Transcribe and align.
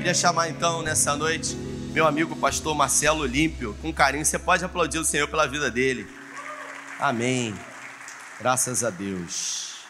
Queria 0.00 0.14
chamar 0.14 0.48
então 0.48 0.80
nessa 0.80 1.14
noite 1.14 1.54
meu 1.92 2.06
amigo 2.06 2.34
pastor 2.34 2.74
Marcelo 2.74 3.20
Olímpio. 3.20 3.76
Com 3.82 3.92
carinho, 3.92 4.24
você 4.24 4.38
pode 4.38 4.64
aplaudir 4.64 4.98
o 4.98 5.04
Senhor 5.04 5.28
pela 5.28 5.46
vida 5.46 5.70
dele. 5.70 6.08
Amém. 6.98 7.54
Graças 8.38 8.82
a 8.82 8.88
Deus. 8.88 9.84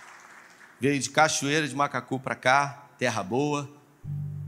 Veio 0.81 0.99
de 0.99 1.11
Cachoeira 1.11 1.69
de 1.69 1.77
Macacu 1.77 2.19
para 2.19 2.35
cá, 2.35 2.89
terra 2.99 3.23
boa, 3.23 3.71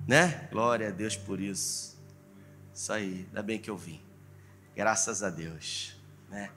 né? 0.04 0.48
Glória 0.50 0.88
a 0.88 0.90
Deus 0.90 1.16
por 1.16 1.38
isso. 1.38 1.96
Isso 2.74 2.92
aí, 2.92 3.24
ainda 3.28 3.40
bem 3.40 3.60
que 3.60 3.70
eu 3.70 3.76
vim. 3.76 4.00
Graças 4.74 5.22
a 5.22 5.30
Deus, 5.30 5.96
né? 6.28 6.50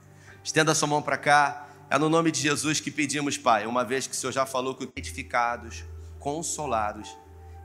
Estenda 0.44 0.74
sua 0.74 0.88
mão 0.88 1.04
para 1.04 1.20
cá. 1.20 1.68
É 1.92 2.00
no 2.00 2.10
nome 2.10 2.32
de 2.32 2.42
Jesus 2.42 2.80
que 2.80 2.90
pedimos, 2.90 3.38
Pai, 3.38 3.68
uma 3.68 3.86
vez 3.86 4.08
que 4.08 4.14
o 4.14 4.16
Senhor 4.16 4.34
já 4.34 4.48
falou 4.48 4.74
que 4.74 4.90
edificados, 4.96 5.86
consolados 6.18 7.16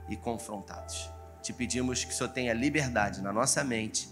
e 0.07 0.15
confrontados. 0.15 1.09
Te 1.41 1.51
pedimos 1.51 2.03
que 2.03 2.11
o 2.11 2.15
Senhor 2.15 2.29
tenha 2.29 2.53
liberdade 2.53 3.19
na 3.19 3.33
nossa 3.33 3.63
mente 3.63 4.07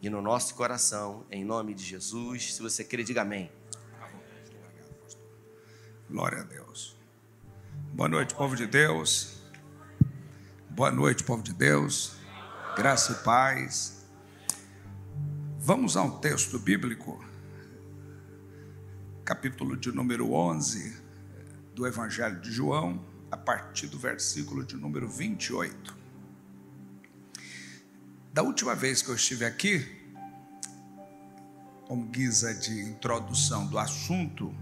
e 0.00 0.10
no 0.10 0.20
nosso 0.20 0.56
coração, 0.56 1.24
em 1.30 1.44
nome 1.44 1.74
de 1.74 1.84
Jesus. 1.84 2.54
Se 2.54 2.62
você 2.62 2.82
crê, 2.82 3.04
diga 3.04 3.22
amém. 3.22 3.52
Glória 6.10 6.40
a 6.40 6.42
Deus. 6.42 6.96
Boa 7.92 8.08
noite, 8.08 8.34
povo 8.34 8.56
de 8.56 8.66
Deus. 8.66 9.40
Boa 10.68 10.90
noite, 10.90 11.22
povo 11.22 11.40
de 11.40 11.52
Deus. 11.52 12.16
Graça 12.76 13.12
e 13.12 13.24
paz. 13.24 14.04
Vamos 15.60 15.96
a 15.96 16.02
um 16.02 16.18
texto 16.18 16.58
bíblico, 16.58 17.24
capítulo 19.24 19.76
de 19.76 19.92
número 19.92 20.32
11 20.32 21.00
do 21.72 21.86
Evangelho 21.86 22.40
de 22.40 22.50
João, 22.50 23.06
a 23.30 23.36
partir 23.36 23.86
do 23.86 23.98
versículo 23.98 24.64
de 24.64 24.76
número 24.76 25.08
28. 25.08 26.01
Da 28.32 28.42
última 28.42 28.74
vez 28.74 29.02
que 29.02 29.10
eu 29.10 29.14
estive 29.14 29.44
aqui, 29.44 29.86
como 31.86 32.06
guisa 32.06 32.54
de 32.54 32.80
introdução 32.80 33.66
do 33.66 33.78
assunto, 33.78 34.54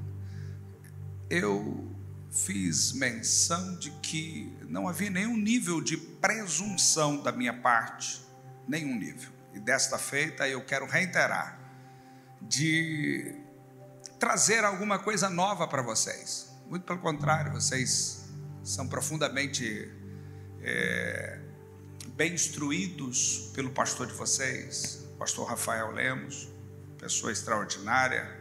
eu 1.31 1.89
fiz 2.33 2.91
menção 2.91 3.79
de 3.79 3.93
que 4.03 4.53
não 4.69 4.89
havia 4.89 5.09
nenhum 5.09 5.37
nível 5.37 5.81
de 5.81 5.97
presunção 5.97 7.23
da 7.23 7.31
minha 7.31 7.55
parte, 7.55 8.21
nenhum 8.67 8.99
nível. 8.99 9.31
E 9.55 9.61
desta 9.61 9.99
feita 9.99 10.49
eu 10.49 10.65
quero 10.65 10.85
reiterar 10.87 11.57
de 12.43 13.37
trazer 14.19 14.65
alguma 14.65 14.99
coisa 14.99 15.31
nova 15.31 15.69
para 15.69 15.81
vocês. 15.81 16.51
Muito 16.69 16.83
pelo 16.85 16.99
contrário, 16.99 17.53
vocês 17.53 18.29
são 18.65 18.89
profundamente 18.89 19.93
é, 20.61 21.40
bem 22.21 22.35
instruídos 22.35 23.51
pelo 23.55 23.71
pastor 23.71 24.07
de 24.07 24.13
vocês, 24.13 25.07
pastor 25.19 25.49
Rafael 25.49 25.91
Lemos, 25.91 26.51
pessoa 26.99 27.33
extraordinária. 27.33 28.39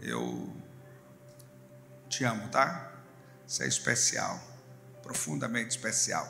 Eu 0.00 0.50
te 2.08 2.24
amo, 2.24 2.48
tá? 2.48 2.90
Você 3.46 3.64
é 3.64 3.68
especial, 3.68 4.42
profundamente 5.02 5.76
especial. 5.76 6.26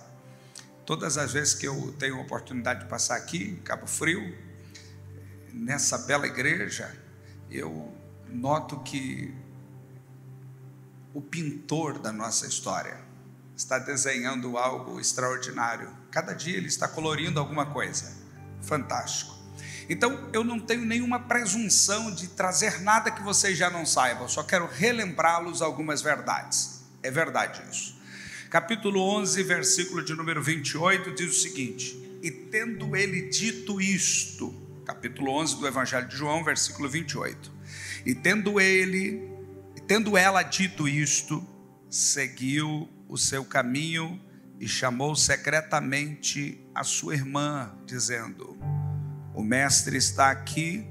Todas 0.85 1.17
as 1.17 1.33
vezes 1.35 1.55
que 1.55 1.69
eu 1.69 1.95
tenho 2.01 2.17
a 2.19 2.23
oportunidade 2.23 2.81
de 2.81 2.87
passar 2.87 3.15
aqui, 3.15 3.45
em 3.45 3.63
Cabo 3.63 3.87
Frio, 3.87 4.37
nessa 5.53 5.97
bela 5.99 6.27
igreja, 6.27 6.93
eu 7.49 7.97
noto 8.29 8.81
que 8.81 9.33
o 11.15 11.23
pintor 11.23 12.01
da 12.01 12.11
nossa 12.11 12.45
história 12.45 12.99
está 13.57 13.79
desenhando 13.79 14.59
algo 14.59 14.99
extraordinário 14.99 16.06
Cada 16.17 16.33
dia 16.33 16.57
ele 16.57 16.67
está 16.67 16.89
colorindo 16.89 17.39
alguma 17.39 17.67
coisa. 17.67 18.11
Fantástico. 18.63 19.37
Então, 19.87 20.31
eu 20.33 20.43
não 20.43 20.59
tenho 20.59 20.83
nenhuma 20.83 21.21
presunção 21.21 22.11
de 22.11 22.29
trazer 22.29 22.81
nada 22.81 23.11
que 23.11 23.23
vocês 23.23 23.59
já 23.59 23.69
não 23.69 23.85
saibam, 23.85 24.27
só 24.27 24.43
quero 24.43 24.67
relembrá-los 24.67 25.61
algumas 25.61 26.01
verdades. 26.01 26.81
É 27.03 27.11
verdade 27.11 27.63
isso. 27.71 28.01
Capítulo 28.49 28.99
11, 28.99 29.43
versículo 29.43 30.03
de 30.03 30.15
número 30.15 30.43
28 30.43 31.13
diz 31.13 31.37
o 31.37 31.43
seguinte: 31.43 32.19
E 32.23 32.31
tendo 32.31 32.97
ele 32.97 33.29
dito 33.29 33.79
isto, 33.79 34.55
capítulo 34.87 35.33
11 35.33 35.57
do 35.57 35.67
Evangelho 35.67 36.09
de 36.09 36.17
João, 36.17 36.43
versículo 36.43 36.89
28. 36.89 37.53
E 38.07 38.15
tendo 38.15 38.59
ele, 38.59 39.21
tendo 39.87 40.17
ela 40.17 40.43
dito 40.43 40.89
isto, 40.89 41.47
seguiu 41.91 42.89
o 43.07 43.19
seu 43.19 43.45
caminho 43.45 44.19
e 44.59 44.67
chamou 44.67 45.15
secretamente 45.15 46.67
a 46.75 46.83
sua 46.83 47.15
irmã, 47.15 47.75
dizendo: 47.87 48.59
O 49.35 49.43
mestre 49.43 49.97
está 49.97 50.31
aqui 50.31 50.87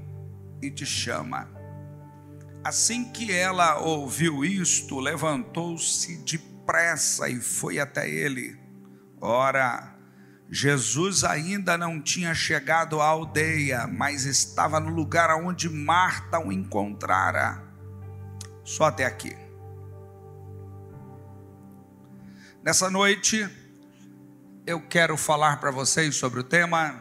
e 0.62 0.70
te 0.70 0.86
chama. 0.86 1.48
Assim 2.64 3.12
que 3.12 3.32
ela 3.32 3.78
ouviu 3.78 4.44
isto, 4.44 4.98
levantou-se 4.98 6.16
depressa 6.24 7.28
e 7.28 7.40
foi 7.40 7.78
até 7.78 8.08
ele. 8.10 8.58
Ora, 9.20 9.96
Jesus 10.50 11.24
ainda 11.24 11.78
não 11.78 12.00
tinha 12.00 12.34
chegado 12.34 13.00
à 13.00 13.06
aldeia, 13.06 13.86
mas 13.86 14.24
estava 14.24 14.80
no 14.80 14.90
lugar 14.90 15.30
onde 15.36 15.68
Marta 15.68 16.38
o 16.38 16.52
encontrara. 16.52 17.62
Só 18.64 18.84
até 18.84 19.04
aqui. 19.04 19.45
Nessa 22.66 22.90
noite, 22.90 23.48
eu 24.66 24.80
quero 24.88 25.16
falar 25.16 25.60
para 25.60 25.70
vocês 25.70 26.16
sobre 26.16 26.40
o 26.40 26.42
tema 26.42 27.00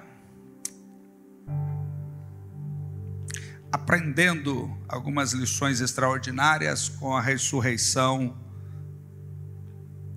aprendendo 3.72 4.78
algumas 4.88 5.34
lições 5.34 5.82
extraordinárias 5.82 6.88
com 6.88 7.18
a 7.18 7.20
ressurreição 7.20 8.38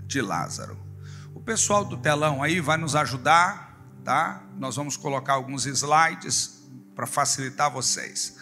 de 0.04 0.20
Lázaro. 0.20 0.78
O 1.34 1.40
pessoal 1.40 1.82
do 1.82 1.96
telão 1.96 2.42
aí 2.42 2.60
vai 2.60 2.76
nos 2.76 2.94
ajudar, 2.94 3.74
tá? 4.04 4.46
Nós 4.58 4.76
vamos 4.76 4.98
colocar 4.98 5.32
alguns 5.32 5.64
slides 5.64 6.62
para 6.94 7.06
facilitar 7.06 7.72
vocês. 7.72 8.36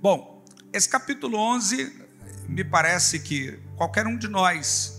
Bom, 0.00 0.42
esse 0.72 0.88
capítulo 0.88 1.36
11 1.36 2.08
me 2.48 2.64
parece 2.64 3.18
que 3.18 3.60
qualquer 3.76 4.06
um 4.06 4.16
de 4.16 4.28
nós 4.28 4.97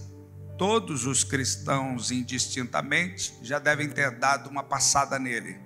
todos 0.59 1.05
os 1.05 1.23
cristãos 1.23 2.11
indistintamente 2.11 3.33
já 3.41 3.57
devem 3.59 3.89
ter 3.89 4.11
dado 4.11 4.49
uma 4.49 4.61
passada 4.61 5.17
nele. 5.17 5.57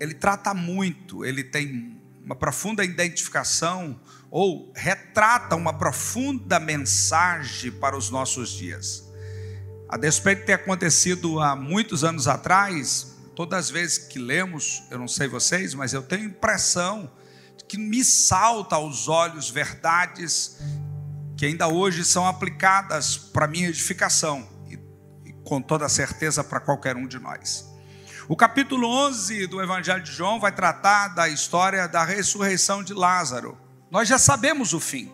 Ele 0.00 0.14
trata 0.14 0.54
muito, 0.54 1.22
ele 1.22 1.44
tem 1.44 2.00
uma 2.24 2.34
profunda 2.34 2.82
identificação 2.82 4.00
ou 4.30 4.72
retrata 4.74 5.54
uma 5.54 5.74
profunda 5.74 6.58
mensagem 6.58 7.70
para 7.72 7.94
os 7.94 8.08
nossos 8.08 8.48
dias. 8.48 9.04
A 9.86 9.98
despeito 9.98 10.40
de 10.40 10.46
ter 10.46 10.52
acontecido 10.54 11.38
há 11.38 11.54
muitos 11.54 12.02
anos 12.02 12.26
atrás, 12.26 13.18
todas 13.36 13.66
as 13.66 13.70
vezes 13.70 13.98
que 13.98 14.18
lemos, 14.18 14.82
eu 14.90 14.98
não 14.98 15.08
sei 15.08 15.28
vocês, 15.28 15.74
mas 15.74 15.92
eu 15.92 16.02
tenho 16.02 16.24
impressão 16.24 17.10
que 17.68 17.76
me 17.76 18.02
salta 18.02 18.76
aos 18.76 19.08
olhos 19.08 19.50
verdades 19.50 20.56
que 21.40 21.46
ainda 21.46 21.68
hoje 21.68 22.04
são 22.04 22.26
aplicadas 22.26 23.16
para 23.16 23.46
minha 23.46 23.70
edificação 23.70 24.46
e, 24.68 24.78
e 25.24 25.32
com 25.42 25.62
toda 25.62 25.88
certeza 25.88 26.44
para 26.44 26.60
qualquer 26.60 26.96
um 26.96 27.06
de 27.06 27.18
nós. 27.18 27.64
O 28.28 28.36
capítulo 28.36 28.86
11 28.86 29.46
do 29.46 29.62
Evangelho 29.62 30.02
de 30.02 30.12
João 30.12 30.38
vai 30.38 30.52
tratar 30.52 31.08
da 31.08 31.30
história 31.30 31.88
da 31.88 32.04
ressurreição 32.04 32.84
de 32.84 32.92
Lázaro. 32.92 33.56
Nós 33.90 34.06
já 34.06 34.18
sabemos 34.18 34.74
o 34.74 34.80
fim. 34.80 35.10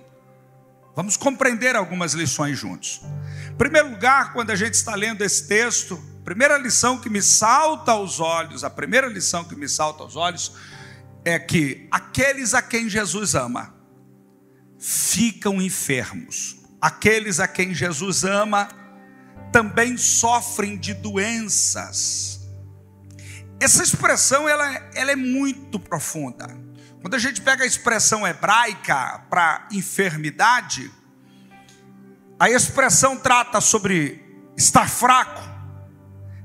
Vamos 0.96 1.16
compreender 1.16 1.76
algumas 1.76 2.12
lições 2.12 2.58
juntos. 2.58 3.02
Em 3.48 3.54
primeiro 3.54 3.90
lugar, 3.90 4.32
quando 4.32 4.50
a 4.50 4.56
gente 4.56 4.74
está 4.74 4.96
lendo 4.96 5.22
esse 5.22 5.46
texto, 5.46 5.96
primeira 6.24 6.58
lição 6.58 6.98
que 6.98 7.08
me 7.08 7.22
salta 7.22 7.92
aos 7.92 8.18
olhos, 8.18 8.64
a 8.64 8.70
primeira 8.70 9.06
lição 9.06 9.44
que 9.44 9.54
me 9.54 9.68
salta 9.68 10.02
aos 10.02 10.16
olhos 10.16 10.52
é 11.24 11.38
que 11.38 11.86
aqueles 11.88 12.52
a 12.52 12.60
quem 12.60 12.88
Jesus 12.88 13.36
ama, 13.36 13.75
ficam 14.88 15.60
enfermos. 15.60 16.60
Aqueles 16.80 17.40
a 17.40 17.48
quem 17.48 17.74
Jesus 17.74 18.22
ama 18.22 18.68
também 19.50 19.96
sofrem 19.96 20.76
de 20.76 20.94
doenças. 20.94 22.48
Essa 23.58 23.82
expressão 23.82 24.48
ela, 24.48 24.64
ela 24.94 25.10
é 25.10 25.16
muito 25.16 25.80
profunda. 25.80 26.46
Quando 27.00 27.14
a 27.14 27.18
gente 27.18 27.40
pega 27.40 27.64
a 27.64 27.66
expressão 27.66 28.24
hebraica 28.24 29.24
para 29.28 29.66
enfermidade, 29.72 30.88
a 32.38 32.48
expressão 32.48 33.16
trata 33.16 33.60
sobre 33.60 34.24
estar 34.56 34.88
fraco, 34.88 35.42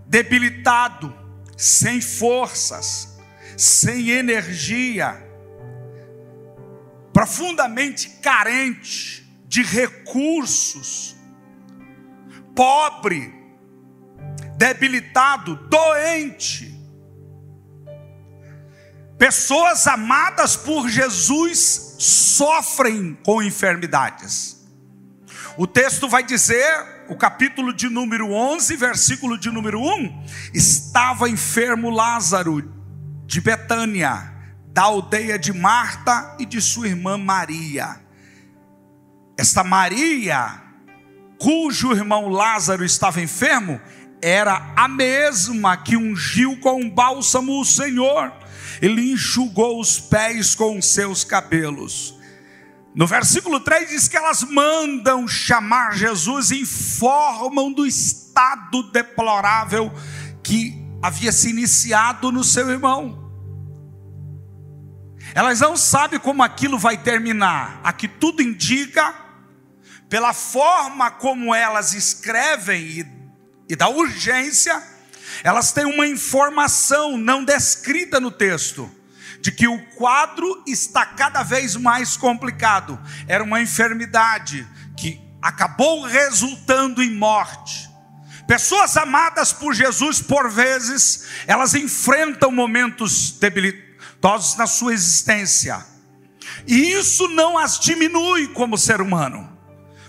debilitado, 0.08 1.16
sem 1.56 2.02
forças, 2.02 3.20
sem 3.56 4.10
energia 4.10 5.31
profundamente 7.14 8.10
carente 8.22 9.28
de 9.48 9.62
recursos, 9.62 11.16
pobre, 12.56 13.34
debilitado, 14.58 15.56
doente. 15.70 16.72
Pessoas 19.18 19.86
amadas 19.88 20.56
por 20.56 20.90
Jesus 20.90 21.96
sofrem 22.00 23.18
com 23.24 23.44
enfermidades. 23.44 24.66
O 25.58 25.68
texto 25.68 26.08
vai 26.08 26.24
dizer, 26.24 27.06
o 27.10 27.16
capítulo 27.16 27.74
de 27.74 27.90
número 27.90 28.32
11, 28.32 28.76
versículo 28.78 29.38
de 29.38 29.52
número 29.52 29.82
1: 29.82 30.26
estava 30.54 31.30
enfermo 31.30 31.90
Lázaro 31.90 32.74
de 33.26 33.42
Betânia, 33.42 34.34
da 34.72 34.84
aldeia 34.84 35.38
de 35.38 35.54
Marta 35.54 36.36
e 36.40 36.46
de 36.46 36.62
sua 36.62 36.88
irmã 36.88 37.18
Maria. 37.18 38.00
Esta 39.38 39.64
Maria, 39.64 40.62
cujo 41.40 41.94
irmão 41.94 42.30
Lázaro 42.30 42.86
estava 42.86 43.22
enfermo, 43.22 43.80
era 44.22 44.74
a 44.76 44.88
mesma 44.88 45.78
que 45.78 45.98
ungiu 45.98 46.60
com 46.60 46.90
bálsamo 46.90 47.60
o 47.60 47.66
Senhor 47.66 48.32
ele 48.82 49.12
enxugou 49.12 49.80
os 49.80 50.00
pés 50.00 50.56
com 50.56 50.82
seus 50.82 51.24
cabelos. 51.24 52.16
No 52.96 53.06
versículo 53.06 53.60
3 53.60 53.90
diz 53.90 54.08
que 54.08 54.18
elas 54.18 54.44
mandam 54.44 55.28
chamar 55.28 55.96
Jesus 55.96 56.52
e 56.52 56.62
informam 56.62 57.72
do 57.72 57.86
estado 57.86 58.84
deplorável 58.92 59.92
que 60.44 60.84
havia 61.02 61.32
se 61.32 61.50
iniciado 61.50 62.32
no 62.32 62.44
seu 62.44 62.70
irmão. 62.70 63.21
Elas 65.34 65.60
não 65.60 65.78
sabem 65.78 66.20
como 66.20 66.44
aquilo 66.44 66.78
vai 66.78 66.98
terminar. 66.98 67.80
Aqui 67.84 68.08
tudo 68.08 68.42
indica, 68.42 69.16
pela 70.10 70.34
forma 70.34 71.10
como 71.10 71.56
elas 71.56 71.94
escrevem 71.94 72.82
e, 72.82 73.06
e 73.70 73.76
da 73.76 73.88
urgência, 73.88 74.82
elas 75.44 75.72
têm 75.72 75.86
uma 75.86 76.06
informação 76.06 77.18
não 77.18 77.44
descrita 77.44 78.20
no 78.20 78.30
texto, 78.30 78.90
de 79.40 79.52
que 79.52 79.68
o 79.68 79.80
quadro 79.96 80.64
está 80.68 81.06
cada 81.06 81.44
vez 81.44 81.76
mais 81.76 82.18
complicado. 82.18 83.00
Era 83.28 83.44
uma 83.44 83.62
enfermidade 83.62 84.68
que 84.98 85.20
acabou 85.42 86.04
resultando 86.04 87.02
em 87.02 87.16
morte. 87.16 87.90
Pessoas 88.46 88.98
amadas 88.98 89.54
por 89.54 89.74
Jesus, 89.74 90.22
por 90.22 90.50
vezes, 90.50 91.26
elas 91.48 91.74
enfrentam 91.74 92.52
momentos 92.52 93.32
debilitosos 94.22 94.56
na 94.56 94.68
sua 94.68 94.94
existência, 94.94 95.84
e 96.68 96.94
isso 96.94 97.28
não 97.30 97.58
as 97.58 97.80
diminui 97.80 98.48
como 98.50 98.78
ser 98.78 99.02
humano. 99.02 99.50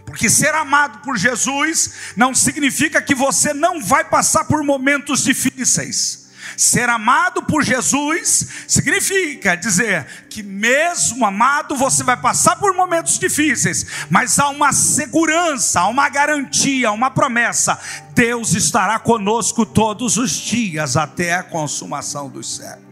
Porque 0.05 0.29
ser 0.29 0.55
amado 0.55 0.99
por 0.99 1.17
Jesus 1.17 2.13
não 2.17 2.35
significa 2.35 3.01
que 3.01 3.15
você 3.15 3.55
não 3.55 3.81
vai 3.81 4.05
passar 4.05 4.45
por 4.45 4.63
momentos 4.63 5.25
difíceis. 5.25 6.21
Ser 6.57 6.89
amado 6.89 7.45
por 7.45 7.63
Jesus 7.63 8.47
significa 8.69 9.55
dizer 9.55 10.27
que, 10.29 10.43
mesmo 10.43 11.25
amado, 11.25 11.77
você 11.77 12.03
vai 12.03 12.17
passar 12.17 12.57
por 12.57 12.75
momentos 12.75 13.19
difíceis, 13.19 13.87
mas 14.11 14.39
há 14.39 14.49
uma 14.49 14.73
segurança, 14.73 15.81
há 15.81 15.87
uma 15.87 16.09
garantia, 16.09 16.93
uma 16.93 17.11
promessa: 17.11 17.79
Deus 18.13 18.53
estará 18.53 18.99
conosco 18.99 19.65
todos 19.65 20.19
os 20.19 20.33
dias 20.33 20.97
até 20.97 21.35
a 21.35 21.43
consumação 21.43 22.29
dos 22.29 22.57
séculos. 22.57 22.92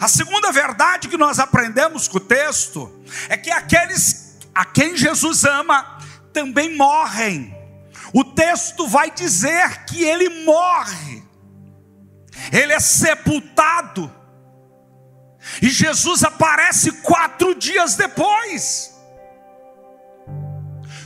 A 0.00 0.08
segunda 0.08 0.52
verdade 0.52 1.08
que 1.08 1.16
nós 1.16 1.38
aprendemos 1.38 2.08
com 2.08 2.18
o 2.18 2.20
texto 2.20 3.04
é 3.28 3.36
que 3.36 3.50
aqueles 3.50 4.22
a 4.54 4.64
quem 4.64 4.96
Jesus 4.96 5.44
ama, 5.44 5.98
também 6.32 6.76
morrem. 6.76 7.56
O 8.12 8.24
texto 8.24 8.86
vai 8.86 9.10
dizer 9.10 9.84
que 9.84 10.04
ele 10.04 10.44
morre, 10.44 11.22
ele 12.52 12.72
é 12.72 12.80
sepultado, 12.80 14.12
e 15.60 15.70
Jesus 15.70 16.22
aparece 16.22 16.92
quatro 16.92 17.54
dias 17.54 17.96
depois. 17.96 18.92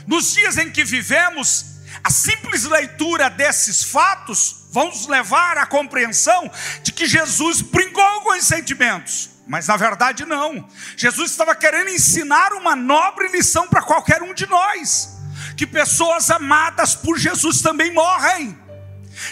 Nos 0.05 0.33
dias 0.33 0.57
em 0.57 0.71
que 0.71 0.83
vivemos, 0.83 1.77
a 2.03 2.09
simples 2.09 2.63
leitura 2.63 3.29
desses 3.29 3.83
fatos 3.83 4.56
vão 4.77 4.89
nos 4.89 5.07
levar 5.07 5.57
à 5.57 5.65
compreensão 5.65 6.51
de 6.83 6.91
que 6.91 7.07
Jesus 7.07 7.61
brincou 7.61 8.21
com 8.21 8.37
os 8.37 8.45
sentimentos. 8.45 9.31
Mas 9.47 9.67
na 9.67 9.75
verdade 9.75 10.23
não. 10.23 10.69
Jesus 10.95 11.31
estava 11.31 11.55
querendo 11.55 11.89
ensinar 11.89 12.53
uma 12.53 12.75
nobre 12.75 13.27
lição 13.29 13.67
para 13.67 13.81
qualquer 13.81 14.21
um 14.21 14.35
de 14.35 14.45
nós 14.45 15.17
que 15.55 15.65
pessoas 15.65 16.29
amadas 16.29 16.93
por 16.93 17.17
Jesus 17.17 17.63
também 17.63 17.91
morrem. 17.91 18.55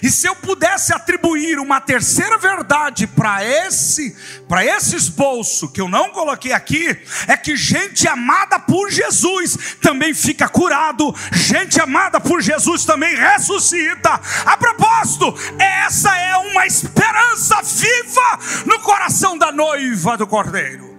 E 0.01 0.09
se 0.09 0.27
eu 0.27 0.35
pudesse 0.35 0.93
atribuir 0.93 1.59
uma 1.59 1.79
terceira 1.79 2.37
verdade 2.37 3.07
para 3.07 3.43
esse, 3.43 4.15
para 4.47 4.65
esse 4.65 4.95
esboço 4.95 5.71
que 5.71 5.81
eu 5.81 5.87
não 5.87 6.11
coloquei 6.11 6.51
aqui, 6.51 6.87
é 7.27 7.37
que 7.37 7.55
gente 7.55 8.07
amada 8.07 8.59
por 8.59 8.89
Jesus 8.89 9.77
também 9.81 10.13
fica 10.13 10.47
curado, 10.47 11.13
gente 11.31 11.79
amada 11.79 12.19
por 12.19 12.41
Jesus 12.41 12.85
também 12.85 13.15
ressuscita. 13.15 14.19
A 14.45 14.57
propósito, 14.57 15.33
essa 15.59 16.15
é 16.17 16.37
uma 16.37 16.65
esperança 16.65 17.61
viva 17.61 18.39
no 18.65 18.79
coração 18.81 19.37
da 19.37 19.51
noiva 19.51 20.17
do 20.17 20.27
Cordeiro. 20.27 20.95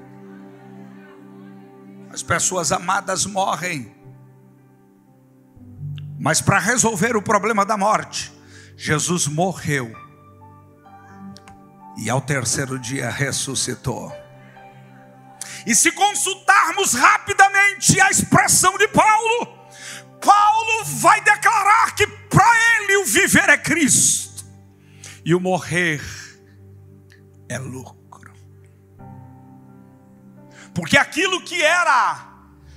As 2.13 2.23
pessoas 2.23 2.73
amadas 2.73 3.27
morrem, 3.27 3.95
mas 6.19 6.41
para 6.41 6.59
resolver 6.59 7.15
o 7.15 7.23
problema 7.23 7.65
da 7.65 7.77
morte, 7.77 8.36
Jesus 8.77 9.27
morreu 9.27 9.91
e 11.97 12.11
ao 12.11 12.21
terceiro 12.21 12.79
dia 12.79 13.09
ressuscitou. 13.09 14.13
E 15.67 15.75
se 15.75 15.91
consultarmos 15.91 16.93
rapidamente 16.93 18.01
a 18.01 18.11
expressão 18.11 18.77
de 18.77 18.87
Paulo, 18.89 19.59
Paulo 20.21 20.85
vai 20.85 21.21
declarar 21.23 21.95
que 21.95 22.07
para 22.07 22.53
ele 22.77 22.99
o 22.99 23.05
viver 23.07 23.49
é 23.49 23.57
Cristo 23.57 24.45
e 25.25 25.35
o 25.35 25.41
morrer 25.41 26.03
é 27.49 27.59
lucro. 27.59 28.33
Porque 30.75 30.99
aquilo 30.99 31.41
que 31.41 31.63
era 31.63 32.35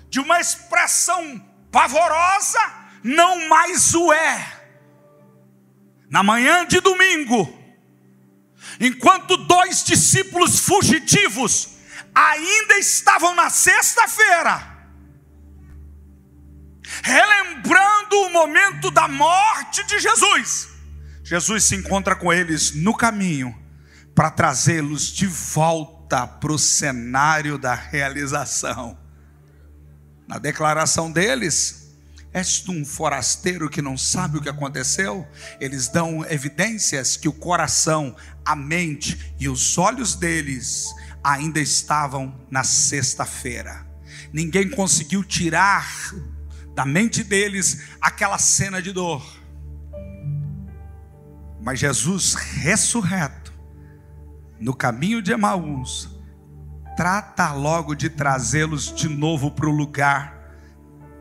de 0.10 0.20
uma 0.20 0.40
expressão 0.40 1.40
pavorosa, 1.70 2.60
não 3.04 3.48
mais 3.50 3.94
o 3.94 4.12
é. 4.14 4.59
Na 6.10 6.24
manhã 6.24 6.66
de 6.66 6.80
domingo, 6.80 7.48
enquanto 8.80 9.38
dois 9.38 9.84
discípulos 9.84 10.60
fugitivos 10.60 11.78
ainda 12.16 12.80
estavam 12.80 13.36
na 13.36 13.50
sexta-feira, 13.50 14.78
relembrando 17.04 18.16
o 18.22 18.30
momento 18.32 18.90
da 18.90 19.08
morte 19.08 19.86
de 19.86 20.00
Jesus, 20.00 20.70
Jesus 21.24 21.64
se 21.66 21.76
encontra 21.76 22.16
com 22.16 22.34
eles 22.34 22.74
no 22.74 22.96
caminho 22.96 23.56
para 24.16 24.32
trazê-los 24.32 25.14
de 25.14 25.28
volta 25.28 26.26
para 26.26 26.52
o 26.52 26.58
cenário 26.58 27.56
da 27.58 27.76
realização. 27.76 28.98
Na 30.28 30.40
declaração 30.40 31.12
deles, 31.12 31.79
És 32.32 32.60
tu 32.60 32.72
um 32.72 32.86
forasteiro 32.86 33.70
que 33.70 33.82
não 33.82 33.98
sabe 33.98 34.38
o 34.38 34.42
que 34.42 34.50
aconteceu? 34.50 35.28
Eles 35.60 35.88
dão 35.88 36.24
evidências 36.30 37.18
que 37.18 37.28
o 37.28 37.34
coração, 37.34 38.16
a 38.46 38.56
mente 38.56 39.34
e 39.40 39.50
os 39.50 39.78
olhos 39.78 40.16
deles 40.16 40.94
ainda 41.24 41.60
estavam 41.60 42.40
na 42.50 42.64
sexta-feira. 42.64 43.86
Ninguém 44.32 44.70
conseguiu 44.70 45.24
tirar 45.24 46.14
da 46.76 46.86
mente 46.86 47.24
deles 47.24 47.90
aquela 48.00 48.38
cena 48.38 48.82
de 48.82 48.92
dor. 48.92 49.26
Mas 51.62 51.80
Jesus 51.80 52.36
ressurreto, 52.36 53.52
no 54.60 54.74
caminho 54.74 55.22
de 55.22 55.32
Emaús, 55.32 56.10
trata 56.96 57.52
logo 57.54 57.96
de 57.96 58.10
trazê-los 58.10 58.94
de 58.94 59.10
novo 59.10 59.52
para 59.52 59.68
o 59.68 59.76
lugar 59.76 60.39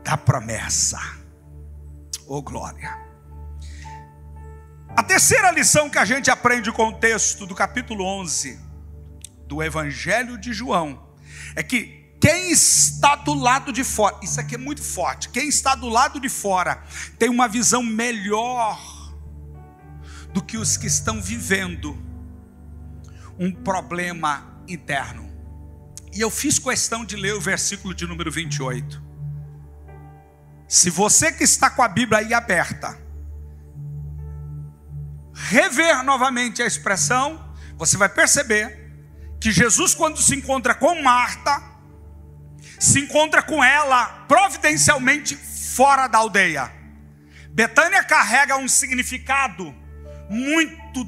da 0.03 0.17
promessa. 0.17 0.99
Oh 2.27 2.41
glória. 2.41 2.97
A 4.95 5.03
terceira 5.03 5.51
lição 5.51 5.89
que 5.89 5.97
a 5.97 6.05
gente 6.05 6.29
aprende 6.29 6.71
com 6.71 6.87
o 6.87 6.93
texto 6.93 7.45
do 7.45 7.55
capítulo 7.55 8.03
11 8.03 8.59
do 9.47 9.63
Evangelho 9.63 10.37
de 10.37 10.53
João 10.53 11.07
é 11.55 11.63
que 11.63 11.99
quem 12.19 12.51
está 12.51 13.15
do 13.15 13.33
lado 13.33 13.71
de 13.71 13.83
fora, 13.83 14.19
isso 14.21 14.39
aqui 14.39 14.55
é 14.55 14.57
muito 14.57 14.83
forte. 14.83 15.29
Quem 15.29 15.47
está 15.47 15.73
do 15.73 15.87
lado 15.87 16.19
de 16.19 16.27
fora 16.27 16.83
tem 17.17 17.29
uma 17.29 17.47
visão 17.47 17.81
melhor 17.81 18.77
do 20.33 20.43
que 20.43 20.57
os 20.57 20.75
que 20.75 20.87
estão 20.87 21.21
vivendo 21.21 21.97
um 23.39 23.51
problema 23.51 24.61
interno. 24.67 25.31
E 26.13 26.19
eu 26.19 26.29
fiz 26.29 26.59
questão 26.59 27.05
de 27.05 27.15
ler 27.15 27.35
o 27.35 27.41
versículo 27.41 27.93
de 27.93 28.05
número 28.05 28.31
28. 28.31 29.08
Se 30.69 30.91
você 30.91 31.31
que 31.31 31.43
está 31.43 31.67
com 31.67 31.81
a 31.81 31.87
Bíblia 31.87 32.19
aí 32.19 32.31
aberta, 32.31 32.95
rever 35.33 36.03
novamente 36.03 36.61
a 36.61 36.67
expressão, 36.67 37.55
você 37.75 37.97
vai 37.97 38.07
perceber 38.07 38.77
que 39.41 39.51
Jesus, 39.51 39.95
quando 39.95 40.21
se 40.21 40.35
encontra 40.35 40.75
com 40.75 41.01
Marta, 41.01 41.59
se 42.79 42.99
encontra 42.99 43.41
com 43.41 43.63
ela 43.63 44.25
providencialmente 44.27 45.35
fora 45.35 46.05
da 46.05 46.19
aldeia. 46.19 46.71
Betânia 47.49 48.03
carrega 48.03 48.55
um 48.55 48.67
significado 48.67 49.73
muito, 50.29 51.03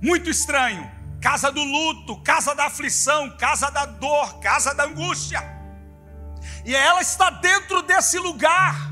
muito 0.00 0.30
estranho: 0.30 0.88
casa 1.20 1.50
do 1.50 1.64
luto, 1.64 2.22
casa 2.22 2.54
da 2.54 2.66
aflição, 2.66 3.36
casa 3.36 3.70
da 3.70 3.86
dor, 3.86 4.38
casa 4.38 4.72
da 4.72 4.84
angústia. 4.84 5.42
E 6.64 6.76
ela 6.76 7.00
está 7.00 7.28
dentro 7.30 7.82
desse 7.82 8.16
lugar. 8.16 8.89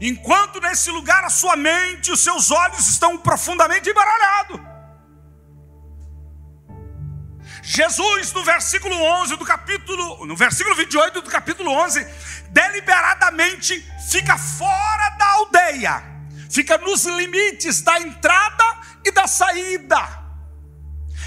Enquanto 0.00 0.60
nesse 0.60 0.90
lugar 0.90 1.22
a 1.24 1.30
sua 1.30 1.56
mente 1.56 2.10
os 2.10 2.20
seus 2.20 2.50
olhos 2.50 2.88
estão 2.88 3.18
profundamente 3.18 3.90
embaralhados. 3.90 4.60
Jesus, 7.62 8.32
no 8.32 8.42
versículo 8.42 8.96
11 8.96 9.36
do 9.36 9.44
capítulo, 9.44 10.24
no 10.24 10.34
versículo 10.34 10.74
28 10.74 11.20
do 11.20 11.30
capítulo 11.30 11.70
11, 11.70 12.02
deliberadamente 12.48 13.86
fica 14.10 14.38
fora 14.38 15.10
da 15.18 15.26
aldeia, 15.32 16.02
fica 16.50 16.78
nos 16.78 17.04
limites 17.04 17.82
da 17.82 18.00
entrada 18.00 18.64
e 19.04 19.10
da 19.10 19.26
saída. 19.26 20.20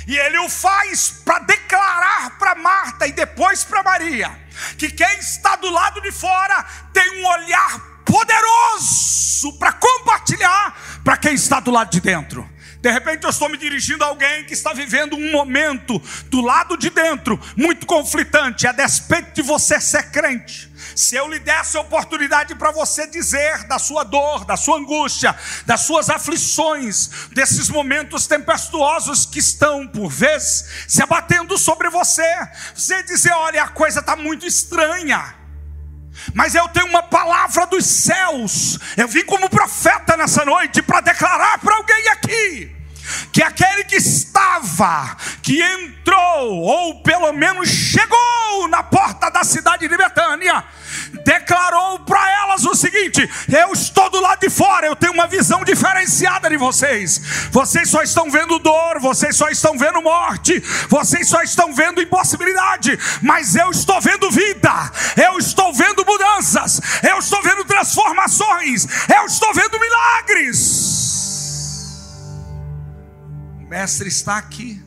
E 0.08 0.18
ele 0.18 0.40
o 0.40 0.50
faz 0.50 1.22
para 1.24 1.40
declarar 1.40 2.38
para 2.40 2.56
Marta 2.56 3.06
e 3.08 3.12
depois 3.12 3.64
para 3.64 3.84
Maria 3.84 4.38
que 4.78 4.92
quem 4.92 5.20
está 5.20 5.56
do 5.56 5.70
lado 5.70 6.02
de 6.02 6.12
fora 6.12 6.66
tem 6.92 7.22
um 7.22 7.28
olhar 7.28 7.93
poderoso 8.14 9.54
para 9.58 9.74
compartilhar 9.74 11.02
para 11.04 11.18
quem 11.18 11.34
está 11.34 11.60
do 11.60 11.72
lado 11.72 11.90
de 11.90 12.00
dentro. 12.00 12.48
De 12.80 12.92
repente 12.92 13.24
eu 13.24 13.30
estou 13.32 13.50
me 13.50 13.58
dirigindo 13.58 14.04
a 14.04 14.08
alguém 14.08 14.44
que 14.44 14.54
está 14.54 14.72
vivendo 14.72 15.16
um 15.16 15.32
momento 15.32 16.00
do 16.26 16.42
lado 16.42 16.78
de 16.78 16.92
dentro 16.92 17.40
muito 17.58 17.88
conflitante, 17.88 18.68
a 18.68 18.72
despeito 18.72 19.32
de 19.34 19.42
você 19.42 19.82
ser 19.82 20.12
crente. 20.12 20.72
Se 20.96 21.16
eu 21.16 21.28
lhe 21.28 21.40
desse 21.40 21.76
a 21.76 21.82
oportunidade 21.82 22.54
para 22.54 22.72
você 22.72 23.08
dizer 23.08 23.64
da 23.64 23.80
sua 23.80 24.04
dor, 24.04 24.46
da 24.46 24.58
sua 24.58 24.78
angústia, 24.78 25.36
das 25.66 25.82
suas 25.82 26.10
aflições, 26.10 27.10
desses 27.32 27.68
momentos 27.68 28.28
tempestuosos 28.28 29.26
que 29.26 29.40
estão, 29.40 29.88
por 29.88 30.10
vezes, 30.10 30.86
se 30.88 31.02
abatendo 31.02 31.58
sobre 31.58 31.90
você, 31.90 32.32
você 32.76 33.02
dizer: 33.02 33.32
olha, 33.32 33.64
a 33.64 33.70
coisa 33.70 34.02
está 34.02 34.16
muito 34.16 34.46
estranha. 34.46 35.43
Mas 36.34 36.56
eu 36.56 36.68
tenho 36.70 36.88
uma 36.88 37.04
palavra 37.04 37.66
dos 37.66 37.86
céus. 37.86 38.80
Eu 38.98 39.08
vim 39.08 39.24
como 39.26 39.50
profeta 39.50 40.16
nessa 40.18 40.46
noite 40.46 40.82
para 40.82 41.02
declarar 41.02 41.60
para 41.60 41.76
alguém 41.76 42.08
aqui 42.10 42.83
que 43.32 43.42
aquele 43.42 43.84
que 43.84 43.96
estava, 43.96 45.16
que 45.42 45.62
entrou, 45.62 46.60
ou 46.60 47.02
pelo 47.02 47.32
menos 47.34 47.70
chegou 47.70 48.68
na 48.70 48.84
porta 48.84 49.30
da 49.30 49.44
cidade 49.44 49.88
de 49.88 49.98
Betânia, 49.98 50.64
declarou 51.24 52.00
para 52.00 52.32
elas 52.44 52.66
o 52.66 52.76
seguinte: 52.76 53.30
Eu 53.52 53.72
estou 53.74 54.10
do 54.10 54.20
lado 54.20 54.40
de 54.40 54.50
fora, 54.50 54.88
eu 54.88 54.96
tenho 54.96 55.14
uma 55.14 55.28
visão 55.28 55.64
diferenciada 55.64 56.50
de 56.50 56.58
vocês. 56.58 57.22
Vocês 57.52 57.90
só 57.90 58.02
estão 58.02 58.30
vendo 58.30 58.60
dor, 58.60 59.00
vocês 59.00 59.36
só 59.36 59.50
estão 59.50 59.78
vendo 59.78 60.02
morte, 60.02 60.60
vocês 60.90 61.28
só 61.28 61.42
estão 61.42 61.74
vendo 61.74 62.02
impossibilidade, 62.02 62.98
mas 63.22 63.56
eu 63.56 63.70
estou 63.70 64.00
vendo 64.02 64.32
vida, 64.32 64.92
eu 65.18 65.38
estou 65.38 65.74
vendo 65.74 66.06
mudanças, 66.06 66.80
eu 67.04 67.20
estou 67.20 67.42
vendo 67.42 67.66
transformações, 67.66 68.88
eu 69.16 69.26
estou 69.26 69.54
vendo 69.54 69.80
milagres. 69.80 71.13
Mestre 73.74 74.08
está 74.08 74.38
aqui. 74.38 74.80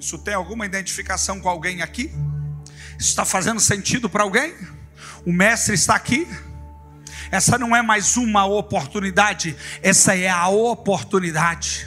Isso 0.00 0.16
tem 0.16 0.32
alguma 0.32 0.64
identificação 0.64 1.40
com 1.40 1.46
alguém 1.46 1.82
aqui? 1.82 2.10
Está 2.98 3.26
fazendo 3.26 3.60
sentido 3.60 4.08
para 4.08 4.22
alguém? 4.22 4.54
O 5.26 5.30
mestre 5.30 5.74
está 5.74 5.94
aqui. 5.94 6.26
Essa 7.30 7.58
não 7.58 7.76
é 7.76 7.82
mais 7.82 8.16
uma 8.16 8.46
oportunidade, 8.46 9.54
essa 9.82 10.16
é 10.16 10.30
a 10.30 10.48
oportunidade. 10.48 11.86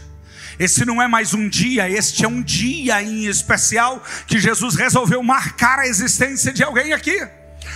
Esse 0.60 0.86
não 0.86 1.02
é 1.02 1.08
mais 1.08 1.34
um 1.34 1.50
dia, 1.50 1.90
este 1.90 2.24
é 2.24 2.28
um 2.28 2.44
dia 2.44 3.02
em 3.02 3.26
especial 3.26 4.04
que 4.28 4.40
Jesus 4.40 4.76
resolveu 4.76 5.24
marcar 5.24 5.80
a 5.80 5.88
existência 5.88 6.54
de 6.54 6.64
alguém 6.64 6.94
aqui. 6.94 7.28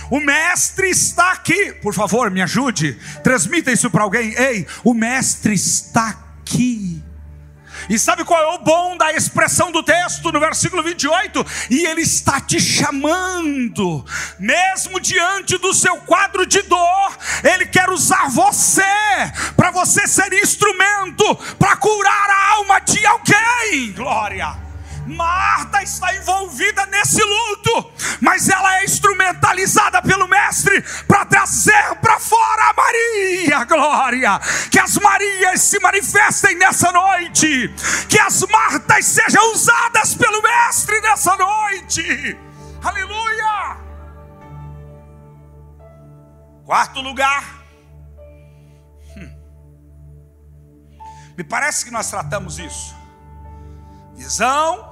O 0.08 0.20
mestre 0.20 0.88
está 0.88 1.32
aqui. 1.32 1.72
Por 1.82 1.94
favor, 1.94 2.30
me 2.30 2.42
ajude. 2.42 2.96
Transmita 3.24 3.72
isso 3.72 3.90
para 3.90 4.04
alguém. 4.04 4.34
Ei, 4.38 4.68
o 4.84 4.94
mestre 4.94 5.52
está 5.52 6.10
aqui. 6.42 7.09
E 7.88 7.98
sabe 7.98 8.24
qual 8.24 8.40
é 8.42 8.54
o 8.54 8.58
bom 8.58 8.96
da 8.96 9.12
expressão 9.12 9.72
do 9.72 9.82
texto 9.82 10.30
no 10.30 10.40
versículo 10.40 10.82
28? 10.82 11.44
E 11.70 11.86
ele 11.86 12.02
está 12.02 12.40
te 12.40 12.60
chamando, 12.60 14.04
mesmo 14.38 15.00
diante 15.00 15.58
do 15.58 15.72
seu 15.72 15.96
quadro 15.98 16.46
de 16.46 16.62
dor, 16.62 17.18
ele 17.42 17.66
quer 17.66 17.90
usar 17.90 18.28
você 18.30 18.82
para 19.56 19.70
você 19.70 20.06
ser 20.06 20.32
instrumento 20.32 21.36
para 21.58 21.76
curar 21.76 22.30
a 22.30 22.50
alma 22.54 22.78
de 22.80 23.04
alguém. 23.06 23.92
Glória. 23.92 24.69
Marta 25.10 25.82
está 25.82 26.14
envolvida 26.14 26.86
nesse 26.86 27.22
luto, 27.22 27.92
mas 28.20 28.48
ela 28.48 28.78
é 28.78 28.84
instrumentalizada 28.84 30.00
pelo 30.02 30.28
Mestre 30.28 30.82
para 31.06 31.24
trazer 31.26 31.96
para 31.96 32.18
fora 32.18 32.70
a 32.70 32.74
Maria, 32.74 33.64
glória. 33.64 34.40
Que 34.70 34.78
as 34.78 34.96
Marias 34.96 35.62
se 35.62 35.80
manifestem 35.80 36.56
nessa 36.56 36.92
noite, 36.92 37.68
que 38.08 38.18
as 38.18 38.40
Martas 38.42 39.04
sejam 39.06 39.52
usadas 39.52 40.14
pelo 40.14 40.40
Mestre 40.42 41.00
nessa 41.00 41.36
noite, 41.36 42.38
aleluia. 42.82 43.78
Quarto 46.64 47.00
lugar, 47.00 47.64
hum. 49.16 49.36
me 51.36 51.42
parece 51.42 51.84
que 51.84 51.90
nós 51.90 52.08
tratamos 52.08 52.60
isso. 52.60 52.94
Visão, 54.14 54.89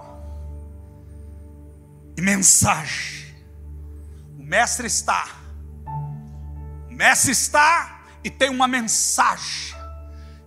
e 2.19 2.21
mensagem. 2.21 3.33
O 4.37 4.43
mestre 4.43 4.89
está, 4.89 5.29
o 6.89 6.93
mestre 6.93 7.31
está 7.31 8.01
e 8.25 8.29
tem 8.29 8.51
uma 8.51 8.67
mensagem. 8.67 9.73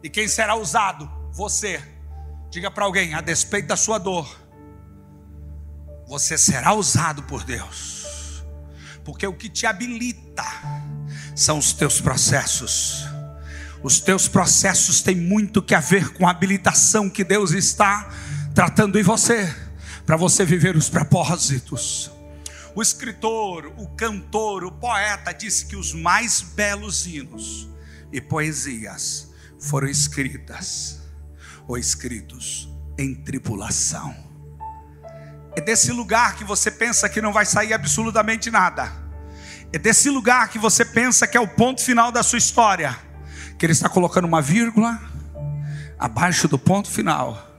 E 0.03 0.09
quem 0.09 0.27
será 0.27 0.55
usado? 0.55 1.09
Você. 1.31 1.81
Diga 2.49 2.69
para 2.69 2.83
alguém, 2.83 3.13
a 3.13 3.21
despeito 3.21 3.69
da 3.69 3.77
sua 3.77 3.97
dor, 3.97 4.27
você 6.05 6.37
será 6.37 6.73
usado 6.73 7.23
por 7.23 7.45
Deus, 7.45 8.43
porque 9.05 9.25
o 9.25 9.33
que 9.33 9.47
te 9.47 9.65
habilita 9.65 10.43
são 11.33 11.57
os 11.57 11.71
teus 11.71 12.01
processos. 12.01 13.05
Os 13.81 14.01
teus 14.01 14.27
processos 14.27 15.01
têm 15.01 15.15
muito 15.15 15.61
que 15.61 15.73
a 15.73 15.79
ver 15.79 16.11
com 16.11 16.27
a 16.27 16.31
habilitação 16.31 17.09
que 17.09 17.23
Deus 17.23 17.51
está 17.51 18.09
tratando 18.53 18.99
em 18.99 19.03
você 19.03 19.70
para 20.05 20.15
você 20.15 20.43
viver 20.45 20.75
os 20.75 20.89
propósitos. 20.89 22.11
O 22.73 22.81
escritor, 22.81 23.67
o 23.77 23.87
cantor, 23.89 24.63
o 24.63 24.71
poeta 24.71 25.33
disse 25.33 25.65
que 25.65 25.75
os 25.75 25.93
mais 25.93 26.41
belos 26.41 27.05
hinos 27.05 27.69
e 28.11 28.21
poesias 28.21 29.29
foram 29.59 29.87
escritas 29.87 31.01
ou 31.67 31.77
escritos 31.77 32.69
em 32.97 33.13
tribulação. 33.13 34.15
É 35.53 35.59
desse 35.59 35.91
lugar 35.91 36.35
que 36.35 36.45
você 36.45 36.71
pensa 36.71 37.09
que 37.09 37.21
não 37.21 37.33
vai 37.33 37.45
sair 37.45 37.73
absolutamente 37.73 38.49
nada. 38.49 38.91
É 39.73 39.77
desse 39.77 40.09
lugar 40.09 40.49
que 40.49 40.57
você 40.57 40.85
pensa 40.85 41.27
que 41.27 41.37
é 41.37 41.41
o 41.41 41.47
ponto 41.47 41.81
final 41.81 42.11
da 42.11 42.23
sua 42.23 42.37
história, 42.37 42.97
que 43.59 43.65
ele 43.65 43.73
está 43.73 43.89
colocando 43.89 44.25
uma 44.25 44.41
vírgula 44.41 44.99
abaixo 45.99 46.47
do 46.47 46.57
ponto 46.57 46.89
final 46.89 47.50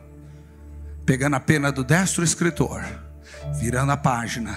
pegando 1.05 1.37
a 1.37 1.41
pena 1.41 1.73
do 1.73 1.85
destro 1.85 2.23
escritor, 2.25 2.85
virando 3.59 3.93
a 3.93 3.97
página 3.97 4.57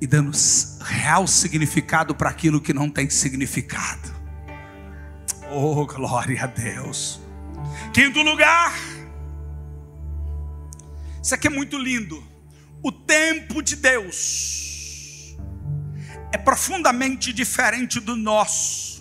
e 0.00 0.06
dando 0.06 0.30
real 0.82 1.26
significado 1.26 2.14
para 2.14 2.30
aquilo 2.30 2.60
que 2.60 2.72
não 2.72 2.90
tem 2.90 3.08
significado. 3.08 4.14
Oh, 5.50 5.86
glória 5.86 6.42
a 6.42 6.46
Deus. 6.46 7.20
Quinto 7.92 8.20
lugar, 8.20 8.74
isso 11.22 11.34
aqui 11.34 11.46
é 11.46 11.50
muito 11.50 11.78
lindo. 11.78 12.22
O 12.82 12.92
tempo 12.92 13.62
de 13.62 13.76
Deus 13.76 15.36
é 16.32 16.38
profundamente 16.38 17.32
diferente 17.32 17.98
do 17.98 18.14
nosso. 18.14 18.95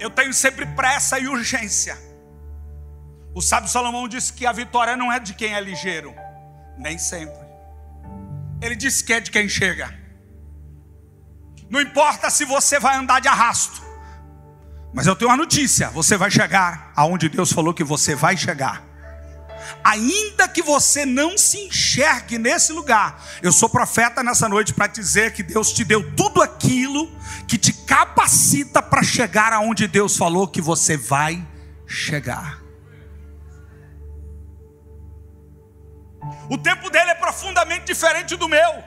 Eu 0.00 0.08
tenho 0.08 0.32
sempre 0.32 0.64
pressa 0.64 1.18
e 1.18 1.28
urgência. 1.28 1.96
O 3.34 3.42
sábio 3.42 3.68
Salomão 3.68 4.08
disse 4.08 4.32
que 4.32 4.46
a 4.46 4.52
vitória 4.52 4.96
não 4.96 5.12
é 5.12 5.20
de 5.20 5.34
quem 5.34 5.54
é 5.54 5.60
ligeiro, 5.60 6.14
nem 6.78 6.98
sempre. 6.98 7.38
Ele 8.62 8.74
disse 8.74 9.04
que 9.04 9.12
é 9.12 9.20
de 9.20 9.30
quem 9.30 9.48
chega. 9.48 9.94
Não 11.68 11.80
importa 11.80 12.30
se 12.30 12.44
você 12.44 12.80
vai 12.80 12.96
andar 12.96 13.20
de 13.20 13.28
arrasto. 13.28 13.80
Mas 14.92 15.06
eu 15.06 15.14
tenho 15.14 15.30
uma 15.30 15.36
notícia: 15.36 15.90
você 15.90 16.16
vai 16.16 16.30
chegar 16.30 16.92
aonde 16.96 17.28
Deus 17.28 17.52
falou 17.52 17.72
que 17.72 17.84
você 17.84 18.14
vai 18.14 18.36
chegar. 18.36 18.89
Ainda 19.82 20.48
que 20.48 20.62
você 20.62 21.04
não 21.06 21.36
se 21.36 21.58
enxergue 21.58 22.38
nesse 22.38 22.72
lugar, 22.72 23.22
eu 23.42 23.52
sou 23.52 23.68
profeta 23.68 24.22
nessa 24.22 24.48
noite 24.48 24.74
para 24.74 24.86
dizer 24.86 25.32
que 25.32 25.42
Deus 25.42 25.72
te 25.72 25.84
deu 25.84 26.14
tudo 26.14 26.42
aquilo 26.42 27.10
que 27.46 27.58
te 27.58 27.72
capacita 27.72 28.82
para 28.82 29.02
chegar 29.02 29.52
aonde 29.52 29.86
Deus 29.86 30.16
falou 30.16 30.46
que 30.46 30.60
você 30.60 30.96
vai 30.96 31.46
chegar. 31.86 32.60
O 36.48 36.58
tempo 36.58 36.90
dele 36.90 37.10
é 37.10 37.14
profundamente 37.14 37.86
diferente 37.86 38.36
do 38.36 38.48
meu. 38.48 38.84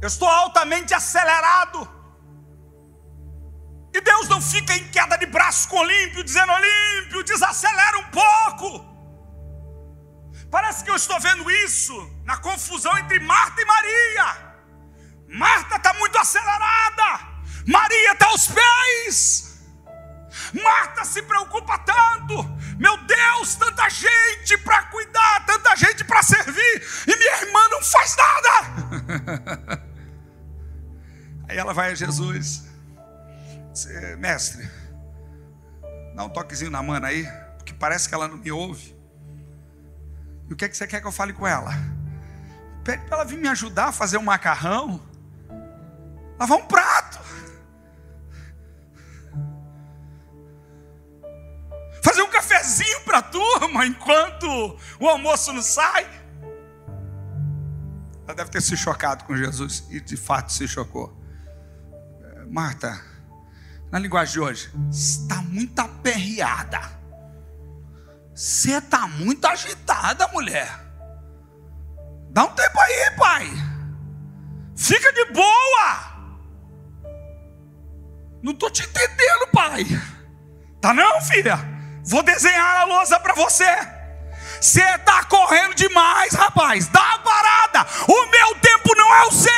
Eu 0.00 0.06
estou 0.08 0.28
altamente 0.28 0.94
acelerado. 0.94 1.88
E 3.92 4.00
Deus 4.00 4.28
não 4.28 4.40
fica 4.40 4.74
em 4.74 4.88
queda 4.88 5.16
de 5.16 5.26
braço 5.26 5.68
com 5.68 5.76
Olímpio, 5.76 6.22
dizendo: 6.22 6.52
Olímpio, 6.52 7.24
desacelera 7.24 7.98
um 7.98 8.04
pouco. 8.04 8.89
Parece 10.50 10.82
que 10.82 10.90
eu 10.90 10.96
estou 10.96 11.18
vendo 11.20 11.48
isso 11.50 11.94
na 12.24 12.36
confusão 12.38 12.96
entre 12.98 13.20
Marta 13.20 13.62
e 13.62 13.64
Maria. 13.64 14.50
Marta 15.28 15.76
está 15.76 15.94
muito 15.94 16.18
acelerada, 16.18 17.20
Maria 17.66 18.12
está 18.12 18.26
aos 18.26 18.48
pés. 18.48 19.60
Marta 20.52 21.04
se 21.04 21.22
preocupa 21.22 21.78
tanto, 21.78 22.42
meu 22.76 22.96
Deus, 23.04 23.54
tanta 23.54 23.88
gente 23.88 24.58
para 24.58 24.82
cuidar, 24.84 25.46
tanta 25.46 25.76
gente 25.76 26.02
para 26.02 26.22
servir, 26.22 26.82
e 27.06 27.16
minha 27.16 27.42
irmã 27.42 27.68
não 27.68 27.82
faz 27.82 28.16
nada. 28.16 29.86
Aí 31.48 31.56
ela 31.56 31.72
vai 31.72 31.92
a 31.92 31.94
Jesus, 31.94 32.64
mestre, 34.18 34.68
dá 36.14 36.24
um 36.24 36.28
toquezinho 36.28 36.70
na 36.70 36.82
mana 36.82 37.08
aí, 37.08 37.26
porque 37.56 37.72
parece 37.72 38.08
que 38.08 38.14
ela 38.14 38.28
não 38.28 38.36
me 38.36 38.52
ouve. 38.52 38.99
E 40.50 40.52
o 40.52 40.56
que, 40.56 40.64
é 40.64 40.68
que 40.68 40.76
você 40.76 40.84
quer 40.84 41.00
que 41.00 41.06
eu 41.06 41.12
fale 41.12 41.32
com 41.32 41.46
ela? 41.46 41.70
Pede 42.82 43.04
para 43.04 43.18
ela 43.18 43.24
vir 43.24 43.38
me 43.38 43.46
ajudar 43.46 43.86
a 43.86 43.92
fazer 43.92 44.18
um 44.18 44.22
macarrão, 44.22 45.00
lavar 46.36 46.58
um 46.58 46.66
prato, 46.66 47.20
fazer 52.02 52.22
um 52.22 52.28
cafezinho 52.28 53.00
para 53.02 53.18
a 53.18 53.22
turma 53.22 53.86
enquanto 53.86 54.76
o 54.98 55.08
almoço 55.08 55.52
não 55.52 55.62
sai. 55.62 56.04
Ela 58.24 58.34
deve 58.34 58.50
ter 58.50 58.60
se 58.60 58.76
chocado 58.76 59.24
com 59.24 59.36
Jesus 59.36 59.86
e 59.88 60.00
de 60.00 60.16
fato 60.16 60.52
se 60.52 60.66
chocou. 60.66 61.16
Marta, 62.48 63.00
na 63.92 64.00
linguagem 64.00 64.32
de 64.32 64.40
hoje, 64.40 64.72
está 64.90 65.36
muito 65.42 65.78
aperreada. 65.78 66.99
Você 68.34 68.78
está 68.78 69.06
muito 69.06 69.44
agitada, 69.46 70.28
mulher. 70.28 70.68
Dá 72.30 72.44
um 72.44 72.54
tempo 72.54 72.80
aí, 72.80 73.10
pai. 73.16 73.50
Fica 74.76 75.12
de 75.12 75.24
boa. 75.26 76.10
Não 78.42 78.52
estou 78.52 78.70
te 78.70 78.82
entendendo, 78.82 79.46
pai. 79.52 79.84
Tá 80.80 80.94
não, 80.94 81.20
filha? 81.22 81.58
Vou 82.04 82.22
desenhar 82.22 82.80
a 82.80 82.84
lousa 82.84 83.20
para 83.20 83.34
você. 83.34 83.68
Você 84.60 84.82
está 84.82 85.24
correndo 85.24 85.74
demais, 85.74 86.32
rapaz. 86.32 86.88
Dá 86.88 87.00
uma 87.00 87.18
parada. 87.18 87.86
O 88.08 88.26
meu 88.30 88.54
tempo 88.60 88.94
não 88.96 89.14
é 89.14 89.22
o 89.24 89.32
seu. 89.32 89.50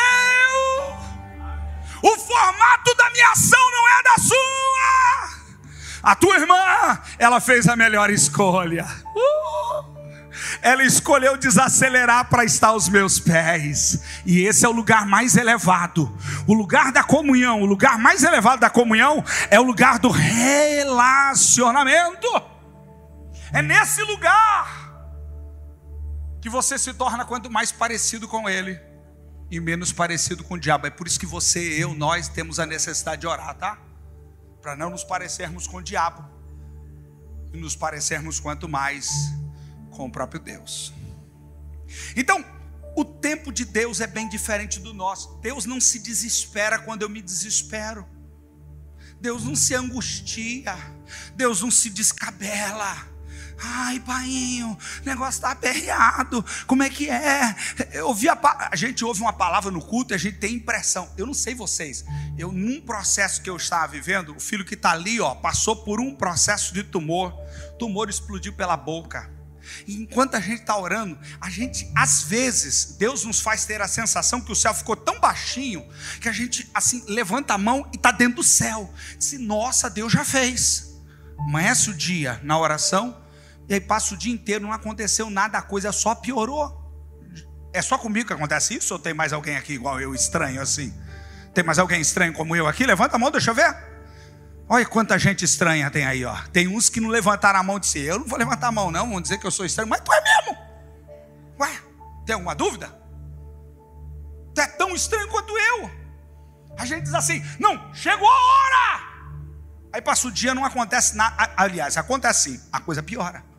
O 2.03 2.19
formato 2.19 2.95
da 2.97 3.11
minha 3.11 3.31
ação 3.31 3.71
não 3.71 3.89
é 3.89 4.03
da 4.03 4.17
sua. 4.23 5.42
A 6.03 6.17
tua 6.17 6.37
irmã, 6.37 7.01
ela 7.19 7.41
fez 7.41 7.69
a 7.69 7.77
melhor 7.77 8.11
escolha. 8.11 8.87
Uh! 9.15 9.93
Ela 10.61 10.83
escolheu 10.83 11.37
desacelerar 11.37 12.29
para 12.29 12.45
estar 12.45 12.69
aos 12.69 12.89
meus 12.89 13.21
pés. 13.21 14.03
E 14.25 14.41
esse 14.43 14.65
é 14.65 14.69
o 14.69 14.73
lugar 14.73 15.07
mais 15.07 15.37
elevado. 15.37 16.17
O 16.47 16.55
lugar 16.55 16.91
da 16.91 17.05
comunhão, 17.05 17.63
o 17.63 17.67
lugar 17.67 17.99
mais 17.99 18.25
elevado 18.25 18.61
da 18.61 18.71
comunhão 18.71 19.25
é 19.51 19.61
o 19.61 19.63
lugar 19.63 19.99
do 19.99 20.11
relacionamento. 20.11 22.29
É 23.53 23.63
nesse 23.63 24.03
lugar 24.03 24.81
que 26.41 26.49
você 26.49 26.79
se 26.79 26.95
torna 26.95 27.25
quanto 27.25 27.51
mais 27.51 27.71
parecido 27.71 28.27
com 28.27 28.49
ele 28.49 28.81
e 29.51 29.61
menos 29.61 29.93
parecido 29.93 30.43
com 30.43 30.55
o 30.55 30.59
diabo. 30.59 30.87
É 30.87 30.91
por 30.91 31.07
isso 31.07 31.21
que 31.21 31.27
você, 31.27 31.61
eu, 31.61 31.95
nós 31.95 32.29
temos 32.29 32.59
a 32.59 32.67
necessidade 32.67 33.21
de 33.21 33.27
orar, 33.27 33.55
tá? 33.55 33.79
Para 34.63 34.77
não 34.77 34.89
nos 34.89 35.03
parecermos 35.03 35.67
com 35.67 35.79
o 35.79 35.83
diabo 35.83 36.25
e 37.53 37.59
nos 37.59 37.75
parecermos 37.75 38.39
quanto 38.39 38.69
mais 38.69 39.11
com 39.91 40.07
o 40.07 40.11
próprio 40.11 40.41
Deus. 40.41 40.95
Então, 42.17 42.43
o 42.97 43.05
tempo 43.05 43.53
de 43.53 43.65
Deus 43.65 44.01
é 44.01 44.07
bem 44.07 44.29
diferente 44.29 44.79
do 44.79 44.95
nosso. 44.95 45.37
Deus 45.41 45.67
não 45.67 45.81
se 45.81 45.99
desespera 45.99 46.79
quando 46.79 47.03
eu 47.03 47.09
me 47.09 47.21
desespero. 47.21 48.07
Deus 49.21 49.45
não 49.45 49.57
se 49.57 49.75
angustia. 49.75 50.75
Deus 51.35 51.61
não 51.61 51.71
se 51.71 51.91
descabela. 51.91 53.12
Ai, 53.65 54.01
painho, 54.01 54.77
negócio 55.05 55.39
está 55.39 55.53
aperreado. 55.53 56.45
Como 56.67 56.83
é 56.83 56.91
que 56.91 57.09
é? 57.09 57.55
Eu 57.93 58.09
ouvi 58.09 58.29
a, 58.29 58.37
a, 58.73 58.75
gente 58.75 59.05
ouve 59.05 59.21
uma 59.21 59.33
palavra 59.33 59.71
no 59.71 59.81
culto 59.81 60.13
e 60.13 60.17
a 60.17 60.19
gente 60.19 60.39
tem 60.39 60.55
impressão. 60.55 61.09
Eu 61.17 61.27
não 61.27 61.35
sei 61.35 61.55
vocês. 61.55 62.05
Eu, 62.37 62.51
num 62.51 62.81
processo 62.81 63.41
que 63.41 63.49
eu 63.49 63.57
estava 63.57 63.87
vivendo, 63.87 64.35
o 64.35 64.41
filho 64.41 64.65
que 64.65 64.75
está 64.75 64.91
ali, 64.91 65.21
ó, 65.21 65.37
passou 65.37 65.77
por 65.77 66.01
um 66.01 66.13
processo 66.13 66.75
de 66.75 66.83
tumor. 66.83 67.33
O 67.75 67.79
tumor 67.79 68.11
explodiu 68.11 68.53
pela 68.53 68.77
boca. 68.77 69.31
E 69.87 69.95
enquanto 69.95 70.35
a 70.35 70.41
gente 70.41 70.63
está 70.63 70.77
orando, 70.77 71.17
a 71.41 71.49
gente, 71.49 71.89
às 71.95 72.25
vezes, 72.25 72.97
Deus 72.99 73.25
nos 73.25 73.41
faz 73.41 73.65
ter 73.65 73.81
a 73.81 73.87
sensação 73.87 74.41
que 74.41 74.51
o 74.51 74.57
céu 74.57 74.75
ficou 74.75 74.97
tão 74.97 75.21
baixinho 75.21 75.89
que 76.21 76.29
a 76.29 76.33
gente, 76.33 76.69
assim, 76.75 77.05
levanta 77.07 77.55
a 77.55 77.59
mão 77.59 77.89
e 77.93 77.97
está 77.97 78.11
dentro 78.11 78.37
do 78.37 78.43
céu. 78.43 78.93
Diz, 79.17 79.39
nossa, 79.39 79.89
Deus 79.89 80.13
já 80.13 80.25
fez. 80.25 80.91
Amanhece 81.39 81.91
o 81.91 81.95
dia 81.95 82.41
na 82.43 82.59
oração, 82.59 83.22
e 83.69 83.75
aí 83.75 83.81
passa 83.81 84.15
o 84.15 84.17
dia 84.17 84.33
inteiro, 84.33 84.65
não 84.65 84.73
aconteceu 84.73 85.31
nada, 85.31 85.59
a 85.59 85.63
coisa 85.63 85.93
só 85.93 86.15
piorou. 86.15 86.81
É 87.73 87.81
só 87.81 87.97
comigo 87.97 88.27
que 88.27 88.33
acontece 88.33 88.75
isso? 88.75 88.93
Ou 88.93 88.99
tem 88.99 89.15
mais 89.15 89.33
alguém 89.33 89.57
aqui 89.57 89.73
igual 89.73 90.01
eu, 90.01 90.15
estranho 90.15 90.61
assim? 90.61 90.93
Tem 91.55 91.65
mais 91.65 91.79
alguém 91.79 92.01
estranho 92.01 92.33
como 92.33 92.55
eu 92.55 92.67
aqui? 92.67 92.85
Levanta 92.85 93.17
a 93.17 93.19
mão, 93.19 93.31
deixa 93.31 93.51
eu 93.51 93.55
ver. 93.55 93.75
Olha 94.69 94.87
quanta 94.87 95.19
gente 95.19 95.45
estranha 95.45 95.91
tem 95.91 96.05
aí, 96.05 96.25
ó. 96.25 96.37
Tem 96.53 96.69
uns 96.69 96.89
que 96.89 97.01
não 97.01 97.09
levantaram 97.09 97.61
a 97.61 97.63
mão 97.63 97.77
e 97.77 97.81
disseram, 97.81 98.07
eu 98.07 98.19
não 98.21 98.27
vou 98.27 98.39
levantar 98.39 98.69
a 98.69 98.73
mão, 98.73 98.91
não, 98.91 99.09
vão 99.11 99.21
dizer 99.21 99.39
que 99.39 99.47
eu 99.47 99.51
sou 99.51 99.65
estranho, 99.65 99.89
mas 99.89 100.01
tu 100.01 100.13
é 100.13 100.21
mesmo. 100.23 100.59
Ué, 101.61 101.71
tem 102.27 102.35
alguma 102.35 102.55
dúvida? 102.55 102.89
Tu 104.55 104.61
é 104.61 104.67
tão 104.67 104.95
estranho 104.95 105.29
quanto 105.29 105.57
eu. 105.57 105.91
A 106.79 106.87
gente 106.87 107.05
diz 107.05 107.15
assim, 107.15 107.45
não, 107.59 107.93
chegou 107.95 108.29
a 108.29 108.33
hora. 108.33 109.13
Aí 109.93 110.01
passa 110.01 110.29
o 110.29 110.31
dia, 110.31 110.55
não 110.55 110.65
acontece 110.65 111.17
nada. 111.17 111.53
Aliás, 111.57 111.97
acontece 111.97 112.51
sim, 112.51 112.61
a 112.73 112.81
coisa 112.81 113.03
piora. 113.03 113.52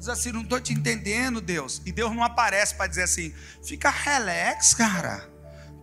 Diz 0.00 0.08
assim, 0.08 0.32
não 0.32 0.40
estou 0.40 0.58
te 0.58 0.72
entendendo, 0.72 1.42
Deus. 1.42 1.82
E 1.84 1.92
Deus 1.92 2.10
não 2.16 2.24
aparece 2.24 2.74
para 2.74 2.86
dizer 2.86 3.02
assim, 3.02 3.34
fica 3.62 3.90
relax, 3.90 4.72
cara. 4.72 5.28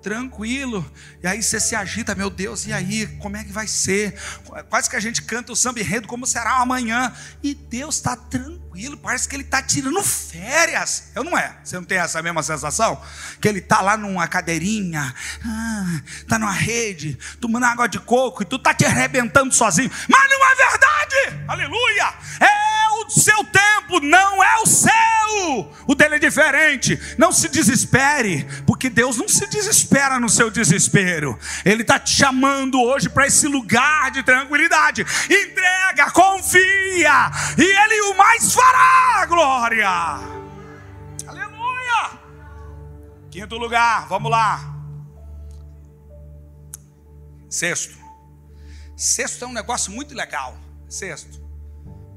Tranquilo, 0.02 0.90
e 1.22 1.28
aí 1.28 1.44
você 1.44 1.60
se 1.60 1.76
agita, 1.76 2.16
meu 2.16 2.30
Deus, 2.30 2.66
e 2.66 2.72
aí, 2.72 3.08
como 3.18 3.36
é 3.36 3.44
que 3.44 3.52
vai 3.52 3.68
ser? 3.68 4.18
Quase 4.70 4.90
que 4.90 4.96
a 4.96 5.00
gente 5.00 5.22
canta 5.24 5.52
o 5.52 5.56
samba 5.56 5.82
enredo 5.82 6.08
como 6.08 6.26
será 6.26 6.62
amanhã, 6.62 7.14
e 7.44 7.54
Deus 7.54 7.96
está 7.96 8.16
tranquilo, 8.16 8.96
parece 8.96 9.28
que 9.28 9.36
Ele 9.36 9.44
está 9.44 9.62
tirando 9.62 10.02
férias, 10.04 11.12
eu 11.14 11.24
não 11.24 11.38
é? 11.38 11.60
Você 11.64 11.76
não 11.76 11.84
tem 11.84 11.98
essa 11.98 12.22
mesma 12.22 12.42
sensação? 12.42 13.02
Que 13.42 13.50
Ele 13.50 13.60
está 13.60 13.82
lá 13.82 13.98
numa 13.98 14.28
cadeirinha, 14.28 15.14
está 16.22 16.36
ah, 16.36 16.40
numa 16.40 16.54
rede, 16.54 17.18
tomando 17.42 17.66
água 17.66 17.88
de 17.88 18.00
coco, 18.00 18.44
e 18.44 18.46
tu 18.46 18.56
está 18.56 18.74
te 18.74 18.86
arrebentando 18.86 19.54
sozinho, 19.54 19.92
mas 20.08 20.30
não 20.30 20.52
é 20.52 20.56
verdade, 20.56 21.44
aleluia, 21.48 22.14
é 22.40 22.77
o 23.06 23.10
seu 23.10 23.44
tempo 23.46 24.00
não 24.02 24.44
é 24.44 24.58
o 24.62 24.66
seu, 24.66 25.74
o 25.88 25.96
dele 25.96 26.16
é 26.16 26.20
diferente. 26.20 27.00
Não 27.18 27.32
se 27.32 27.48
desespere, 27.50 28.48
porque 28.66 28.90
Deus 28.90 29.18
não 29.18 29.28
se 29.28 29.48
desespera 29.48 30.20
no 30.20 30.30
seu 30.30 30.50
desespero. 30.50 31.38
Ele 31.66 31.82
está 31.82 32.00
te 32.00 32.12
chamando 32.12 32.82
hoje 32.82 33.10
para 33.10 33.28
esse 33.28 33.48
lugar 33.48 34.12
de 34.12 34.24
tranquilidade. 34.24 35.02
Entrega, 35.02 36.12
confia, 36.12 37.32
e 37.58 37.64
Ele 37.64 38.02
o 38.12 38.18
mais 38.18 38.54
fará, 38.54 39.26
glória. 39.26 39.90
Aleluia. 41.28 42.20
Quinto 43.30 43.58
lugar, 43.58 44.08
vamos 44.08 44.32
lá. 44.32 44.76
Sexto. 47.50 47.98
Sexto 48.96 49.46
é 49.46 49.48
um 49.48 49.54
negócio 49.54 49.92
muito 49.92 50.14
legal. 50.16 50.58
Sexto. 50.90 51.47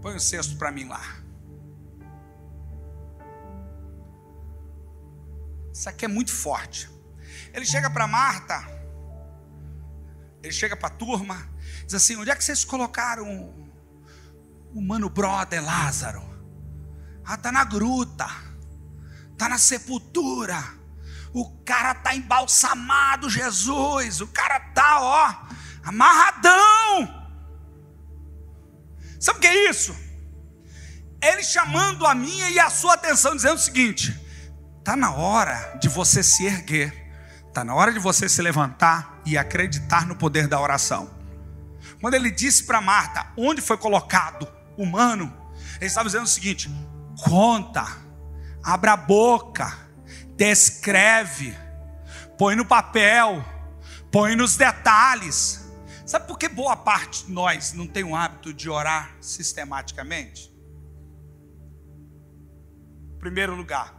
Põe 0.00 0.16
o 0.16 0.20
cesto 0.20 0.56
para 0.56 0.70
mim 0.70 0.84
lá. 0.84 1.02
Isso 5.72 5.88
aqui 5.88 6.04
é 6.04 6.08
muito 6.08 6.32
forte. 6.32 6.90
Ele 7.52 7.64
chega 7.64 7.90
para 7.90 8.06
Marta 8.06 8.54
Ele 10.42 10.52
chega 10.52 10.76
para 10.76 10.88
a 10.88 10.90
turma, 10.90 11.48
diz 11.84 11.94
assim: 11.94 12.16
onde 12.16 12.30
é 12.30 12.36
que 12.36 12.42
vocês 12.42 12.64
colocaram 12.64 13.26
o 14.74 14.80
mano 14.80 15.08
brother 15.10 15.62
Lázaro? 15.62 16.22
Ah, 17.24 17.36
tá 17.36 17.52
na 17.52 17.64
gruta, 17.64 18.26
tá 19.36 19.48
na 19.48 19.58
sepultura. 19.58 20.62
O 21.32 21.62
cara 21.62 21.94
tá 21.94 22.14
embalsamado, 22.14 23.28
Jesus. 23.28 24.20
O 24.20 24.26
cara 24.28 24.58
tá, 24.74 25.00
ó, 25.00 25.54
amarradão. 25.84 27.19
Sabe 29.20 29.38
o 29.38 29.40
que 29.42 29.46
é 29.46 29.70
isso? 29.70 29.94
Ele 31.22 31.42
chamando 31.44 32.06
a 32.06 32.14
minha 32.14 32.48
e 32.48 32.59
a 32.59 32.70
sua 32.70 32.94
atenção, 32.94 33.37
dizendo 33.37 33.56
o 33.56 33.61
seguinte: 33.61 34.18
Está 34.78 34.96
na 34.96 35.12
hora 35.12 35.78
de 35.78 35.88
você 35.88 36.22
se 36.22 36.46
erguer, 36.46 36.92
está 37.46 37.62
na 37.62 37.74
hora 37.74 37.92
de 37.92 37.98
você 37.98 38.26
se 38.28 38.40
levantar 38.40 39.20
e 39.26 39.37
acreditar 39.37 40.06
no 40.06 40.16
poder 40.16 40.48
da 40.48 40.59
oração. 40.59 41.11
Quando 42.00 42.14
ele 42.14 42.30
disse 42.30 42.64
para 42.64 42.80
Marta 42.80 43.26
onde 43.37 43.61
foi 43.61 43.76
colocado 43.76 44.48
o 44.78 44.83
humano, 44.83 45.30
ele 45.76 45.87
estava 45.87 46.06
dizendo 46.06 46.24
o 46.24 46.28
seguinte: 46.28 46.70
conta, 47.22 47.87
abra 48.62 48.92
a 48.94 48.96
boca, 48.96 49.70
descreve, 50.35 51.54
põe 52.38 52.56
no 52.56 52.64
papel, 52.64 53.44
põe 54.11 54.35
nos 54.35 54.56
detalhes. 54.56 55.69
Sabe 56.11 56.27
por 56.27 56.37
que 56.37 56.49
boa 56.49 56.77
parte 56.77 57.27
de 57.27 57.31
nós 57.31 57.73
não 57.73 57.87
tem 57.87 58.03
o 58.03 58.16
hábito 58.16 58.53
de 58.53 58.68
orar 58.68 59.16
sistematicamente? 59.20 60.53
Primeiro 63.20 63.55
lugar, 63.55 63.94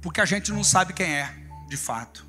porque 0.00 0.18
a 0.18 0.24
gente 0.24 0.50
não 0.50 0.64
sabe 0.64 0.94
quem 0.94 1.14
é, 1.14 1.30
de 1.68 1.76
fato. 1.76 2.26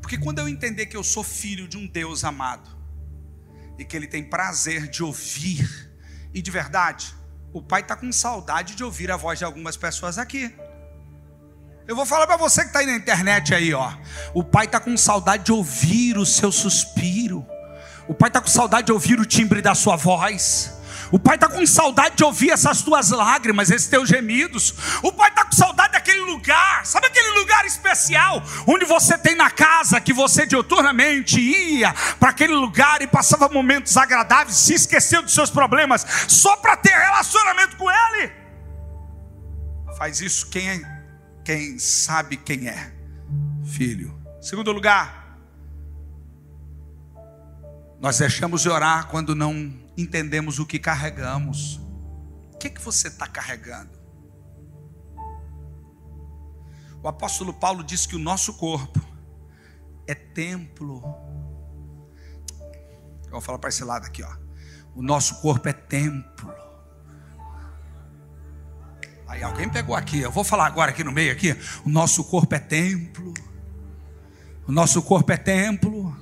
Porque 0.00 0.16
quando 0.16 0.38
eu 0.38 0.48
entender 0.48 0.86
que 0.86 0.96
eu 0.96 1.02
sou 1.02 1.24
filho 1.24 1.66
de 1.66 1.76
um 1.76 1.88
Deus 1.88 2.22
amado, 2.22 2.70
e 3.76 3.84
que 3.84 3.96
Ele 3.96 4.06
tem 4.06 4.22
prazer 4.22 4.86
de 4.86 5.02
ouvir, 5.02 5.90
e 6.32 6.40
de 6.40 6.52
verdade, 6.52 7.12
o 7.52 7.60
Pai 7.60 7.80
está 7.80 7.96
com 7.96 8.12
saudade 8.12 8.76
de 8.76 8.84
ouvir 8.84 9.10
a 9.10 9.16
voz 9.16 9.40
de 9.40 9.44
algumas 9.44 9.76
pessoas 9.76 10.18
aqui. 10.18 10.54
Eu 11.88 11.94
vou 11.94 12.04
falar 12.04 12.26
para 12.26 12.36
você 12.36 12.62
que 12.62 12.68
está 12.68 12.80
aí 12.80 12.86
na 12.86 12.96
internet 12.96 13.54
aí, 13.54 13.72
ó. 13.72 13.92
O 14.34 14.42
Pai 14.42 14.66
está 14.66 14.80
com 14.80 14.96
saudade 14.96 15.44
de 15.44 15.52
ouvir 15.52 16.18
o 16.18 16.26
seu 16.26 16.50
suspiro. 16.50 17.46
O 18.08 18.14
Pai 18.14 18.28
está 18.28 18.40
com 18.40 18.48
saudade 18.48 18.86
de 18.86 18.92
ouvir 18.92 19.20
o 19.20 19.24
timbre 19.24 19.62
da 19.62 19.74
sua 19.74 19.96
voz. 19.96 20.76
O 21.12 21.18
pai 21.18 21.36
está 21.36 21.48
com 21.48 21.64
saudade 21.66 22.16
de 22.16 22.24
ouvir 22.24 22.50
essas 22.50 22.82
tuas 22.82 23.10
lágrimas, 23.10 23.70
esses 23.70 23.86
teus 23.86 24.08
gemidos. 24.08 24.74
O 25.02 25.12
pai 25.12 25.28
está 25.28 25.44
com 25.44 25.52
saudade 25.52 25.92
daquele 25.92 26.20
lugar, 26.20 26.84
sabe 26.84 27.06
aquele 27.06 27.38
lugar 27.38 27.64
especial 27.64 28.42
onde 28.66 28.84
você 28.84 29.16
tem 29.16 29.36
na 29.36 29.50
casa 29.50 30.00
que 30.00 30.12
você 30.12 30.46
diuturnamente 30.46 31.40
ia 31.40 31.94
para 32.18 32.30
aquele 32.30 32.54
lugar 32.54 33.02
e 33.02 33.06
passava 33.06 33.48
momentos 33.48 33.96
agradáveis, 33.96 34.56
se 34.56 34.74
esqueceu 34.74 35.22
dos 35.22 35.34
seus 35.34 35.50
problemas 35.50 36.04
só 36.26 36.56
para 36.56 36.76
ter 36.76 36.92
relacionamento 36.92 37.76
com 37.76 37.88
Ele? 37.88 38.32
Faz 39.96 40.20
isso 40.20 40.48
quem 40.50 40.68
é, 40.68 40.95
quem 41.46 41.78
sabe 41.78 42.36
quem 42.36 42.68
é, 42.68 42.92
filho. 43.64 44.20
Segundo 44.42 44.72
lugar, 44.72 45.38
nós 48.00 48.18
deixamos 48.18 48.62
de 48.62 48.68
orar 48.68 49.06
quando 49.06 49.32
não 49.32 49.72
entendemos 49.96 50.58
o 50.58 50.66
que 50.66 50.76
carregamos. 50.76 51.76
O 52.52 52.58
que, 52.58 52.66
é 52.66 52.70
que 52.70 52.80
você 52.82 53.06
está 53.06 53.28
carregando? 53.28 53.96
O 57.00 57.06
apóstolo 57.06 57.54
Paulo 57.54 57.84
diz 57.84 58.06
que 58.06 58.16
o 58.16 58.18
nosso 58.18 58.54
corpo 58.54 59.00
é 60.04 60.16
templo. 60.16 61.00
Eu 63.26 63.30
vou 63.30 63.40
falar 63.40 63.60
para 63.60 63.68
esse 63.68 63.84
lado 63.84 64.04
aqui, 64.04 64.24
ó. 64.24 64.36
O 64.96 65.00
nosso 65.00 65.40
corpo 65.40 65.68
é 65.68 65.72
templo. 65.72 66.65
Aí 69.26 69.42
alguém 69.42 69.68
pegou 69.68 69.94
aqui, 69.94 70.20
eu 70.20 70.30
vou 70.30 70.44
falar 70.44 70.66
agora 70.66 70.90
aqui 70.90 71.02
no 71.02 71.10
meio 71.10 71.32
aqui. 71.32 71.56
O 71.84 71.88
nosso 71.88 72.24
corpo 72.24 72.54
é 72.54 72.58
templo. 72.58 73.34
O 74.66 74.72
nosso 74.72 75.02
corpo 75.02 75.32
é 75.32 75.36
templo. 75.36 76.16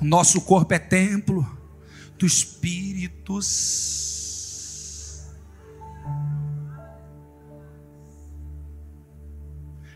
O 0.00 0.04
nosso 0.04 0.40
corpo 0.40 0.74
é 0.74 0.78
templo 0.78 1.46
do 2.18 2.26
Espírito. 2.26 3.38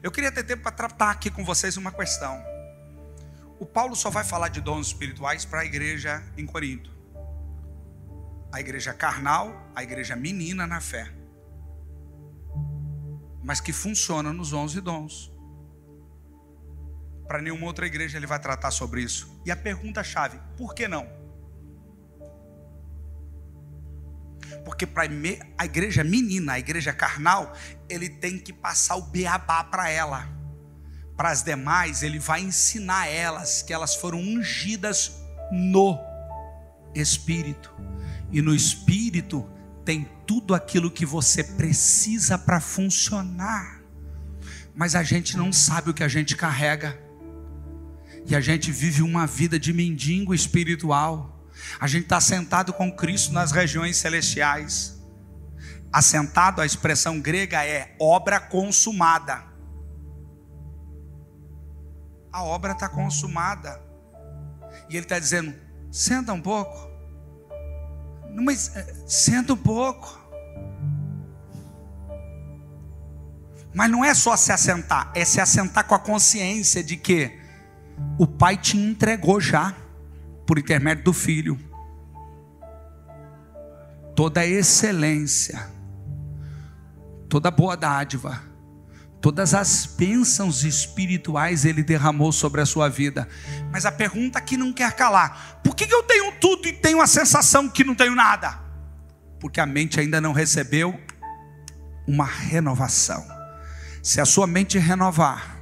Eu 0.03 0.11
queria 0.11 0.31
ter 0.31 0.45
tempo 0.45 0.63
para 0.63 0.73
tratar 0.73 1.11
aqui 1.11 1.31
com 1.31 1.45
vocês 1.45 1.77
uma 1.77 1.91
questão. 1.91 2.43
O 3.59 3.67
Paulo 3.67 3.97
só 3.97 4.11
vai 4.11 4.23
falar 4.23 4.49
de 4.49 4.61
dons 4.61 4.89
espirituais 4.89 5.45
para 5.45 5.61
a 5.61 5.65
igreja 5.65 6.23
em 6.37 6.45
Corinto. 6.45 6.91
A 8.53 8.61
igreja 8.61 8.93
carnal, 8.93 9.71
a 9.75 9.83
igreja 9.83 10.15
menina 10.15 10.67
na 10.67 10.81
fé. 10.81 11.11
Mas 13.45 13.61
que 13.61 13.73
funciona 13.73 14.33
nos 14.33 14.53
11 14.53 14.81
dons. 14.81 15.33
Para 17.29 17.41
nenhuma 17.41 17.67
outra 17.67 17.87
igreja 17.87 18.17
ele 18.17 18.27
vai 18.27 18.39
tratar 18.39 18.71
sobre 18.71 19.03
isso. 19.03 19.41
E 19.45 19.51
a 19.51 19.57
pergunta-chave: 19.57 20.41
por 20.57 20.75
que 20.75 20.89
não? 20.89 21.07
Porque 24.65 24.87
para 24.87 25.05
a 25.59 25.65
igreja 25.65 26.03
menina, 26.03 26.55
a 26.55 26.59
igreja 26.59 26.93
carnal, 26.93 27.53
ele 27.89 28.09
tem 28.09 28.39
que 28.39 28.53
passar 28.53 28.97
o 28.97 29.03
beabá 29.03 29.63
para 29.65 29.91
ela. 29.91 30.29
Para 31.17 31.31
as 31.31 31.43
demais, 31.43 32.03
ele 32.03 32.19
vai 32.19 32.41
ensinar 32.41 33.07
elas 33.09 33.63
que 33.63 33.73
elas 33.73 33.95
foram 33.95 34.19
ungidas 34.19 35.21
no 35.53 35.99
Espírito. 36.95 37.75
E 38.33 38.41
no 38.43 38.55
Espírito 38.55 39.49
tem 39.85 40.09
tudo 40.27 40.55
aquilo 40.55 40.91
que 40.91 41.07
você 41.07 41.43
precisa 41.43 42.39
para 42.39 42.61
funcionar. 42.61 43.83
Mas 44.75 44.95
a 44.95 45.03
gente 45.03 45.37
não 45.37 45.53
sabe 45.53 45.91
o 45.91 45.95
que 45.95 46.03
a 46.03 46.09
gente 46.09 46.37
carrega. 46.37 46.99
E 48.27 48.35
a 48.35 48.41
gente 48.41 48.73
vive 48.73 49.03
uma 49.03 49.27
vida 49.27 49.59
de 49.59 49.73
mendigo 49.73 50.35
espiritual. 50.35 51.45
A 51.79 51.87
gente 51.87 52.05
está 52.05 52.21
sentado 52.21 52.73
com 52.73 52.91
Cristo 52.91 53.33
nas 53.33 53.53
regiões 53.53 53.97
celestiais. 53.97 55.01
Assentado, 55.93 56.61
a 56.61 56.67
expressão 56.67 57.21
grega 57.21 57.65
é 57.65 57.95
obra 58.01 58.41
consumada. 58.41 59.45
A 62.33 62.43
obra 62.43 62.73
está 62.73 62.89
consumada. 62.89 63.81
E 64.89 64.97
ele 64.97 65.05
está 65.05 65.19
dizendo: 65.19 65.55
senta 65.93 66.33
um 66.33 66.41
pouco. 66.41 66.94
Mas 68.35 68.75
eh, 68.75 68.95
senta 69.07 69.53
um 69.53 69.57
pouco. 69.57 70.23
Mas 73.73 73.91
não 73.91 74.05
é 74.05 74.15
só 74.15 74.37
se 74.37 74.53
assentar, 74.53 75.11
é 75.15 75.25
se 75.25 75.41
assentar 75.41 75.85
com 75.87 75.95
a 75.95 75.99
consciência 75.99 76.83
de 76.83 76.97
que 76.97 77.37
o 78.19 78.27
Pai 78.27 78.57
te 78.57 78.77
entregou 78.77 79.41
já 79.41 79.75
por 80.47 80.59
intermédio 80.59 81.05
do 81.05 81.13
Filho. 81.13 81.59
Toda 84.15 84.47
excelência, 84.47 85.69
toda 87.29 87.51
boa 87.51 87.77
dádiva, 87.77 88.41
todas 89.25 89.55
as 89.55 89.87
bênçãos 89.87 90.65
espirituais 90.65 91.65
Ele 91.65 91.83
derramou 91.83 92.31
sobre 92.31 92.61
a 92.61 92.67
sua 92.67 92.91
vida. 92.91 93.27
Mas 93.73 93.87
a 93.87 93.91
pergunta 93.91 94.39
que 94.39 94.55
não 94.55 94.71
quer 94.71 94.93
calar: 94.93 95.61
por 95.65 95.75
que 95.75 95.91
eu 95.91 96.03
tenho 96.03 96.31
tudo 96.33 96.69
e 96.69 96.75
tenho 96.75 97.01
a 97.01 97.07
sensação 97.07 97.67
que 97.67 97.83
não 97.83 97.95
tenho 97.95 98.15
nada? 98.15 98.61
Porque 99.41 99.61
a 99.61 99.65
mente 99.65 99.99
ainda 99.99 100.21
não 100.21 100.35
recebeu 100.35 101.01
uma 102.07 102.27
renovação. 102.27 103.27
Se 104.03 104.21
a 104.21 104.27
sua 104.27 104.47
mente 104.47 104.79
renovar, 104.79 105.57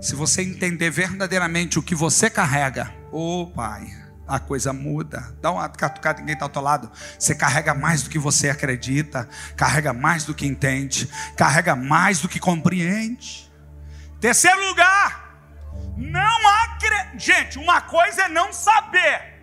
se 0.00 0.14
você 0.14 0.40
entender 0.40 0.88
verdadeiramente 0.88 1.78
o 1.78 1.82
que 1.82 1.94
você 1.94 2.30
carrega, 2.30 2.90
oh, 3.12 3.46
Pai, 3.54 3.94
a 4.30 4.38
coisa 4.38 4.72
muda. 4.72 5.34
Dá 5.42 5.50
uma 5.50 5.68
catucada 5.68 6.22
em 6.22 6.24
quem 6.24 6.34
está 6.34 6.44
ao 6.44 6.48
teu 6.48 6.62
lado. 6.62 6.90
Você 7.18 7.34
carrega 7.34 7.74
mais 7.74 8.02
do 8.04 8.10
que 8.10 8.18
você 8.18 8.48
acredita, 8.48 9.28
carrega 9.56 9.92
mais 9.92 10.24
do 10.24 10.34
que 10.34 10.46
entende, 10.46 11.10
carrega 11.36 11.74
mais 11.74 12.20
do 12.20 12.28
que 12.28 12.38
compreende. 12.38 13.50
Terceiro 14.20 14.64
lugar, 14.68 15.34
não 15.96 16.48
acredita. 16.64 17.18
Gente, 17.18 17.58
uma 17.58 17.80
coisa 17.80 18.22
é 18.22 18.28
não 18.28 18.52
saber, 18.52 19.40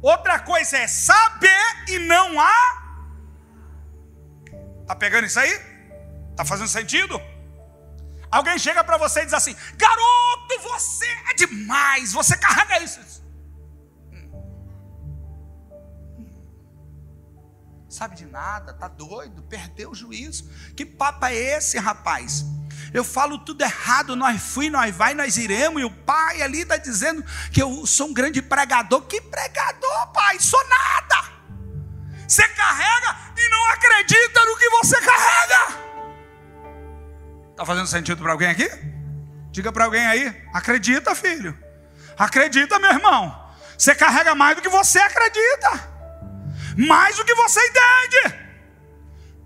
outra 0.00 0.38
coisa 0.38 0.78
é 0.78 0.88
saber 0.88 1.84
e 1.88 1.98
não 1.98 2.40
há. 2.40 2.80
Tá 4.86 4.96
pegando 4.96 5.26
isso 5.26 5.38
aí? 5.38 5.60
Tá 6.34 6.44
fazendo 6.44 6.68
sentido? 6.68 7.20
Alguém 8.30 8.58
chega 8.58 8.82
para 8.82 8.96
você 8.96 9.20
e 9.20 9.24
diz 9.24 9.34
assim: 9.34 9.54
Garoto, 9.76 10.58
você 10.62 11.06
é 11.30 11.34
demais, 11.34 12.12
você 12.12 12.36
carrega 12.36 12.82
isso. 12.82 13.19
Sabe 17.90 18.16
de 18.16 18.24
nada, 18.24 18.72
tá 18.72 18.88
doido, 18.88 19.42
perdeu 19.42 19.90
o 19.90 19.94
juízo. 19.94 20.48
Que 20.74 20.86
papo 20.86 21.26
é 21.26 21.34
esse, 21.34 21.78
rapaz? 21.78 22.46
eu 22.92 23.04
falo 23.04 23.38
tudo 23.38 23.62
errado, 23.62 24.16
nós 24.16 24.40
fui, 24.42 24.68
nós 24.68 24.94
vai, 24.94 25.14
nós 25.14 25.36
iremos, 25.36 25.80
e 25.80 25.84
o 25.84 25.90
pai 25.90 26.42
ali 26.42 26.62
está 26.62 26.76
dizendo 26.76 27.24
que 27.52 27.62
eu 27.62 27.86
sou 27.86 28.08
um 28.08 28.14
grande 28.14 28.42
pregador. 28.42 29.02
Que 29.02 29.20
pregador, 29.20 30.12
pai? 30.12 30.38
Sou 30.40 30.60
nada. 30.68 31.30
Você 32.26 32.46
carrega 32.48 33.16
e 33.36 33.48
não 33.48 33.66
acredita 33.70 34.44
no 34.44 34.56
que 34.56 34.70
você 34.70 35.00
carrega. 35.00 35.90
Está 37.50 37.66
fazendo 37.66 37.86
sentido 37.86 38.22
para 38.22 38.32
alguém 38.32 38.48
aqui? 38.48 38.68
Diga 39.50 39.72
para 39.72 39.84
alguém 39.84 40.06
aí, 40.06 40.48
acredita, 40.52 41.14
filho. 41.14 41.56
Acredita, 42.16 42.78
meu 42.78 42.90
irmão. 42.90 43.52
Você 43.76 43.94
carrega 43.94 44.34
mais 44.34 44.56
do 44.56 44.62
que 44.62 44.68
você 44.68 44.98
acredita. 44.98 45.89
Mais 46.76 47.16
do 47.16 47.24
que 47.24 47.34
você 47.34 47.60
entende. 47.60 48.34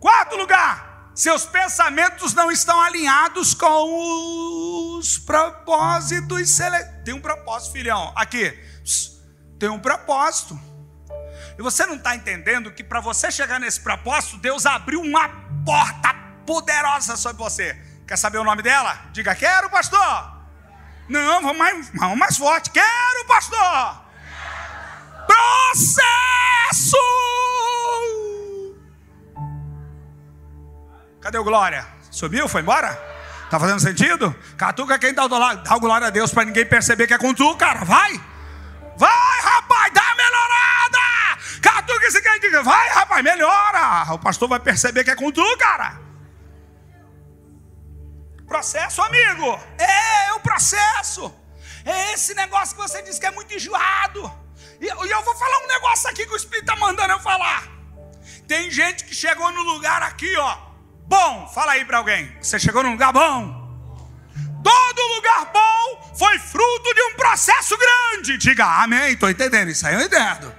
Quarto 0.01 0.37
lugar, 0.37 1.11
seus 1.15 1.47
pensamentos 1.47 2.35
não 2.35 2.51
estão 2.51 2.81
alinhados 2.81 3.55
com 3.55 4.99
os 4.99 5.19
propósitos 5.19 6.51
celestiais. 6.51 7.05
Tem 7.05 7.15
um 7.15 7.21
propósito, 7.21 7.73
filhão. 7.73 8.13
Aqui, 8.17 8.59
tem 9.59 9.69
um 9.69 9.79
propósito. 9.79 10.59
E 11.59 11.63
você 11.63 11.87
não 11.87 11.95
está 11.95 12.17
entendendo 12.17 12.73
que 12.73 12.83
para 12.83 13.01
você 13.01 13.31
chegar 13.31 13.61
nesse 13.61 13.81
propósito, 13.81 14.39
Deus 14.39 14.67
abriu 14.67 15.01
uma 15.01 15.29
porta 15.65 16.15
poderosa 16.45 17.17
sobre 17.17 17.43
você. 17.43 17.79
Quer 18.07 18.19
saber 18.19 18.39
o 18.39 18.45
nome 18.45 18.63
dela? 18.63 18.99
Diga, 19.13 19.35
quero, 19.35 19.71
pastor. 19.71 20.35
Não, 21.09 21.43
vamos 21.43 21.57
mais, 21.57 21.91
vamos 21.95 22.19
mais 22.19 22.37
forte. 22.37 22.71
Quero, 22.71 23.25
pastor. 23.27 24.05
Processo! 25.27 26.54
Cadê 31.25 31.39
o 31.39 31.45
glória? 31.45 31.87
Subiu? 32.11 32.47
Foi 32.47 32.61
embora? 32.61 32.95
Tá 33.49 33.59
fazendo 33.59 33.81
sentido? 33.81 34.35
Catuca 34.59 34.99
quem 34.99 35.15
tá 35.15 35.27
do 35.27 35.39
lado. 35.39 35.63
Dá 35.63 35.75
o 35.75 35.81
glória 35.81 36.09
a 36.09 36.11
Deus 36.11 36.31
para 36.31 36.45
ninguém 36.45 36.67
perceber 36.67 37.07
que 37.07 37.15
é 37.15 37.19
com 37.19 37.33
tu, 37.33 37.57
cara. 37.57 37.83
Vai! 37.83 38.21
Vai, 38.97 39.41
rapaz, 39.41 39.93
dá 39.93 40.03
a 40.03 40.15
melhorada! 40.15 41.61
Catuca 41.63 42.07
esse 42.07 42.21
quem 42.21 42.41
diga, 42.41 42.63
vai, 42.63 42.89
rapaz, 42.91 43.25
melhora! 43.25 44.13
O 44.13 44.19
pastor 44.19 44.49
vai 44.49 44.61
perceber 44.61 45.03
que 45.03 45.11
é 45.11 45.17
com 45.17 45.33
tu, 45.33 45.57
cara. 45.57 45.99
Processo, 48.47 49.01
amigo. 49.01 49.59
É, 49.79 50.29
é 50.29 50.33
o 50.35 50.41
processo. 50.41 51.35
É 51.87 52.13
esse 52.13 52.35
negócio 52.35 52.77
que 52.77 52.83
você 52.83 53.03
diz 53.03 53.19
que 53.19 53.27
é 53.27 53.31
muito 53.31 53.55
enjoado. 53.55 54.44
E, 54.81 54.87
eu 54.87 55.23
vou 55.23 55.35
falar 55.37 55.59
um 55.65 55.69
negócio 55.69 56.09
aqui 56.09 56.27
que 56.27 56.33
o 56.33 56.37
Espírito 56.37 56.71
está 56.71 56.77
mandando 56.77 57.13
eu 57.13 57.21
falar. 57.21 57.69
Tem 58.47 58.71
gente 58.71 59.05
que 59.05 59.15
chegou 59.15 59.51
no 59.53 59.63
lugar 59.63 60.03
aqui, 60.03 60.35
ó. 60.37 60.57
Bom, 61.07 61.49
fala 61.55 61.73
aí 61.73 61.85
para 61.85 61.99
alguém. 61.99 62.35
Você 62.41 62.59
chegou 62.59 62.83
num 62.83 62.93
lugar 62.93 63.13
bom? 63.13 63.63
Todo 64.63 65.15
lugar 65.15 65.53
bom 65.53 66.15
foi 66.17 66.39
fruto 66.39 66.95
de 66.95 67.03
um 67.03 67.15
processo 67.15 67.77
grande. 67.77 68.39
Diga 68.39 68.83
amém. 68.83 69.13
Estou 69.13 69.29
entendendo 69.29 69.69
isso 69.69 69.87
aí, 69.87 69.95
eu 69.95 70.01
entendo. 70.01 70.55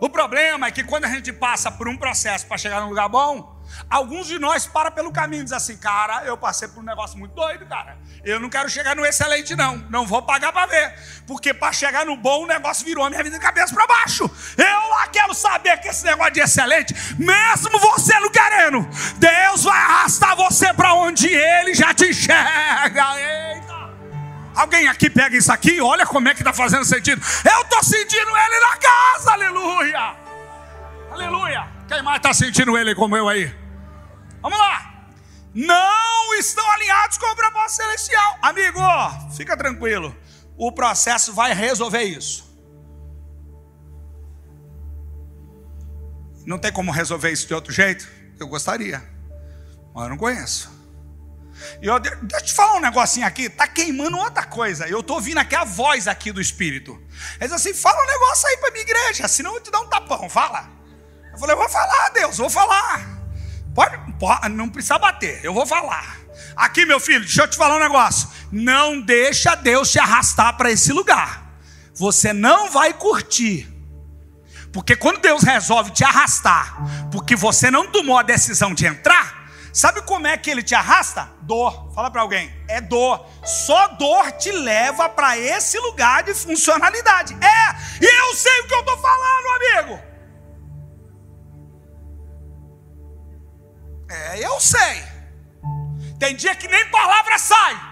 O 0.00 0.08
problema 0.08 0.66
é 0.68 0.70
que 0.70 0.84
quando 0.84 1.06
a 1.06 1.08
gente 1.08 1.32
passa 1.32 1.70
por 1.70 1.88
um 1.88 1.96
processo 1.96 2.46
para 2.46 2.58
chegar 2.58 2.80
num 2.80 2.90
lugar 2.90 3.08
bom, 3.08 3.57
Alguns 3.90 4.26
de 4.26 4.38
nós 4.38 4.66
param 4.66 4.90
pelo 4.90 5.12
caminho 5.12 5.40
e 5.40 5.44
dizem 5.44 5.56
assim, 5.56 5.76
cara, 5.76 6.24
eu 6.24 6.36
passei 6.36 6.68
por 6.68 6.80
um 6.80 6.86
negócio 6.86 7.18
muito 7.18 7.34
doido, 7.34 7.66
cara. 7.66 7.96
Eu 8.24 8.38
não 8.38 8.50
quero 8.50 8.68
chegar 8.68 8.94
no 8.94 9.04
excelente, 9.04 9.54
não. 9.54 9.76
Não 9.88 10.06
vou 10.06 10.22
pagar 10.22 10.52
para 10.52 10.66
ver. 10.66 10.94
Porque 11.26 11.54
para 11.54 11.72
chegar 11.72 12.04
no 12.04 12.16
bom, 12.16 12.44
o 12.44 12.46
negócio 12.46 12.84
virou 12.84 13.04
a 13.04 13.10
minha 13.10 13.22
vida 13.22 13.36
de 13.36 13.42
cabeça 13.42 13.74
para 13.74 13.86
baixo. 13.86 14.30
Eu 14.56 14.88
lá 14.90 15.06
quero 15.08 15.32
saber 15.34 15.78
que 15.78 15.88
esse 15.88 16.04
negócio 16.04 16.32
de 16.32 16.40
excelente, 16.40 16.94
mesmo 17.18 17.78
você 17.78 18.18
não 18.20 18.30
querendo, 18.30 18.86
Deus 19.16 19.64
vai 19.64 19.78
arrastar 19.78 20.36
você 20.36 20.72
para 20.74 20.94
onde 20.94 21.28
Ele 21.28 21.74
já 21.74 21.94
te 21.94 22.06
enxerga. 22.06 23.04
Eita! 23.16 23.68
Alguém 24.54 24.88
aqui 24.88 25.08
pega 25.08 25.36
isso 25.36 25.52
aqui, 25.52 25.80
olha 25.80 26.04
como 26.04 26.28
é 26.28 26.34
que 26.34 26.40
está 26.40 26.52
fazendo 26.52 26.84
sentido. 26.84 27.24
Eu 27.44 27.62
estou 27.62 27.82
sentindo 27.84 28.36
Ele 28.36 28.60
na 28.60 28.76
casa, 28.76 29.32
aleluia. 29.32 30.16
Aleluia. 31.10 31.77
Quem 31.88 32.02
mais 32.02 32.18
está 32.18 32.34
sentindo 32.34 32.76
Ele 32.76 32.94
como 32.94 33.16
eu 33.16 33.26
aí? 33.26 33.52
Vamos 34.42 34.58
lá. 34.58 35.08
Não 35.54 36.34
estão 36.34 36.70
alinhados 36.70 37.16
com 37.16 37.26
o 37.26 37.34
propósito 37.34 37.76
celestial. 37.82 38.38
Amigo, 38.42 38.78
fica 39.34 39.56
tranquilo. 39.56 40.14
O 40.56 40.70
processo 40.70 41.32
vai 41.32 41.54
resolver 41.54 42.02
isso. 42.02 42.46
Não 46.46 46.58
tem 46.58 46.70
como 46.70 46.92
resolver 46.92 47.30
isso 47.30 47.46
de 47.46 47.54
outro 47.54 47.72
jeito? 47.72 48.06
Eu 48.38 48.46
gostaria, 48.48 49.02
mas 49.94 50.04
eu 50.04 50.10
não 50.10 50.16
conheço. 50.16 50.70
E 51.82 51.86
eu, 51.86 51.98
deixa 51.98 52.16
eu 52.32 52.42
te 52.42 52.54
falar 52.54 52.76
um 52.76 52.80
negocinho 52.80 53.26
aqui, 53.26 53.48
tá 53.48 53.66
queimando 53.66 54.16
outra 54.16 54.44
coisa. 54.44 54.86
Eu 54.86 55.02
tô 55.02 55.14
ouvindo 55.14 55.38
aqui 55.38 55.56
a 55.56 55.64
voz 55.64 56.06
aqui 56.06 56.30
do 56.30 56.40
Espírito. 56.40 56.92
Ele 57.40 57.48
diz 57.48 57.52
assim: 57.52 57.74
fala 57.74 58.00
um 58.02 58.06
negócio 58.06 58.48
aí 58.48 58.56
para 58.58 58.70
minha 58.70 58.82
igreja, 58.82 59.26
senão 59.26 59.54
eu 59.54 59.60
te 59.60 59.70
dar 59.70 59.80
um 59.80 59.88
tapão, 59.88 60.28
fala. 60.28 60.77
Eu 61.38 61.40
falei, 61.40 61.54
eu 61.54 61.60
vou 61.60 61.68
falar, 61.68 62.08
Deus, 62.10 62.36
vou 62.36 62.50
falar. 62.50 63.08
Pode, 63.72 63.96
pode, 64.18 64.48
não 64.48 64.68
precisa 64.68 64.98
bater, 64.98 65.38
eu 65.44 65.54
vou 65.54 65.64
falar. 65.64 66.18
Aqui, 66.56 66.84
meu 66.84 66.98
filho, 66.98 67.20
deixa 67.20 67.42
eu 67.42 67.48
te 67.48 67.56
falar 67.56 67.76
um 67.76 67.80
negócio. 67.80 68.28
Não 68.50 69.00
deixa 69.00 69.54
Deus 69.54 69.92
te 69.92 70.00
arrastar 70.00 70.56
para 70.56 70.68
esse 70.72 70.92
lugar. 70.92 71.48
Você 71.94 72.32
não 72.32 72.68
vai 72.70 72.92
curtir. 72.92 73.72
Porque 74.72 74.96
quando 74.96 75.20
Deus 75.20 75.44
resolve 75.44 75.92
te 75.92 76.02
arrastar, 76.02 76.76
porque 77.12 77.36
você 77.36 77.70
não 77.70 77.86
tomou 77.86 78.18
a 78.18 78.22
decisão 78.24 78.74
de 78.74 78.86
entrar, 78.86 79.48
sabe 79.72 80.02
como 80.02 80.26
é 80.26 80.36
que 80.36 80.50
ele 80.50 80.62
te 80.64 80.74
arrasta? 80.74 81.30
Dor. 81.42 81.92
Fala 81.94 82.10
para 82.10 82.22
alguém. 82.22 82.52
É 82.66 82.80
dor. 82.80 83.24
Só 83.44 83.86
dor 83.88 84.32
te 84.32 84.50
leva 84.50 85.08
para 85.08 85.38
esse 85.38 85.78
lugar 85.78 86.24
de 86.24 86.34
funcionalidade. 86.34 87.34
É, 87.34 88.04
e 88.04 88.06
eu 88.06 88.34
sei 88.34 88.60
o 88.60 88.66
que 88.66 88.74
eu 88.74 88.80
estou 88.80 88.98
falando, 88.98 89.46
amigo. 89.54 90.07
É, 94.08 94.44
eu 94.44 94.58
sei. 94.60 95.04
Tem 96.18 96.34
dia 96.34 96.54
que 96.54 96.66
nem 96.66 96.90
palavra 96.90 97.38
sai. 97.38 97.88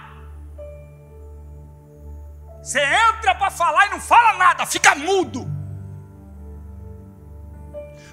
Você 2.63 2.81
entra 2.81 3.35
para 3.35 3.51
falar 3.51 3.87
e 3.87 3.91
não 3.91 4.01
fala 4.01 4.37
nada, 4.39 4.67
fica 4.67 4.95
mudo. 4.95 5.47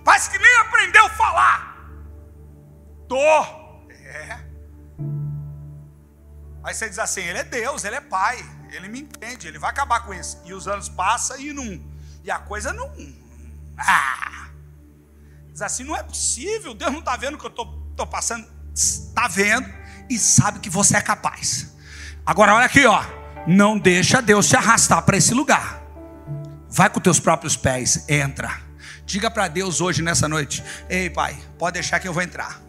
Parece 0.04 0.30
que 0.30 0.38
nem 0.38 0.56
aprendeu 0.58 1.06
a 1.06 1.10
falar. 1.10 1.78
Dor. 3.08 3.88
É. 3.90 4.40
Aí 6.64 6.74
você 6.74 6.88
diz 6.88 7.00
assim: 7.00 7.22
Ele 7.22 7.40
é 7.40 7.44
Deus, 7.44 7.84
Ele 7.84 7.96
é 7.96 8.02
Pai, 8.02 8.38
Ele 8.72 8.88
me 8.88 9.02
entende, 9.02 9.48
Ele 9.48 9.58
vai 9.58 9.72
acabar 9.72 10.06
com 10.06 10.14
isso. 10.14 10.42
E 10.46 10.54
os 10.54 10.68
anos 10.68 10.88
passam 10.88 11.40
e 11.40 11.52
não. 11.52 11.82
E 12.24 12.30
a 12.30 12.38
coisa 12.38 12.72
não. 12.72 12.92
Ah. 13.78 14.50
Diz 15.52 15.62
assim: 15.62 15.84
não 15.84 15.96
é 15.96 16.04
possível, 16.04 16.74
Deus 16.74 16.92
não 16.92 17.00
está 17.00 17.16
vendo 17.16 17.38
que 17.38 17.46
eu 17.46 17.50
estou 17.50 17.83
estou 17.94 18.06
passando, 18.06 18.46
está 18.76 19.28
vendo 19.28 19.72
e 20.10 20.18
sabe 20.18 20.60
que 20.60 20.70
você 20.70 20.98
é 20.98 21.02
capaz. 21.02 21.74
Agora 22.26 22.54
olha 22.56 22.66
aqui, 22.66 22.86
ó. 22.86 23.04
Não 23.46 23.78
deixa 23.78 24.22
Deus 24.22 24.48
te 24.48 24.56
arrastar 24.56 25.02
para 25.04 25.18
esse 25.18 25.34
lugar. 25.34 25.82
Vai 26.70 26.90
com 26.90 27.00
teus 27.00 27.20
próprios 27.20 27.56
pés, 27.56 28.06
entra. 28.10 28.62
Diga 29.06 29.30
para 29.30 29.48
Deus 29.48 29.82
hoje 29.82 30.02
nessa 30.02 30.28
noite: 30.28 30.64
Ei, 30.90 31.10
Pai, 31.10 31.38
pode 31.58 31.74
deixar 31.74 32.00
que 32.00 32.08
eu 32.08 32.14
vou 32.14 32.24
entrar. 32.24 32.62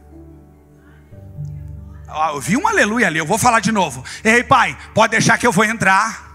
Eu 2.32 2.40
vi 2.40 2.56
um 2.56 2.66
aleluia 2.66 3.06
ali, 3.06 3.18
eu 3.18 3.26
vou 3.26 3.38
falar 3.38 3.60
de 3.60 3.72
novo. 3.72 4.04
Ei, 4.22 4.42
Pai, 4.44 4.76
pode 4.94 5.12
deixar 5.12 5.38
que 5.38 5.46
eu 5.46 5.52
vou 5.52 5.64
entrar. 5.64 6.32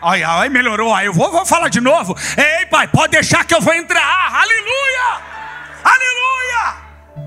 Olha, 0.00 0.40
aí 0.40 0.50
melhorou, 0.50 0.94
aí 0.94 1.06
eu 1.06 1.12
vou, 1.12 1.30
vou 1.30 1.46
falar 1.46 1.68
de 1.68 1.80
novo. 1.80 2.16
Ei, 2.36 2.66
Pai, 2.66 2.86
pode 2.88 3.12
deixar 3.12 3.44
que 3.44 3.54
eu 3.54 3.60
vou 3.60 3.74
entrar. 3.74 4.34
Aleluia! 4.34 5.22
Aleluia! 5.82 6.83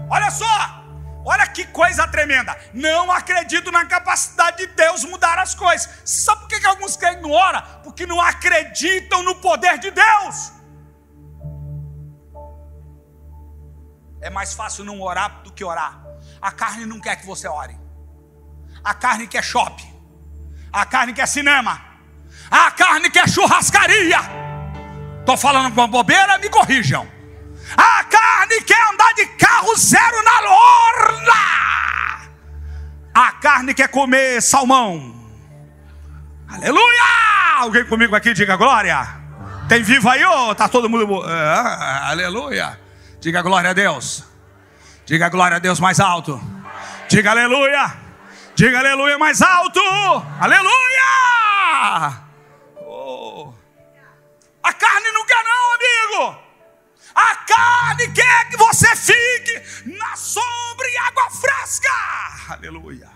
Olha 0.10 0.32
só, 0.32 0.84
olha 1.26 1.48
que 1.48 1.66
coisa 1.66 2.08
tremenda. 2.08 2.58
Não 2.74 3.12
acredito 3.12 3.72
na 3.72 3.86
capacidade 3.86 4.58
de 4.58 4.68
Deus 4.68 5.04
mudar 5.04 5.38
as 5.40 5.54
coisas. 5.54 5.90
Sabe 6.06 6.42
por 6.42 6.48
que, 6.50 6.60
que 6.60 6.66
alguns 6.66 6.96
crentes 6.96 7.22
não 7.22 7.32
oram? 7.32 7.62
Porque 7.84 8.06
não 8.06 8.22
acreditam 8.22 9.24
no 9.24 9.36
poder 9.36 9.78
de 9.78 9.92
Deus. 9.92 10.54
É 14.22 14.30
mais 14.30 14.54
fácil 14.54 14.84
não 14.84 15.02
orar 15.02 15.42
do 15.44 15.52
que 15.52 15.64
orar. 15.64 16.02
A 16.42 16.52
carne 16.52 16.86
não 16.86 17.00
quer 17.00 17.16
que 17.18 17.26
você 17.26 17.48
ore. 17.48 17.78
A 18.84 18.94
carne 18.94 19.28
quer 19.28 19.44
shopping. 19.44 19.94
A 20.72 20.86
carne 20.86 21.14
quer 21.14 21.28
cinema. 21.28 21.82
A 22.50 22.72
carne 22.72 23.10
quer 23.10 23.28
churrascaria. 23.30 24.20
Estou 25.20 25.36
falando 25.36 25.74
uma 25.74 25.88
bobeira, 25.88 26.38
me 26.38 26.50
corrijam. 26.50 27.17
A 27.76 28.04
carne 28.04 28.62
quer 28.62 28.82
andar 28.94 29.14
de 29.14 29.26
carro 29.26 29.76
zero 29.76 30.24
na 30.24 30.40
lorna. 30.42 31.34
A 33.14 33.32
carne 33.34 33.74
quer 33.74 33.88
comer 33.90 34.42
salmão. 34.42 35.16
Aleluia! 36.48 37.04
Alguém 37.58 37.86
comigo 37.86 38.16
aqui 38.16 38.34
diga 38.34 38.56
glória. 38.56 39.08
Tem 39.68 39.84
vivo 39.84 40.10
aí 40.10 40.24
ou 40.24 40.56
tá 40.56 40.70
todo 40.70 40.90
mundo? 40.90 41.26
É, 41.30 42.10
aleluia. 42.10 42.80
Diga 43.20 43.42
glória 43.42 43.72
a 43.72 43.74
Deus. 43.74 44.24
Diga 45.06 45.28
glória 45.30 45.58
a 45.58 45.60
Deus 45.60 45.80
mais 45.80 46.00
alto. 46.00 46.40
Diga 47.10 47.32
aleluia. 47.32 47.94
Diga 48.56 48.80
aleluia 48.80 49.18
mais 49.18 49.42
alto. 49.42 49.80
Aleluia! 50.40 52.22
Oh. 52.82 53.54
A 54.64 54.74
carne 54.74 55.12
não 55.12 55.26
quer, 55.26 55.44
não, 55.44 55.74
amigo. 55.76 56.47
A 57.18 57.36
carne 57.48 58.12
quer 58.14 58.50
que 58.50 58.58
você 58.58 58.96
fique 58.96 59.90
na 59.98 60.16
sombra 60.16 60.88
e 60.88 60.98
água 60.98 61.32
fresca. 61.32 61.90
Aleluia. 62.50 63.10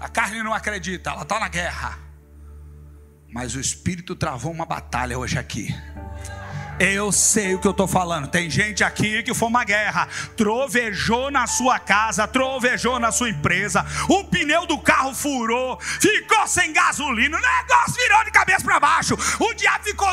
A 0.00 0.08
carne 0.08 0.42
não 0.42 0.52
acredita, 0.52 1.10
ela 1.10 1.22
está 1.22 1.38
na 1.38 1.48
guerra. 1.48 1.98
Mas 3.28 3.54
o 3.54 3.60
Espírito 3.60 4.16
travou 4.16 4.50
uma 4.50 4.66
batalha 4.66 5.16
hoje 5.16 5.38
aqui. 5.38 5.68
Eu 6.78 7.10
sei 7.10 7.54
o 7.54 7.58
que 7.58 7.66
eu 7.66 7.72
estou 7.72 7.88
falando. 7.88 8.28
Tem 8.28 8.48
gente 8.48 8.84
aqui 8.84 9.22
que 9.22 9.34
foi 9.34 9.48
uma 9.48 9.64
guerra, 9.64 10.08
trovejou 10.36 11.30
na 11.30 11.46
sua 11.46 11.78
casa, 11.78 12.26
trovejou 12.26 13.00
na 13.00 13.10
sua 13.10 13.30
empresa, 13.30 13.84
o 14.08 14.24
pneu 14.24 14.66
do 14.66 14.78
carro 14.78 15.14
furou, 15.14 15.78
ficou 15.80 16.46
sem 16.46 16.72
gasolina, 16.72 17.36
o 17.36 17.40
negócio 17.40 17.94
virou 17.94 18.24
de 18.24 18.30
cabeça 18.30 18.64
para 18.64 18.78
baixo. 18.78 19.16
O 19.40 19.54
diabo 19.54 19.84
ficou 19.84 20.08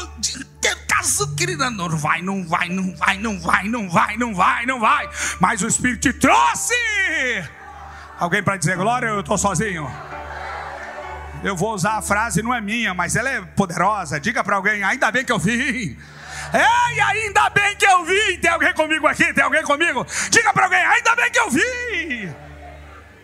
não 1.86 1.98
vai, 1.98 2.22
não 2.22 2.44
vai, 2.44 2.70
não 2.70 2.96
vai, 2.96 3.18
não 3.18 3.40
vai, 3.40 3.68
não 3.68 3.90
vai, 3.90 4.18
não 4.18 4.34
vai, 4.34 4.66
não 4.66 4.80
vai. 4.80 5.10
Mas 5.40 5.62
o 5.62 5.68
Espírito 5.68 6.12
te 6.12 6.14
trouxe. 6.14 6.74
Alguém 8.20 8.42
para 8.42 8.58
dizer 8.58 8.76
glória? 8.76 9.08
Eu 9.08 9.20
estou 9.20 9.38
sozinho. 9.38 9.90
Eu 11.44 11.56
vou 11.56 11.74
usar 11.74 11.98
a 11.98 12.02
frase, 12.02 12.42
não 12.42 12.54
é 12.54 12.60
minha, 12.60 12.94
mas 12.94 13.16
ela 13.16 13.30
é 13.30 13.42
poderosa. 13.42 14.20
Diga 14.20 14.44
para 14.44 14.56
alguém: 14.56 14.84
ainda 14.84 15.12
bem 15.12 15.24
que 15.24 15.32
eu 15.32 15.38
vim. 15.38 15.96
Ei, 16.56 17.00
ainda 17.02 17.50
bem 17.50 17.76
que 17.76 17.86
eu 17.86 18.06
vi. 18.06 18.38
Tem 18.38 18.50
alguém 18.50 18.74
comigo 18.74 19.06
aqui? 19.08 19.34
Tem 19.34 19.44
alguém 19.44 19.64
comigo? 19.64 20.06
Diga 20.30 20.54
para 20.54 20.66
alguém: 20.66 20.80
ainda 20.80 21.16
bem 21.16 21.32
que 21.32 21.40
eu 21.40 21.50
vi. 21.50 22.36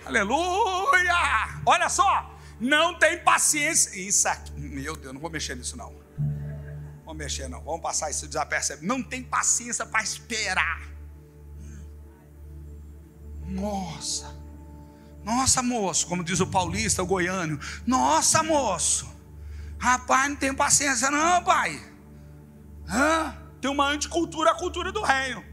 Aleluia! 0.06 1.62
Olha 1.66 1.88
só, 1.88 2.36
não 2.60 3.00
tem 3.00 3.18
paciência. 3.20 3.98
Isso 3.98 4.28
aqui, 4.28 4.52
meu 4.58 4.98
Deus, 4.98 5.14
não 5.14 5.22
vou 5.22 5.30
mexer 5.30 5.56
nisso 5.56 5.78
não. 5.78 5.96
Vou 7.06 7.14
mexer 7.14 7.48
não. 7.48 7.64
Vamos 7.64 7.82
passar 7.82 8.10
isso 8.10 8.28
desapercebido. 8.28 8.86
Não 8.86 9.02
tem 9.02 9.24
paciência 9.24 9.86
para 9.86 10.04
esperar. 10.04 10.82
Nossa. 13.46 14.36
Nossa, 15.24 15.62
moço, 15.62 16.08
como 16.08 16.24
diz 16.24 16.40
o 16.40 16.48
paulista, 16.48 17.04
o 17.04 17.06
goiano. 17.06 17.60
Nossa, 17.86 18.42
moço. 18.44 19.08
Rapaz, 19.78 20.30
não 20.30 20.36
tem 20.36 20.54
paciência 20.54 21.10
não, 21.10 21.44
pai. 21.44 21.91
Hã? 22.92 23.36
Tem 23.62 23.72
uma 23.72 23.88
anticultura, 23.88 24.52
a 24.52 24.56
cultura 24.56 24.92
do 24.92 25.02
reino. 25.02 25.44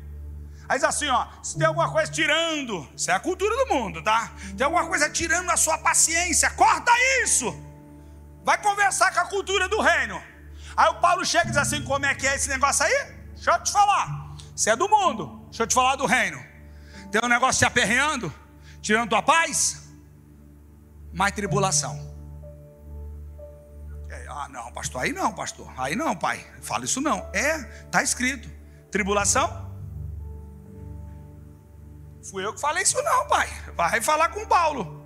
Aí 0.68 0.78
diz 0.78 0.84
assim, 0.84 1.08
ó, 1.08 1.26
se 1.42 1.56
tem 1.56 1.66
alguma 1.66 1.90
coisa 1.90 2.10
tirando, 2.10 2.86
isso 2.94 3.10
é 3.10 3.14
a 3.14 3.20
cultura 3.20 3.64
do 3.64 3.74
mundo, 3.74 4.02
tá? 4.02 4.32
Tem 4.56 4.64
alguma 4.64 4.86
coisa 4.86 5.08
tirando 5.08 5.48
a 5.50 5.56
sua 5.56 5.78
paciência, 5.78 6.50
corta 6.50 6.92
isso. 7.22 7.54
Vai 8.44 8.60
conversar 8.60 9.12
com 9.14 9.20
a 9.20 9.26
cultura 9.26 9.68
do 9.68 9.80
reino. 9.80 10.20
Aí 10.76 10.88
o 10.90 10.94
Paulo 10.96 11.24
chega 11.24 11.46
e 11.46 11.48
diz 11.48 11.56
assim: 11.56 11.82
como 11.82 12.04
é 12.04 12.14
que 12.14 12.26
é 12.26 12.34
esse 12.34 12.48
negócio 12.48 12.84
aí? 12.84 13.14
Deixa 13.34 13.50
eu 13.50 13.62
te 13.62 13.72
falar. 13.72 14.36
Você 14.54 14.70
é 14.70 14.76
do 14.76 14.88
mundo, 14.88 15.42
deixa 15.46 15.62
eu 15.62 15.66
te 15.66 15.74
falar 15.74 15.96
do 15.96 16.04
reino. 16.04 16.42
Tem 17.10 17.20
um 17.24 17.28
negócio 17.28 17.58
te 17.58 17.64
aperreando, 17.64 18.32
tirando 18.82 19.08
tua 19.08 19.22
paz, 19.22 19.88
mais 21.12 21.32
tribulação. 21.32 22.07
Ah, 24.40 24.48
não, 24.48 24.70
pastor, 24.70 25.02
aí 25.02 25.12
não, 25.12 25.32
pastor. 25.32 25.68
Aí 25.76 25.96
não, 25.96 26.14
pai. 26.14 26.46
Fala 26.62 26.84
isso 26.84 27.00
não. 27.00 27.28
É, 27.34 27.56
está 27.86 28.04
escrito. 28.04 28.48
Tribulação? 28.88 29.68
Fui 32.30 32.44
eu 32.44 32.54
que 32.54 32.60
falei 32.60 32.84
isso 32.84 33.02
não, 33.02 33.26
pai. 33.26 33.48
Vai 33.74 34.00
falar 34.00 34.28
com 34.28 34.46
Paulo. 34.46 35.04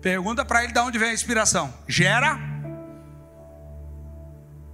Pergunta 0.00 0.46
para 0.46 0.64
ele 0.64 0.72
de 0.72 0.78
onde 0.78 0.98
vem 0.98 1.10
a 1.10 1.12
inspiração. 1.12 1.74
Gera 1.86 2.38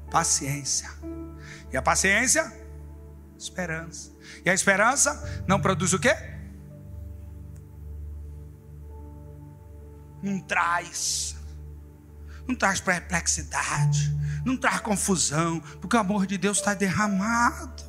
paciência. 0.08 0.88
E 1.72 1.76
a 1.76 1.82
paciência? 1.82 2.52
Esperança. 3.36 4.12
E 4.44 4.50
a 4.50 4.54
esperança 4.54 5.42
não 5.48 5.60
produz 5.60 5.92
o 5.92 5.98
quê? 5.98 6.14
Não 10.22 10.38
traz 10.42 11.39
não 12.50 12.54
traz 12.56 12.80
perplexidade, 12.80 14.12
não 14.44 14.56
traz 14.56 14.80
confusão, 14.80 15.60
porque 15.80 15.96
o 15.96 16.00
amor 16.00 16.26
de 16.26 16.36
Deus 16.36 16.58
está 16.58 16.74
derramado. 16.74 17.84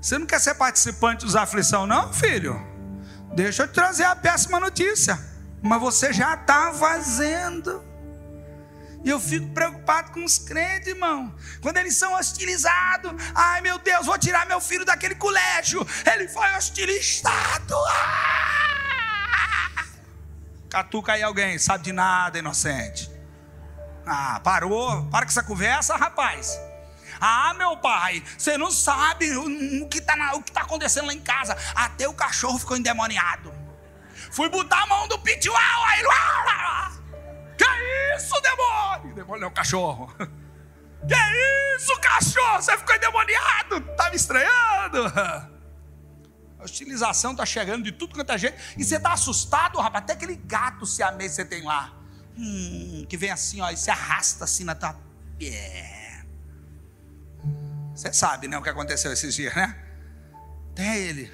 Você 0.00 0.16
não 0.16 0.26
quer 0.26 0.40
ser 0.40 0.54
participante 0.54 1.24
dos 1.24 1.34
aflição, 1.34 1.86
não, 1.86 2.12
filho? 2.12 2.64
Deixa 3.34 3.64
eu 3.64 3.68
te 3.68 3.74
trazer 3.74 4.04
a 4.04 4.14
péssima 4.14 4.60
notícia. 4.60 5.18
Mas 5.60 5.80
você 5.80 6.12
já 6.12 6.34
está 6.34 6.72
fazendo. 6.72 7.82
E 9.04 9.10
eu 9.10 9.18
fico 9.18 9.48
preocupado 9.48 10.12
com 10.12 10.24
os 10.24 10.38
crentes, 10.38 10.88
irmão. 10.88 11.34
Quando 11.60 11.78
eles 11.78 11.96
são 11.96 12.14
hostilizados. 12.14 13.12
Ai, 13.34 13.60
meu 13.62 13.78
Deus, 13.78 14.06
vou 14.06 14.18
tirar 14.18 14.46
meu 14.46 14.60
filho 14.60 14.84
daquele 14.84 15.16
colégio. 15.16 15.84
Ele 16.12 16.28
foi 16.28 16.54
hostilizado. 16.56 17.74
Ah! 17.88 18.66
Catuca 20.70 21.14
aí 21.14 21.22
alguém, 21.22 21.58
sabe 21.58 21.84
de 21.84 21.92
nada, 21.92 22.38
inocente. 22.38 23.15
Ah, 24.06 24.38
parou, 24.38 25.04
para 25.06 25.26
com 25.26 25.30
essa 25.30 25.42
conversa, 25.42 25.96
rapaz. 25.96 26.60
Ah, 27.20 27.52
meu 27.54 27.76
pai, 27.78 28.22
você 28.38 28.56
não 28.56 28.70
sabe 28.70 29.36
o, 29.36 29.88
que 29.88 29.98
está 29.98 30.14
tá 30.52 30.60
acontecendo 30.60 31.06
lá 31.06 31.12
em 31.12 31.20
casa. 31.20 31.56
Até 31.74 32.06
o 32.06 32.14
cachorro 32.14 32.58
ficou 32.58 32.76
endemoniado. 32.76 33.52
Fui 34.30 34.48
botar 34.48 34.82
a 34.82 34.86
mão 34.86 35.08
do 35.08 35.18
pitiuau, 35.18 35.84
aí. 35.86 36.02
Que 37.58 38.16
isso, 38.16 38.40
demônio? 38.40 39.14
Demônio 39.14 39.44
é 39.44 39.48
o 39.48 39.50
cachorro. 39.52 40.14
Que 41.06 41.14
isso, 41.76 42.00
cachorro? 42.00 42.60
Você 42.60 42.76
ficou 42.78 42.96
endemoniado? 42.96 43.80
Tá 43.96 44.10
me 44.10 44.16
estranhando? 44.16 45.06
A 46.58 46.64
hostilização 46.64 47.36
tá 47.36 47.46
chegando 47.46 47.84
de 47.84 47.92
tudo 47.92 48.14
quanto 48.14 48.32
é 48.32 48.38
jeito. 48.38 48.58
E 48.76 48.82
você 48.82 48.98
tá 48.98 49.12
assustado, 49.12 49.78
rapaz. 49.78 50.02
Até 50.02 50.14
aquele 50.14 50.34
gato 50.34 50.84
se 50.84 51.04
amei 51.04 51.28
você 51.28 51.44
tem 51.44 51.62
lá 51.62 51.92
hum, 52.36 53.06
que 53.08 53.16
vem 53.16 53.30
assim, 53.30 53.60
ó, 53.60 53.70
e 53.70 53.76
se 53.76 53.90
arrasta 53.90 54.44
assim 54.44 54.64
na 54.64 54.74
tua. 54.74 54.98
É. 55.40 56.22
Você 57.94 58.12
sabe, 58.12 58.46
né, 58.46 58.58
o 58.58 58.62
que 58.62 58.68
aconteceu 58.68 59.12
esses 59.12 59.34
dias, 59.34 59.54
né? 59.54 59.74
Tem 60.74 60.94
ele. 60.94 61.32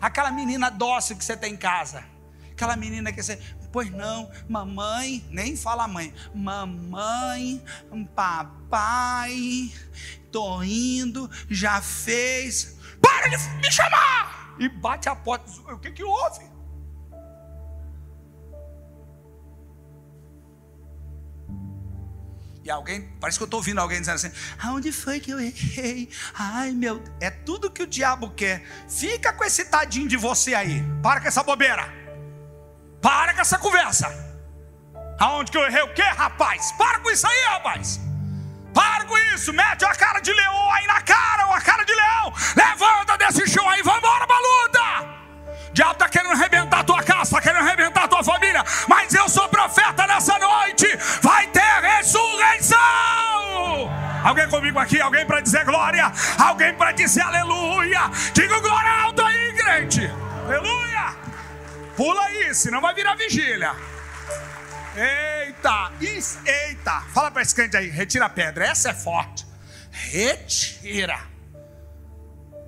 Aquela 0.00 0.30
menina 0.30 0.70
dócil 0.70 1.16
que 1.16 1.24
você 1.24 1.36
tem 1.36 1.54
em 1.54 1.56
casa. 1.56 2.04
Aquela 2.50 2.76
menina 2.76 3.12
que 3.12 3.22
você. 3.22 3.40
Pois 3.72 3.88
não, 3.90 4.28
mamãe, 4.48 5.24
nem 5.30 5.56
fala 5.56 5.86
mãe. 5.86 6.12
Mamãe, 6.34 7.64
papai, 8.16 9.72
tô 10.32 10.62
indo, 10.62 11.30
já 11.48 11.80
fez. 11.80 12.76
Para 13.00 13.28
de 13.28 13.36
me 13.58 13.70
chamar! 13.70 14.56
E 14.58 14.68
bate 14.68 15.08
a 15.08 15.14
porta. 15.14 15.48
O 15.72 15.78
que 15.78 15.92
que 15.92 16.02
houve? 16.02 16.49
Alguém, 22.70 23.02
parece 23.20 23.38
que 23.38 23.42
eu 23.42 23.46
estou 23.46 23.58
ouvindo 23.58 23.80
alguém 23.80 24.00
dizendo 24.00 24.16
assim: 24.16 24.32
aonde 24.62 24.92
foi 24.92 25.20
que 25.20 25.30
eu 25.30 25.40
errei? 25.40 26.08
Ai 26.34 26.70
meu, 26.70 27.02
é 27.20 27.30
tudo 27.30 27.70
que 27.70 27.82
o 27.82 27.86
diabo 27.86 28.30
quer. 28.30 28.62
Fica 28.88 29.32
com 29.32 29.44
esse 29.44 29.64
tadinho 29.64 30.08
de 30.08 30.16
você 30.16 30.54
aí. 30.54 30.82
Para 31.02 31.20
com 31.20 31.28
essa 31.28 31.42
bobeira. 31.42 31.92
Para 33.00 33.34
com 33.34 33.40
essa 33.40 33.58
conversa. 33.58 34.08
Aonde 35.18 35.50
que 35.50 35.58
eu 35.58 35.64
errei 35.64 35.82
o 35.82 35.92
quê, 35.92 36.02
rapaz? 36.02 36.72
Para 36.72 36.98
com 37.00 37.10
isso 37.10 37.26
aí, 37.26 37.42
rapaz. 37.50 38.00
Para 38.72 39.04
com 39.04 39.18
isso, 39.34 39.52
mete 39.52 39.84
a 39.84 39.94
cara 39.94 40.20
de 40.20 40.32
leão 40.32 40.72
aí 40.72 40.86
na 40.86 41.00
cara, 41.02 41.46
uma 41.46 41.60
cara 41.60 41.84
de 41.84 41.94
leão. 41.94 42.32
Levanta 42.56 43.18
desse 43.18 43.46
chão 43.48 43.68
aí, 43.68 43.82
vamos 43.82 43.98
embora 43.98 44.26
pra 44.26 44.36
luta. 44.36 45.20
O 45.70 45.72
diabo 45.72 45.92
está 45.92 46.08
querendo 46.08 46.32
arrebentar 46.32 46.84
tua 46.84 47.02
casa, 47.02 47.22
está 47.22 47.40
querendo 47.40 47.62
arrebentar 47.62 48.08
tua 48.08 48.24
família. 48.24 48.64
Mas 48.88 49.14
eu 49.14 49.28
sou 49.28 49.48
profeta 49.48 50.06
nessa 50.06 50.38
noite. 50.38 50.86
Vai 51.22 51.46
ter 51.48 51.59
ressurreição. 52.10 52.78
Alguém 54.24 54.48
comigo 54.48 54.78
aqui? 54.78 55.00
Alguém 55.00 55.24
para 55.24 55.40
dizer 55.40 55.64
glória? 55.64 56.12
Alguém 56.38 56.74
para 56.74 56.92
dizer 56.92 57.22
aleluia? 57.22 58.10
Diga 58.34 58.60
glória 58.60 58.90
alto 59.02 59.22
aí, 59.22 59.54
crente. 59.54 60.10
Aleluia. 60.44 61.16
Pula 61.96 62.22
aí, 62.24 62.54
senão 62.54 62.80
vai 62.80 62.94
virar 62.94 63.14
vigília. 63.14 63.74
Eita, 64.96 65.92
eita. 66.00 67.00
Fala 67.14 67.30
para 67.30 67.42
esse 67.42 67.54
crente 67.54 67.76
aí, 67.76 67.88
retira 67.88 68.26
a 68.26 68.28
pedra. 68.28 68.66
Essa 68.66 68.90
é 68.90 68.94
forte. 68.94 69.46
Retira. 69.90 71.18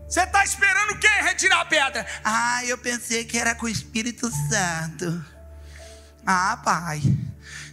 Você 0.08 0.20
está 0.22 0.44
esperando 0.44 0.98
quem 0.98 1.22
retirar 1.22 1.60
a 1.60 1.64
pedra? 1.64 2.06
Ah, 2.22 2.64
eu 2.66 2.76
pensei 2.76 3.24
que 3.24 3.38
era 3.38 3.54
com 3.54 3.66
o 3.66 3.68
Espírito 3.68 4.30
Santo. 4.48 5.24
Ah, 6.26 6.58
pai. 6.62 7.00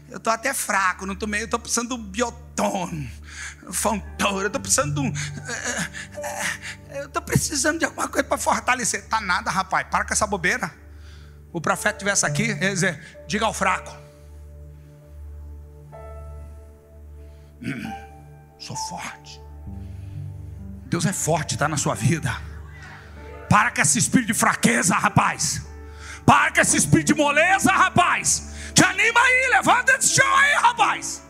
Eu 0.10 0.18
estou 0.18 0.34
até 0.34 0.54
fraco, 0.54 1.06
não 1.06 1.16
tomei, 1.16 1.42
eu 1.42 1.46
estou 1.46 1.60
precisando 1.60 1.90
de 1.90 1.94
um 1.94 2.04
bioton, 2.04 3.08
fontoura, 3.72 4.46
eu 4.46 4.48
estou 4.48 4.62
precisando 4.62 4.94
de 4.94 5.00
um. 5.00 5.14
Eu 6.90 7.06
estou 7.06 7.22
precisando 7.22 7.80
de 7.80 7.86
alguma 7.86 8.08
coisa 8.08 8.28
para 8.28 8.38
fortalecer. 8.38 9.08
Tá 9.08 9.22
nada, 9.22 9.52
rapaz, 9.52 9.88
para 9.90 10.06
com 10.06 10.14
essa 10.14 10.26
bobeira. 10.26 10.72
O 11.54 11.62
profeta 11.62 11.98
estivesse 11.98 12.26
aqui, 12.26 12.44
ele 12.44 12.70
dizer: 12.72 13.24
diga 13.28 13.46
ao 13.46 13.54
fraco. 13.54 13.96
Hum, 17.62 17.92
sou 18.58 18.76
forte. 18.76 19.40
Deus 20.88 21.06
é 21.06 21.14
forte, 21.14 21.54
está 21.54 21.68
na 21.68 21.78
sua 21.78 21.94
vida. 21.94 22.36
Para 23.48 23.72
com 23.72 23.82
esse 23.82 24.00
espírito 24.00 24.28
de 24.28 24.34
fraqueza, 24.34 24.96
rapaz. 24.96 25.62
Para 26.26 26.52
com 26.52 26.62
esse 26.62 26.78
espírito 26.78 27.08
de 27.08 27.16
moleza, 27.16 27.72
rapaz. 27.72 28.50
Te 28.80 28.86
anima 28.86 29.20
aí, 29.20 29.50
levanta 29.50 29.92
esse 29.98 30.16
chão 30.16 30.36
aí, 30.38 30.54
rapaz. 30.54 31.22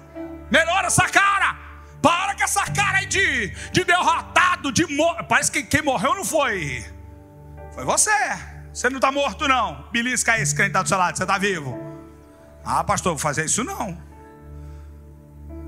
Melhora 0.51 0.85
essa 0.85 1.09
cara. 1.09 1.57
Para 1.99 2.35
com 2.35 2.43
essa 2.43 2.63
cara 2.65 2.99
aí 2.99 3.07
de, 3.07 3.47
de 3.71 3.83
derrotado, 3.83 4.71
de 4.71 4.85
mor... 4.95 5.23
Parece 5.23 5.51
que 5.51 5.63
quem 5.63 5.81
morreu 5.81 6.13
não 6.13 6.23
foi. 6.23 6.85
Foi 7.73 7.83
você. 7.83 8.11
Você 8.71 8.87
não 8.87 8.97
está 8.97 9.11
morto, 9.11 9.47
não. 9.47 9.89
Belisca 9.91 10.37
esse 10.37 10.53
crente 10.53 10.69
está 10.69 10.83
do 10.83 10.89
seu 10.89 10.97
lado, 10.99 11.17
você 11.17 11.23
está 11.23 11.39
vivo. 11.39 11.75
Ah, 12.63 12.83
pastor, 12.83 13.13
vou 13.13 13.19
fazer 13.19 13.45
isso 13.45 13.63
não. 13.63 13.99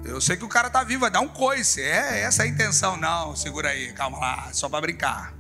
Eu 0.06 0.22
sei 0.22 0.38
que 0.38 0.46
o 0.46 0.50
cara 0.50 0.68
está 0.68 0.84
vivo, 0.84 1.02
vai 1.02 1.10
dar 1.10 1.22
um 1.22 1.30
coice. 1.30 1.82
É 1.82 2.22
essa 2.22 2.44
a 2.44 2.48
intenção. 2.48 2.96
Não, 2.96 3.36
segura 3.36 3.70
aí, 3.70 3.92
calma 3.94 4.20
lá, 4.20 4.50
só 4.54 4.70
para 4.70 4.82
brincar. 4.82 5.34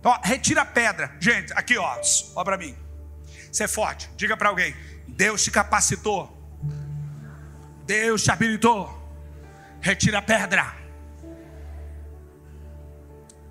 Então, 0.00 0.10
ó, 0.10 0.18
retira 0.24 0.62
a 0.62 0.64
pedra. 0.64 1.14
Gente, 1.20 1.52
aqui, 1.52 1.76
ó, 1.76 2.00
ó 2.34 2.44
para 2.44 2.56
mim. 2.56 2.87
Você 3.50 3.64
é 3.64 3.68
forte. 3.68 4.10
Diga 4.16 4.36
para 4.36 4.48
alguém: 4.48 4.74
Deus 5.06 5.42
te 5.42 5.50
capacitou. 5.50 6.36
Deus 7.84 8.22
te 8.22 8.30
habilitou. 8.30 8.94
Retira 9.80 10.18
a 10.18 10.22
pedra. 10.22 10.76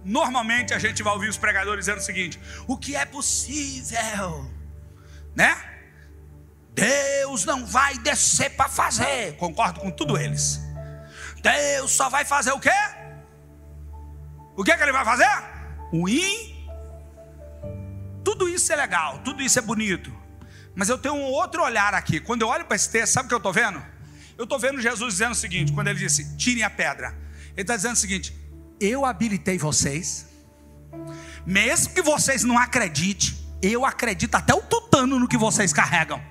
Normalmente 0.04 0.74
a 0.74 0.80
gente 0.80 1.04
vai 1.04 1.14
ouvir 1.14 1.28
os 1.28 1.38
pregadores 1.38 1.86
dizendo 1.86 2.00
o 2.00 2.04
seguinte: 2.04 2.40
o 2.68 2.78
que 2.78 2.96
é 2.96 3.06
possível, 3.06 4.50
né? 5.36 5.78
Deus 6.74 7.44
não 7.44 7.66
vai 7.66 7.98
descer 7.98 8.52
para 8.52 8.70
fazer. 8.70 9.36
Concordo 9.38 9.80
com 9.80 9.90
tudo 9.90 10.18
eles. 10.18 10.62
Deus 11.42 11.92
só 11.92 12.08
vai 12.08 12.24
fazer 12.24 12.52
o 12.52 12.60
quê? 12.60 12.70
O 14.56 14.64
que, 14.64 14.72
é 14.72 14.78
que 14.78 14.84
ele 14.84 14.92
vai 14.92 15.04
fazer? 15.04 15.30
O 15.92 16.08
in. 16.08 16.57
Tudo 18.28 18.50
isso 18.50 18.74
é 18.74 18.76
legal, 18.76 19.20
tudo 19.20 19.42
isso 19.42 19.58
é 19.58 19.62
bonito. 19.62 20.14
Mas 20.76 20.90
eu 20.90 20.98
tenho 20.98 21.16
um 21.16 21.24
outro 21.24 21.64
olhar 21.64 21.94
aqui. 21.94 22.20
Quando 22.20 22.42
eu 22.42 22.50
olho 22.50 22.66
para 22.66 22.76
esse 22.76 22.90
texto, 22.90 23.14
sabe 23.14 23.28
o 23.28 23.30
que 23.30 23.34
eu 23.34 23.38
estou 23.38 23.54
vendo? 23.54 23.82
Eu 24.38 24.44
estou 24.44 24.60
vendo 24.60 24.82
Jesus 24.82 25.14
dizendo 25.14 25.32
o 25.32 25.36
seguinte: 25.36 25.72
quando 25.72 25.88
ele 25.88 25.98
disse, 25.98 26.36
tirem 26.36 26.62
a 26.62 26.70
pedra. 26.70 27.18
Ele 27.54 27.62
está 27.62 27.78
dizendo 27.78 27.94
o 27.94 27.98
seguinte: 27.98 28.36
eu 28.82 29.06
habilitei 29.06 29.58
vocês, 29.58 30.28
mesmo 31.46 31.94
que 31.94 32.02
vocês 32.02 32.44
não 32.44 32.58
acreditem, 32.58 33.34
eu 33.62 33.86
acredito 33.86 34.36
até 34.36 34.54
o 34.54 34.62
tutano 34.62 35.18
no 35.18 35.26
que 35.26 35.38
vocês 35.38 35.72
carregam 35.72 36.22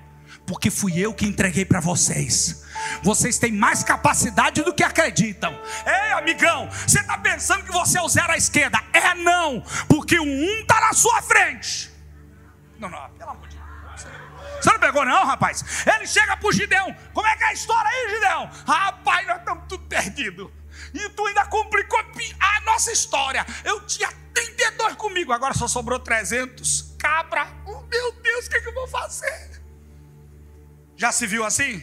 porque 0.46 0.70
fui 0.70 0.98
eu 0.98 1.12
que 1.12 1.26
entreguei 1.26 1.64
para 1.64 1.80
vocês. 1.80 2.62
Vocês 3.02 3.38
têm 3.38 3.52
mais 3.52 3.82
capacidade 3.82 4.62
do 4.62 4.72
que 4.72 4.82
acreditam. 4.82 5.58
Ei, 5.86 6.12
amigão, 6.12 6.68
você 6.86 7.00
está 7.00 7.18
pensando 7.18 7.64
que 7.64 7.72
você 7.72 7.98
é 7.98 8.02
o 8.02 8.08
zero 8.08 8.32
à 8.32 8.36
esquerda? 8.36 8.82
É 8.92 9.14
não, 9.14 9.62
porque 9.88 10.18
o 10.18 10.24
um 10.24 10.60
está 10.60 10.80
na 10.80 10.92
sua 10.92 11.22
frente. 11.22 11.90
Não, 12.78 12.88
não, 12.88 13.10
pelo 13.10 13.30
amor 13.30 13.48
de 13.48 13.56
Deus. 13.56 13.66
Você 14.60 14.72
não 14.72 14.78
pegou, 14.78 15.04
não, 15.04 15.24
rapaz? 15.26 15.64
Ele 15.86 16.06
chega 16.06 16.36
para 16.36 16.48
o 16.48 16.52
Gideão. 16.52 16.94
Como 17.12 17.26
é 17.26 17.36
que 17.36 17.44
é 17.44 17.48
a 17.48 17.52
história 17.52 17.88
aí, 17.88 18.10
Gideão? 18.14 18.50
Rapaz, 18.66 19.26
nós 19.26 19.38
estamos 19.38 19.64
tudo 19.68 19.84
perdidos. 19.86 20.50
E 20.92 21.08
tu 21.10 21.26
ainda 21.26 21.44
complicou 21.46 21.98
a 22.40 22.60
nossa 22.62 22.92
história. 22.92 23.44
Eu 23.64 23.86
tinha 23.86 24.10
32 24.34 24.94
comigo, 24.96 25.32
agora 25.32 25.54
só 25.54 25.66
sobrou 25.66 25.98
300. 25.98 26.94
Cabra, 26.98 27.48
oh, 27.66 27.82
meu 27.82 28.12
Deus, 28.12 28.46
o 28.46 28.50
que, 28.50 28.56
é 28.56 28.60
que 28.60 28.68
eu 28.68 28.74
vou 28.74 28.88
fazer? 28.88 29.62
Já 30.96 31.12
se 31.12 31.26
viu 31.26 31.44
assim? 31.44 31.82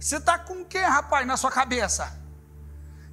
Você 0.00 0.16
está 0.16 0.38
com 0.38 0.62
o 0.62 0.64
que, 0.64 0.78
rapaz, 0.78 1.26
na 1.26 1.36
sua 1.36 1.50
cabeça? 1.50 2.16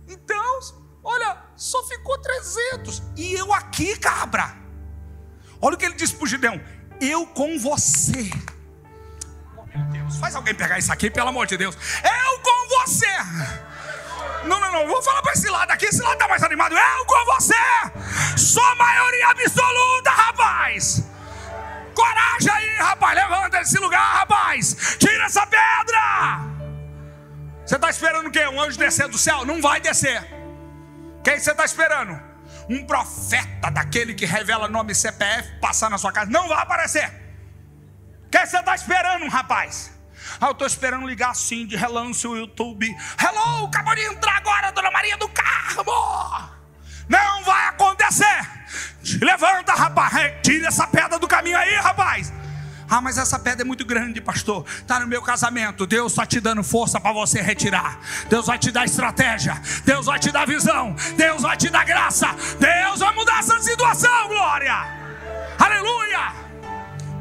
Então, 0.08 0.60
olha, 1.04 1.38
só 1.56 1.84
ficou 1.88 2.18
300. 2.20 3.02
E 3.16 3.34
eu 3.34 3.52
aqui, 3.54 3.98
cabra. 3.98 4.56
Olha 5.60 5.76
o 5.76 5.78
que 5.78 5.86
ele 5.86 5.96
disse 5.96 6.16
para 6.16 6.26
o 6.26 6.28
Gideão: 6.28 6.62
Eu 7.02 7.26
com 7.28 7.58
você. 7.58 8.30
Oh, 9.58 9.66
meu 9.66 9.84
Deus, 9.92 10.18
faz 10.18 10.36
alguém 10.36 10.54
pegar 10.54 10.78
isso 10.78 10.94
aqui, 10.94 11.10
pelo 11.10 11.30
amor 11.30 11.48
de 11.48 11.58
Deus. 11.58 11.76
Eu 11.76 12.40
com 12.40 12.68
você. 12.80 13.08
Não, 14.46 14.60
não, 14.60 14.72
não, 14.72 14.88
vou 14.88 15.02
falar 15.02 15.24
para 15.24 15.34
esse 15.34 15.50
lado 15.50 15.72
aqui, 15.72 15.86
esse 15.86 16.02
lado 16.02 16.14
está 16.14 16.28
mais 16.28 16.44
animado. 16.44 16.76
Eu 16.76 17.06
com 17.06 17.26
você. 17.34 17.56
Sou 18.38 18.76
maioria 18.76 19.30
absoluta, 19.30 20.12
rapaz. 20.12 21.04
Coragem 21.96 22.52
aí, 22.52 22.76
rapaz. 22.76 23.16
Levanta 23.16 23.58
desse 23.58 23.80
lugar, 23.80 24.18
rapaz. 24.18 24.98
Tira 25.00 25.26
essa 25.26 25.48
pedra. 25.48 26.55
Você 27.66 27.76
está 27.76 27.90
esperando 27.90 28.28
o 28.28 28.32
quê? 28.32 28.46
Um 28.48 28.62
anjo 28.62 28.78
descer 28.78 29.08
do 29.08 29.18
céu? 29.18 29.44
Não 29.44 29.60
vai 29.60 29.82
descer. 29.82 30.24
Quem 31.24 31.40
você 31.40 31.50
está 31.50 31.66
esperando? 31.66 32.22
Um 32.70 32.86
profeta 32.86 33.72
daquele 33.72 34.14
que 34.14 34.26
revela 34.26 34.68
nome 34.68 34.92
e 34.92 34.96
CPF 34.96 35.60
passar 35.60 35.90
na 35.90 35.98
sua 35.98 36.12
casa. 36.12 36.30
Não 36.30 36.48
vai 36.48 36.60
aparecer. 36.60 37.12
Quem 38.32 38.46
você 38.46 38.60
está 38.60 38.76
esperando, 38.76 39.28
rapaz? 39.28 39.92
Ah, 40.40 40.48
eu 40.48 40.52
estou 40.52 40.68
esperando 40.68 41.08
ligar 41.08 41.32
assim 41.32 41.66
de 41.66 41.76
relance 41.76 42.28
o 42.28 42.36
YouTube. 42.36 42.88
Hello, 43.20 43.66
acabou 43.66 43.96
de 43.96 44.02
entrar 44.02 44.38
agora, 44.38 44.72
Dona 44.72 44.92
Maria 44.92 45.18
do 45.18 45.28
Carmo. 45.30 45.92
Não 47.10 47.44
vai 47.44 47.68
acontecer. 47.68 48.26
Levanta, 49.22 49.74
rapaz. 49.74 50.34
Tira 50.44 50.68
essa 50.68 50.86
pedra 50.86 51.18
do 51.18 51.28
caminho 51.28 51.58
aí, 51.58 51.76
rapaz. 51.76 52.32
Ah, 52.90 53.02
mas 53.02 53.18
essa 53.18 53.40
pedra 53.40 53.62
é 53.62 53.66
muito 53.66 53.86
grande, 53.86 54.22
pastor. 54.22 54.66
Está 54.68 55.00
no 55.00 55.08
meu 55.08 55.22
casamento. 55.22 55.86
Deus 55.86 56.12
está 56.12 56.26
te 56.26 56.40
dando 56.40 56.64
força 56.64 57.00
para 57.00 57.12
você 57.12 57.42
retirar. 57.42 58.00
Deus 58.30 58.48
vai 58.48 58.60
te 58.60 58.72
dar 58.72 58.86
estratégia. 58.86 59.62
Deus 59.84 60.06
vai 60.06 60.20
te 60.20 60.32
dar 60.32 60.46
visão. 60.46 60.96
Deus 61.16 61.42
vai 61.42 61.58
te 61.58 61.70
dar 61.70 61.84
graça. 61.84 62.28
Deus 62.60 63.00
vai 63.00 63.14
mudar 63.16 63.40
essa 63.40 63.60
situação, 63.62 64.28
glória. 64.28 64.74
Aleluia. 65.58 66.34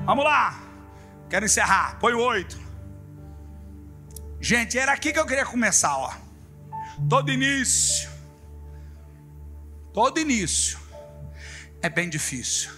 Vamos 0.04 0.24
lá. 0.24 0.60
Quero 1.30 1.44
encerrar. 1.44 1.98
Põe 1.98 2.12
o 2.12 2.20
oito. 2.20 2.58
Gente, 4.40 4.78
era 4.78 4.92
aqui 4.92 5.12
que 5.12 5.18
eu 5.18 5.26
queria 5.26 5.46
começar, 5.46 5.96
ó. 5.96 6.12
Todo 7.08 7.30
início. 7.32 8.10
Todo 9.94 10.18
início 10.18 10.78
é 11.80 11.88
bem 11.88 12.08
difícil, 12.08 12.72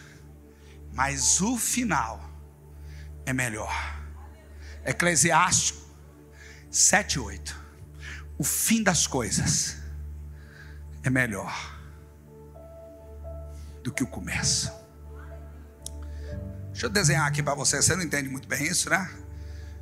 mas 0.93 1.41
o 1.41 1.57
final 1.57 2.26
é 3.27 3.33
melhor. 3.33 3.74
Eclesiástico 4.85 5.85
7, 6.70 7.18
8. 7.18 7.66
O 8.39 8.45
fim 8.45 8.83
das 8.83 9.07
coisas 9.07 9.77
é 11.03 11.11
melhor 11.11 11.55
do 13.83 13.93
que 13.93 14.03
o 14.03 14.07
começo. 14.07 14.72
Deixa 16.70 16.87
eu 16.87 16.91
desenhar 16.91 17.27
aqui 17.27 17.43
para 17.43 17.55
você. 17.55 17.81
Você 17.81 17.97
não 17.97 18.03
entende 18.03 18.29
muito 18.29 18.47
bem 18.47 18.64
isso, 18.64 18.91
né? 18.91 19.11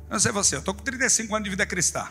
Não 0.09 0.19
sei 0.19 0.31
você, 0.31 0.55
eu 0.55 0.59
estou 0.59 0.73
com 0.73 0.83
35 0.83 1.35
anos 1.35 1.43
de 1.43 1.49
vida 1.49 1.65
cristã. 1.65 2.07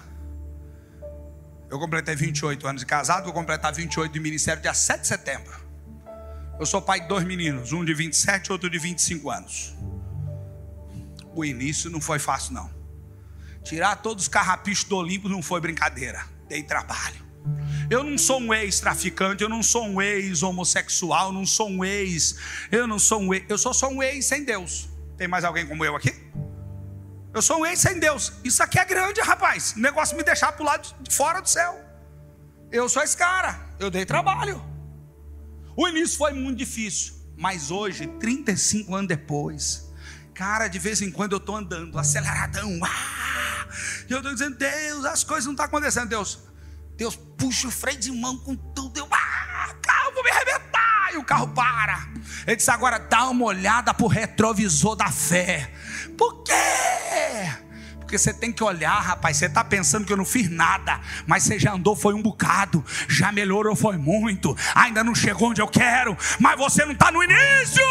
Eu 1.71 1.79
completei 1.79 2.15
28 2.15 2.67
anos 2.67 2.83
de 2.83 2.87
casado, 2.87 3.25
vou 3.25 3.33
completar 3.33 3.73
28 3.73 4.13
de 4.13 4.21
ministério 4.21 4.61
dia 4.61 4.75
7 4.75 5.01
de 5.01 5.07
setembro. 5.07 5.65
Eu 6.61 6.67
sou 6.67 6.83
pai 6.83 7.01
de 7.01 7.09
dois 7.09 7.25
meninos, 7.25 7.73
um 7.73 7.85
de 7.85 7.95
27 7.95 8.49
e 8.49 8.53
outro 8.53 8.69
de 8.69 8.79
25 8.79 9.31
anos. 9.31 9.75
O 11.35 11.45
início 11.45 11.91
não 11.91 12.01
foi 12.01 12.19
fácil, 12.19 12.55
não. 12.55 12.71
Tirar 13.63 13.97
todos 13.97 14.25
os 14.25 14.29
carrapichos 14.29 14.85
do 14.85 14.97
Olimpo 14.97 15.29
não 15.29 15.43
foi 15.43 15.61
brincadeira. 15.61 16.25
Dei 16.49 16.63
trabalho. 16.63 17.25
Eu 17.91 18.03
não 18.03 18.17
sou 18.17 18.41
um 18.41 18.55
ex-traficante, 18.55 19.43
eu 19.43 19.49
não 19.49 19.63
sou 19.63 19.87
um 19.87 20.01
ex-homossexual, 20.01 21.33
não 21.33 21.45
sou 21.45 21.69
um 21.69 21.85
ex, 21.85 22.37
eu 22.71 22.87
não 22.87 22.99
sou 22.99 23.21
um 23.21 23.35
ex, 23.35 23.45
eu 23.49 23.59
sou 23.59 23.75
só 23.75 23.89
um 23.89 24.03
ex 24.03 24.25
sem 24.25 24.45
Deus. 24.45 24.89
Tem 25.17 25.29
mais 25.29 25.45
alguém 25.45 25.67
como 25.67 25.85
eu 25.85 25.95
aqui? 25.95 26.15
Eu 27.33 27.43
sou 27.43 27.61
um 27.61 27.67
ex 27.67 27.81
sem 27.81 27.99
Deus. 27.99 28.33
Isso 28.45 28.63
aqui 28.63 28.79
é 28.79 28.85
grande, 28.85 29.21
rapaz. 29.21 29.75
O 29.77 29.81
negócio 29.81 30.17
me 30.17 30.23
deixar 30.23 30.53
para 30.53 30.63
o 30.63 30.67
lado 30.67 30.95
de 31.03 31.15
fora 31.15 31.41
do 31.41 31.49
céu. 31.49 31.79
Eu 32.71 32.89
sou 32.89 33.03
esse 33.03 33.17
cara. 33.17 33.61
Eu 33.79 33.91
dei 33.91 34.07
trabalho. 34.07 34.63
O 35.77 35.89
início 35.89 36.17
foi 36.17 36.33
muito 36.33 36.59
difícil, 36.59 37.15
mas 37.37 37.71
hoje, 37.71 38.07
35 38.21 38.95
anos 38.95 39.09
depois, 39.09 39.93
cara, 40.35 40.67
de 40.67 40.79
vez 40.79 41.01
em 41.01 41.11
quando 41.11 41.33
eu 41.33 41.39
estou 41.39 41.57
andando 41.57 41.97
aceleradão, 41.99 42.81
ah, 42.83 43.67
eu 44.11 44.19
estou 44.19 44.33
dizendo, 44.33 44.57
Deus, 44.57 45.05
as 45.05 45.23
coisas 45.23 45.45
não 45.47 45.53
estão 45.53 45.67
acontecendo, 45.67 46.09
Deus. 46.09 46.41
Deus 46.97 47.17
puxa 47.17 47.69
o 47.69 47.71
freio 47.71 47.99
de 47.99 48.11
mão 48.11 48.37
com 48.39 48.55
tudo, 48.55 48.99
eu, 48.99 49.09
ah, 49.11 49.75
carro, 49.81 50.13
vou 50.13 50.25
me 50.25 50.31
arrebentar, 50.31 51.11
e 51.13 51.17
o 51.17 51.25
carro 51.25 51.49
para. 51.49 52.09
Ele 52.47 52.57
disse, 52.57 52.71
agora 52.71 52.99
dá 52.99 53.29
uma 53.29 53.45
olhada 53.45 53.95
para 53.95 54.05
o 54.05 54.09
retrovisor 54.09 54.97
da 54.97 55.11
fé. 55.11 55.73
Por 56.19 56.43
quê? 56.43 56.53
Porque 57.99 58.19
você 58.19 58.35
tem 58.35 58.53
que 58.53 58.63
olhar, 58.63 59.01
rapaz. 59.01 59.39
Você 59.39 59.47
está 59.47 59.65
pensando 59.65 60.05
que 60.05 60.13
eu 60.13 60.17
não 60.17 60.27
fiz 60.27 60.51
nada, 60.51 61.01
mas 61.27 61.45
você 61.45 61.59
já 61.59 61.73
andou, 61.73 61.97
foi 61.97 62.13
um 62.13 62.21
bocado, 62.21 62.85
já 63.09 63.33
melhorou, 63.33 63.75
foi 63.75 63.97
muito. 63.97 64.57
Ainda 64.75 65.03
não 65.03 65.15
chegou 65.15 65.51
onde 65.51 65.63
eu 65.63 65.69
quero, 65.69 66.17
mas 66.39 66.59
você 66.59 66.85
não 66.85 66.93
está 66.93 67.11
no 67.11 67.23
início. 67.23 67.83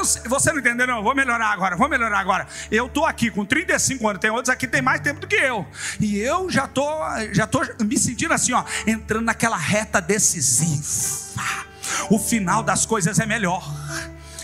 Não 0.00 0.04
sei, 0.06 0.22
você 0.22 0.50
não 0.50 0.60
entendeu, 0.60 0.86
não? 0.86 1.02
Vou 1.02 1.14
melhorar 1.14 1.48
agora, 1.48 1.76
vou 1.76 1.86
melhorar 1.86 2.18
agora. 2.18 2.46
Eu 2.70 2.86
estou 2.86 3.04
aqui 3.04 3.30
com 3.30 3.44
35 3.44 4.08
anos, 4.08 4.18
tem 4.18 4.30
outros 4.30 4.48
aqui 4.48 4.66
que 4.66 4.72
tem 4.72 4.80
mais 4.80 5.02
tempo 5.02 5.20
do 5.20 5.26
que 5.26 5.36
eu. 5.36 5.66
E 6.00 6.18
eu 6.18 6.48
já 6.48 6.66
tô, 6.66 6.88
já 7.32 7.46
tô 7.46 7.60
me 7.84 7.98
sentindo 7.98 8.32
assim, 8.32 8.54
ó, 8.54 8.64
entrando 8.86 9.26
naquela 9.26 9.58
reta 9.58 10.00
decisiva. 10.00 11.42
O 12.08 12.18
final 12.18 12.62
das 12.62 12.86
coisas 12.86 13.18
é 13.18 13.26
melhor. 13.26 13.62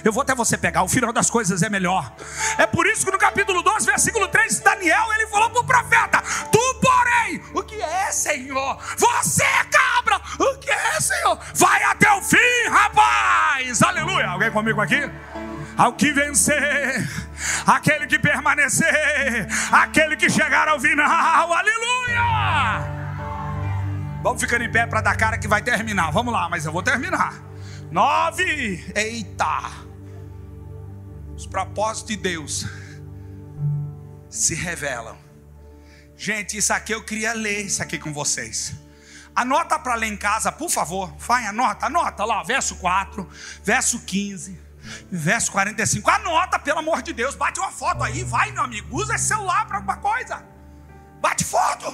Eu 0.04 0.12
vou 0.12 0.20
até 0.20 0.34
você 0.34 0.58
pegar, 0.58 0.82
o 0.82 0.88
final 0.88 1.10
das 1.10 1.30
coisas 1.30 1.62
é 1.62 1.70
melhor. 1.70 2.14
É 2.58 2.66
por 2.66 2.86
isso 2.86 3.06
que 3.06 3.10
no 3.10 3.18
capítulo 3.18 3.62
12, 3.62 3.86
versículo 3.86 4.28
3, 4.28 4.60
Daniel, 4.60 5.06
ele 5.14 5.26
falou 5.28 5.48
para 5.48 5.60
o 5.60 5.64
profeta: 5.64 6.22
Tu, 6.52 6.80
porém, 6.82 7.42
o 7.54 7.62
que 7.62 7.80
é, 7.80 8.12
Senhor? 8.12 8.78
Você, 8.98 9.46
cabra, 9.70 10.20
o 10.38 10.58
que 10.58 10.70
é, 10.70 11.00
Senhor? 11.00 11.38
Vai 11.54 11.82
até 11.84 12.12
o 12.12 12.20
fim, 12.20 12.68
rapaz. 12.68 13.82
Aleluia. 13.82 14.28
Alguém 14.28 14.50
comigo 14.50 14.82
aqui? 14.82 15.10
Ao 15.76 15.92
que 15.92 16.12
vencer, 16.12 17.06
aquele 17.66 18.06
que 18.06 18.18
permanecer, 18.18 19.46
aquele 19.70 20.16
que 20.16 20.30
chegar 20.30 20.68
ao 20.68 20.80
final, 20.80 21.52
aleluia! 21.52 22.96
Vamos 24.22 24.40
ficando 24.40 24.64
em 24.64 24.72
pé 24.72 24.86
para 24.86 25.00
dar 25.00 25.16
cara 25.16 25.38
que 25.38 25.46
vai 25.46 25.62
terminar. 25.62 26.10
Vamos 26.10 26.32
lá, 26.32 26.48
mas 26.48 26.64
eu 26.64 26.72
vou 26.72 26.82
terminar. 26.82 27.34
Nove, 27.90 28.84
eita! 28.94 29.86
os 31.36 31.46
propósitos 31.46 32.08
de 32.08 32.16
Deus 32.16 32.66
se 34.30 34.54
revelam. 34.54 35.16
Gente, 36.16 36.56
isso 36.56 36.72
aqui 36.72 36.92
eu 36.92 37.04
queria 37.04 37.34
ler 37.34 37.66
isso 37.66 37.82
aqui 37.82 37.98
com 37.98 38.12
vocês. 38.12 38.74
Anota 39.34 39.78
para 39.78 39.94
ler 39.94 40.06
em 40.06 40.16
casa, 40.16 40.50
por 40.50 40.70
favor. 40.70 41.14
Vai, 41.18 41.46
anota, 41.46 41.86
anota 41.86 42.24
lá, 42.24 42.42
verso 42.42 42.76
4, 42.76 43.28
verso 43.62 44.00
15, 44.00 44.58
verso 45.10 45.52
45. 45.52 46.10
Anota, 46.10 46.58
pelo 46.58 46.78
amor 46.78 47.02
de 47.02 47.12
Deus. 47.12 47.34
Bate 47.34 47.60
uma 47.60 47.70
foto 47.70 48.02
aí, 48.02 48.22
vai, 48.24 48.52
meu 48.52 48.62
amigo. 48.62 48.96
Usa 48.96 49.14
esse 49.14 49.28
celular 49.28 49.66
para 49.66 49.76
alguma 49.76 49.96
coisa. 49.96 50.44
Bate 51.20 51.44
foto. 51.44 51.86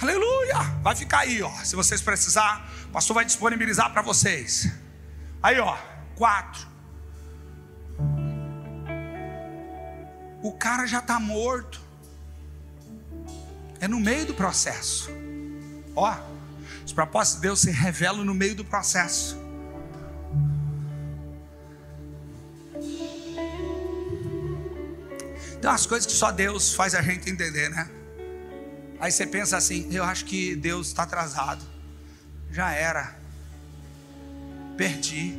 Aleluia. 0.00 0.58
Vai 0.82 0.94
ficar 0.94 1.20
aí, 1.20 1.42
ó. 1.42 1.50
Se 1.62 1.76
vocês 1.76 2.00
precisar, 2.00 2.68
o 2.86 2.88
pastor 2.88 3.14
vai 3.14 3.24
disponibilizar 3.24 3.92
para 3.92 4.02
vocês. 4.02 4.70
Aí, 5.42 5.58
ó. 5.58 5.76
4. 6.14 6.74
o 10.44 10.52
cara 10.52 10.86
já 10.86 10.98
está 10.98 11.18
morto. 11.18 11.80
É 13.80 13.88
no 13.88 13.98
meio 13.98 14.26
do 14.26 14.34
processo. 14.34 15.08
Ó, 15.96 16.14
os 16.84 16.92
propósitos 16.92 17.40
de 17.40 17.48
Deus 17.48 17.60
se 17.60 17.70
revelam 17.70 18.26
no 18.26 18.34
meio 18.34 18.54
do 18.54 18.62
processo. 18.62 19.38
Tem 25.64 25.70
umas 25.70 25.86
coisas 25.86 26.04
que 26.04 26.12
só 26.12 26.30
Deus 26.30 26.74
faz 26.74 26.94
a 26.94 27.00
gente 27.00 27.30
entender, 27.30 27.70
né? 27.70 27.88
Aí 29.00 29.10
você 29.10 29.26
pensa 29.26 29.56
assim: 29.56 29.88
eu 29.90 30.04
acho 30.04 30.26
que 30.26 30.54
Deus 30.54 30.88
está 30.88 31.04
atrasado. 31.04 31.64
Já 32.50 32.70
era. 32.72 33.16
Perdi. 34.76 35.38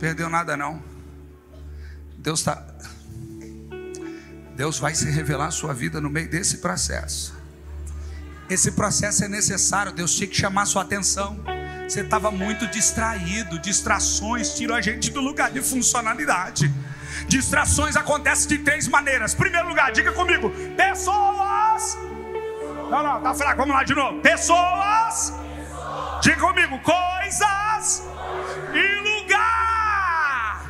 Perdeu 0.00 0.28
nada 0.28 0.56
não. 0.56 0.82
Deus 2.18 2.40
está 2.40 2.66
Deus 4.56 4.80
vai 4.80 4.92
se 4.92 5.08
revelar 5.08 5.46
a 5.46 5.52
sua 5.52 5.72
vida 5.72 6.00
no 6.00 6.10
meio 6.10 6.28
desse 6.28 6.58
processo. 6.58 7.32
Esse 8.50 8.72
processo 8.72 9.22
é 9.22 9.28
necessário, 9.28 9.92
Deus 9.92 10.16
tinha 10.16 10.26
que 10.26 10.36
chamar 10.36 10.66
sua 10.66 10.82
atenção. 10.82 11.38
Você 11.88 12.00
estava 12.00 12.32
muito 12.32 12.66
distraído, 12.66 13.56
distrações 13.56 14.56
tiram 14.56 14.74
a 14.74 14.80
gente 14.80 15.12
do 15.12 15.20
lugar 15.20 15.52
de 15.52 15.62
funcionalidade. 15.62 16.74
Distrações 17.28 17.96
acontecem 17.96 18.48
de 18.48 18.58
três 18.58 18.88
maneiras. 18.88 19.34
Primeiro 19.34 19.68
lugar, 19.68 19.92
diga 19.92 20.12
comigo: 20.12 20.50
pessoas. 20.76 21.98
Não, 22.90 23.02
não, 23.02 23.22
tá 23.22 23.34
fraco, 23.34 23.56
vamos 23.56 23.74
lá 23.74 23.82
de 23.84 23.94
novo. 23.94 24.20
Pessoas. 24.20 25.32
Diga 26.22 26.40
comigo: 26.40 26.78
coisas 26.80 28.04
e 28.72 29.20
lugar. 29.20 30.64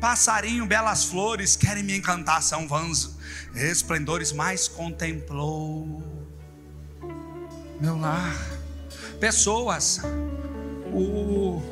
Passarinho, 0.00 0.66
belas 0.66 1.04
flores, 1.04 1.56
querem 1.56 1.82
me 1.82 1.96
encantar, 1.96 2.42
são 2.42 2.66
vãos, 2.66 3.18
esplendores, 3.54 4.32
mais 4.32 4.66
contemplou 4.66 6.02
meu 7.80 7.98
lar. 7.98 8.36
Pessoas, 9.18 10.00
o, 10.92 11.62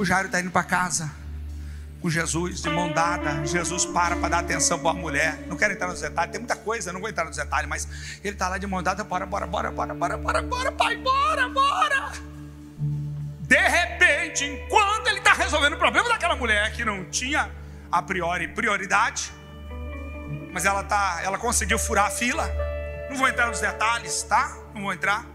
o 0.00 0.04
Jairo 0.04 0.26
está 0.26 0.40
indo 0.40 0.50
para 0.50 0.62
casa 0.62 1.10
com 2.00 2.08
Jesus 2.08 2.62
de 2.62 2.70
mão 2.70 2.90
dada. 2.90 3.44
Jesus 3.46 3.84
para 3.84 4.16
para 4.16 4.30
dar 4.30 4.38
atenção 4.38 4.78
para 4.78 4.92
a 4.92 4.94
mulher. 4.94 5.44
Não 5.46 5.58
quero 5.58 5.74
entrar 5.74 5.88
nos 5.88 6.00
detalhes, 6.00 6.32
tem 6.32 6.40
muita 6.40 6.56
coisa, 6.56 6.90
não 6.90 7.00
vou 7.00 7.10
entrar 7.10 7.26
nos 7.26 7.36
detalhes, 7.36 7.68
mas 7.68 7.86
ele 8.24 8.32
está 8.32 8.48
lá 8.48 8.56
de 8.56 8.66
mão 8.66 8.82
dada. 8.82 9.04
Bora, 9.04 9.26
bora, 9.26 9.46
bora, 9.46 9.70
bora, 9.70 9.92
bora, 9.92 10.16
bora, 10.16 10.42
bora, 10.42 10.72
pai, 10.72 10.96
bora, 10.96 11.48
bora. 11.50 12.12
De 13.40 13.58
repente, 13.58 14.46
enquanto 14.46 15.08
ele 15.08 15.18
está 15.18 15.34
resolvendo 15.34 15.74
o 15.74 15.78
problema 15.78 16.08
daquela 16.08 16.34
mulher 16.34 16.72
que 16.72 16.82
não 16.82 17.04
tinha 17.04 17.50
a 17.92 18.00
priori 18.00 18.48
prioridade, 18.48 19.30
mas 20.50 20.64
ela 20.64 20.82
tá, 20.82 21.20
ela 21.22 21.36
conseguiu 21.36 21.78
furar 21.78 22.06
a 22.06 22.10
fila. 22.10 22.50
Não 23.10 23.18
vou 23.18 23.28
entrar 23.28 23.48
nos 23.48 23.60
detalhes, 23.60 24.22
tá? 24.22 24.56
Não 24.74 24.80
vou 24.80 24.94
entrar. 24.94 25.26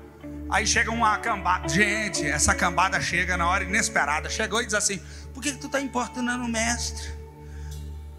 Aí 0.50 0.66
chega 0.66 0.92
uma 0.92 1.18
cambada. 1.18 1.68
Gente, 1.68 2.26
essa 2.26 2.54
cambada 2.54 3.02
chega 3.02 3.36
na 3.36 3.48
hora 3.48 3.64
inesperada. 3.64 4.30
Chegou 4.30 4.62
e 4.62 4.66
diz 4.66 4.76
assim: 4.76 5.00
Por 5.34 5.42
que, 5.42 5.52
que 5.52 5.58
tu 5.58 5.68
está 5.68 5.82
importunando 5.82 6.44
o 6.44 6.48
mestre? 6.48 7.14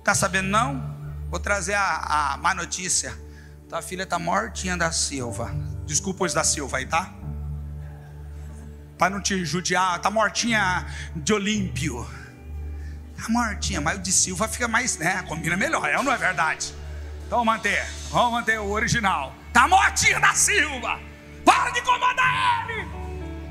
Tá 0.03 0.14
sabendo 0.14 0.49
não? 0.49 0.95
Vou 1.31 1.41
trazer 1.41 1.74
a, 1.74 2.35
a 2.35 2.37
má 2.37 2.55
notícia. 2.55 3.16
Tua 3.68 3.83
filha 3.83 4.05
está 4.05 4.18
mortinha 4.18 4.77
da 4.77 4.93
Silva. 4.93 5.55
Desculpa 5.85 6.24
os 6.24 6.35
da 6.35 6.45
Silva 6.45 6.79
aí, 6.79 6.87
tá? 6.87 7.12
para 8.97 9.11
não 9.11 9.20
te 9.20 9.45
judiar, 9.45 9.99
tá 10.01 10.11
mortinha 10.11 10.87
de 11.14 11.33
Olímpio. 11.33 12.07
Tá 13.16 13.29
mortinha, 13.29 13.81
mas 13.81 13.99
o 13.99 14.03
de 14.03 14.12
Silva 14.12 14.49
fica 14.49 14.68
mais, 14.68 14.99
né? 14.99 15.22
Combina 15.29 15.57
melhor, 15.57 15.89
é 15.89 15.97
ou 15.97 16.05
não 16.05 16.12
é 16.12 16.18
verdade? 16.18 16.74
Então 17.27 17.39
vamos 17.39 17.55
manter, 17.55 17.85
vamos 18.11 18.33
manter 18.33 18.59
o 18.61 18.70
original. 18.70 19.35
Tá 19.53 19.66
mortinha 19.66 20.20
da 20.20 20.35
Silva. 20.35 20.99
Para 21.47 21.70
de 21.70 21.80
incomodar 21.80 22.66
ele. 22.68 22.86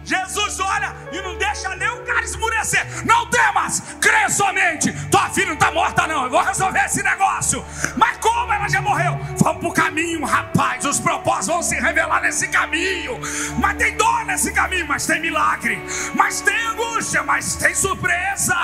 Jesus 0.03 0.59
olha 0.59 0.95
e 1.11 1.19
não 1.19 1.35
deixa 1.35 1.75
nem 1.75 1.89
o 1.89 2.05
cara 2.05 2.23
esmurecer. 2.23 2.85
Não 3.05 3.25
temas, 3.25 3.81
crê 3.99 4.29
somente. 4.29 4.93
Tua 5.09 5.27
filha 5.31 5.47
não 5.47 5.53
está 5.55 5.71
morta, 5.71 6.05
não. 6.05 6.25
Eu 6.25 6.29
vou 6.29 6.43
resolver 6.43 6.85
esse 6.85 7.01
negócio. 7.01 7.65
Mas 7.97 8.17
como 8.17 8.53
ela 8.53 8.69
já 8.69 8.81
morreu? 8.81 9.17
Vamos 9.39 9.59
para 9.61 9.69
o 9.69 9.73
caminho, 9.73 10.23
rapaz. 10.23 10.85
Os 10.85 10.99
propósitos 10.99 11.47
vão 11.47 11.63
se 11.63 11.75
revelar 11.75 12.21
nesse 12.21 12.47
caminho. 12.49 13.19
Mas 13.59 13.77
tem 13.77 13.97
dor 13.97 14.25
nesse 14.25 14.53
caminho, 14.53 14.87
mas 14.87 15.07
tem 15.07 15.19
milagre. 15.19 15.83
Mas 16.13 16.39
tem 16.41 16.67
angústia, 16.67 17.23
mas 17.23 17.55
tem 17.55 17.73
surpresa. 17.73 18.55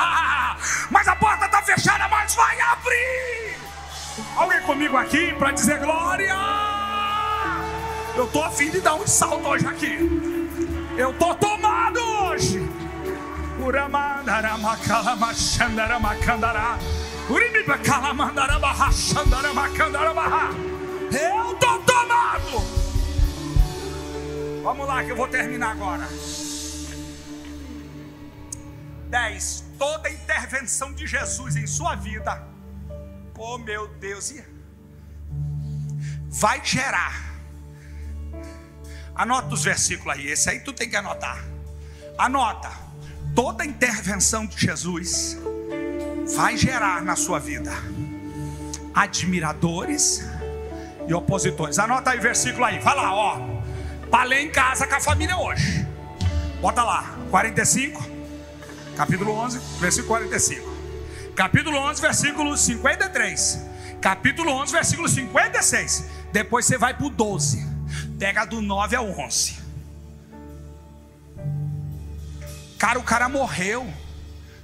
Mas 0.91 1.07
a 1.07 1.15
porta 1.15 1.45
está 1.45 1.63
fechada, 1.63 2.07
mas 2.07 2.35
vai 2.35 2.61
abrir. 2.61 3.57
Alguém 4.35 4.61
comigo 4.61 4.95
aqui 4.95 5.33
para 5.33 5.51
dizer 5.51 5.79
glória? 5.79 6.80
Eu 8.15 8.25
estou 8.25 8.43
afim 8.43 8.69
de 8.69 8.81
dar 8.81 8.95
um 8.95 9.07
salto 9.07 9.47
hoje 9.47 9.65
aqui. 9.65 9.97
Eu 10.97 11.11
estou 11.11 11.33
tomado 11.35 11.99
hoje. 11.99 12.59
Eu 21.11 21.53
estou 21.53 21.79
tomado. 21.83 22.81
Vamos 24.61 24.87
lá 24.87 25.03
que 25.03 25.11
eu 25.11 25.15
vou 25.15 25.27
terminar 25.27 25.71
agora. 25.71 26.07
10. 29.09 29.65
Toda 29.77 30.09
intervenção 30.09 30.93
de 30.93 31.07
Jesus 31.07 31.55
em 31.55 31.65
sua 31.65 31.95
vida, 31.95 32.45
oh 33.37 33.57
meu 33.57 33.87
Deus, 33.95 34.33
vai 36.29 36.63
gerar 36.63 37.30
Anota 39.21 39.53
os 39.53 39.63
versículos 39.63 40.17
aí, 40.17 40.31
esse 40.31 40.49
aí 40.49 40.61
tu 40.61 40.73
tem 40.73 40.89
que 40.89 40.95
anotar. 40.95 41.45
Anota. 42.17 42.71
Toda 43.35 43.63
intervenção 43.63 44.47
de 44.47 44.59
Jesus 44.59 45.37
vai 46.35 46.57
gerar 46.57 47.03
na 47.03 47.15
sua 47.15 47.37
vida 47.37 47.71
admiradores 48.95 50.25
e 51.07 51.13
opositores. 51.13 51.77
Anota 51.77 52.09
aí 52.09 52.17
o 52.17 52.21
versículo 52.21 52.65
aí. 52.65 52.79
Vai 52.79 52.95
lá, 52.95 53.13
ó. 53.13 53.39
Palei 54.09 54.47
em 54.47 54.49
casa 54.49 54.87
com 54.87 54.95
a 54.95 54.99
família 54.99 55.37
hoje. 55.37 55.85
Bota 56.59 56.81
lá, 56.81 57.15
45, 57.29 58.03
capítulo 58.97 59.33
11, 59.33 59.59
versículo 59.79 60.07
45. 60.07 60.67
Capítulo 61.35 61.77
11, 61.77 62.01
versículo 62.01 62.57
53. 62.57 63.59
Capítulo 64.01 64.51
11, 64.51 64.71
versículo 64.71 65.07
56. 65.07 66.05
Depois 66.31 66.65
você 66.65 66.75
vai 66.75 66.95
para 66.95 67.05
o 67.05 67.09
12. 67.11 67.70
Pega 68.21 68.45
do 68.45 68.61
9 68.61 68.95
ao 68.95 69.09
11. 69.09 69.57
Cara, 72.77 72.99
o 72.99 73.03
cara 73.03 73.27
morreu. 73.27 73.91